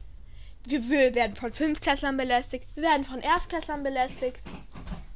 Wir, 0.67 0.89
wir 0.89 1.15
werden 1.15 1.37
von 1.37 1.53
Fünftklässlern 1.53 2.17
belästigt. 2.17 2.67
Wir 2.75 2.85
werden 2.85 3.05
von 3.05 3.21
Erstklässlern 3.21 3.83
belästigt. 3.83 4.39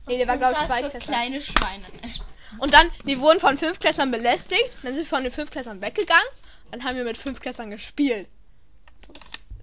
Nee, 0.06 0.18
der 0.18 0.28
war, 0.28 0.36
glaube 0.38 0.54
ich, 0.60 0.66
Zweitklässler. 0.66 1.00
kleine 1.00 1.40
Schweine. 1.40 1.84
Und 2.58 2.72
dann, 2.74 2.90
wir 3.04 3.20
wurden 3.20 3.40
von 3.40 3.56
Fünftklässlern 3.58 4.10
belästigt. 4.10 4.76
Dann 4.82 4.94
sind 4.94 5.04
wir 5.04 5.06
von 5.06 5.22
den 5.22 5.32
Fünftklässlern 5.32 5.80
weggegangen. 5.80 6.26
Dann 6.70 6.84
haben 6.84 6.96
wir 6.96 7.04
mit 7.04 7.16
Fünftklässlern 7.16 7.70
gespielt. 7.70 8.28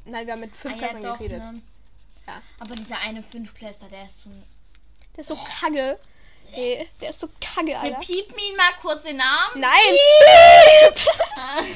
Nein, 0.05 0.25
wir 0.27 0.33
haben 0.33 0.39
mit 0.41 0.51
Ah, 0.51 0.55
ja, 0.55 0.59
Fünftklässlern 0.61 1.03
doch, 1.03 1.17
geredet. 1.17 1.39
ne? 1.39 1.61
Ja. 2.27 2.41
Aber 2.59 2.75
dieser 2.75 2.99
eine 2.99 3.23
Fünftklässler, 3.23 3.89
der 3.89 4.05
ist 4.05 4.21
so... 4.21 4.29
Der 5.15 5.21
ist 5.21 5.27
so 5.27 5.35
kacke. 5.35 5.97
Nee, 6.55 6.87
der 7.01 7.09
ist 7.09 7.19
so 7.19 7.27
kacke, 7.41 7.67
Wir 7.67 7.79
Alter. 7.79 7.99
piepen 7.99 8.37
ihn 8.37 8.55
mal 8.55 8.71
kurz 8.81 9.03
den 9.03 9.17
Namen. 9.17 9.59
Nein! 9.59 9.97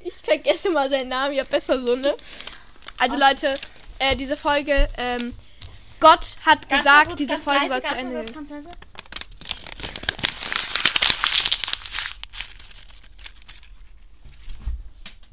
ich 0.00 0.14
vergesse 0.14 0.70
mal 0.70 0.88
seinen 0.88 1.08
Namen. 1.08 1.34
Ja, 1.34 1.42
besser 1.42 1.82
so, 1.82 1.96
ne? 1.96 2.14
Also, 2.96 3.16
Leute, 3.16 3.54
äh, 3.98 4.14
diese 4.14 4.36
Folge, 4.36 4.88
ähm, 4.96 5.34
Gott 5.98 6.36
hat 6.46 6.68
Ganz 6.68 6.82
gesagt, 6.82 7.06
kurz, 7.08 7.16
diese 7.18 7.38
Folge 7.38 7.66
leise, 7.66 7.72
soll 7.72 7.82
zu 7.82 7.94
Ende 7.96 8.24
gehen. 8.24 8.46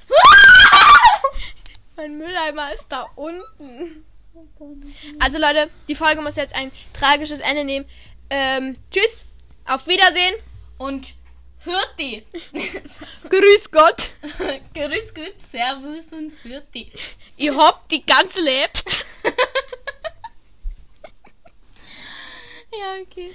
Mein 1.96 2.18
Mülleimer 2.18 2.74
ist 2.74 2.86
da 2.90 3.08
unten. 3.16 4.06
Also 5.20 5.38
Leute, 5.38 5.70
die 5.88 5.96
Folge 5.96 6.22
muss 6.22 6.36
jetzt 6.36 6.56
ein 6.56 6.72
tragisches 6.94 7.42
Ende 7.42 7.64
nehmen. 7.64 7.86
Ähm, 8.34 8.78
tschüss, 8.90 9.26
auf 9.66 9.86
Wiedersehen. 9.88 10.36
Und 10.78 11.16
Hürti. 11.66 12.26
Grüß 13.30 13.70
Gott. 13.72 14.12
Grüß 14.74 15.14
Gott, 15.14 15.36
Servus 15.52 16.06
und 16.14 16.32
Hürti. 16.42 16.92
Ihr 17.36 17.56
habt 17.58 17.92
die 17.92 18.04
ganz 18.06 18.36
lebt. 18.38 19.06
Ja, 22.74 23.02
okay. 23.02 23.34